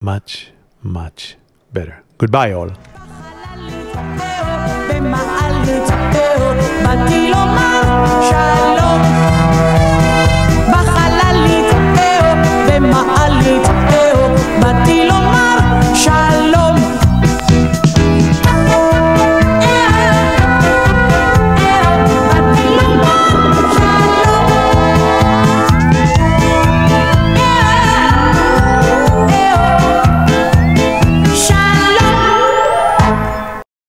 Much, 0.00 0.50
much 0.82 1.36
better. 1.72 2.01
Goodbye, 2.22 2.52
all. 2.52 2.70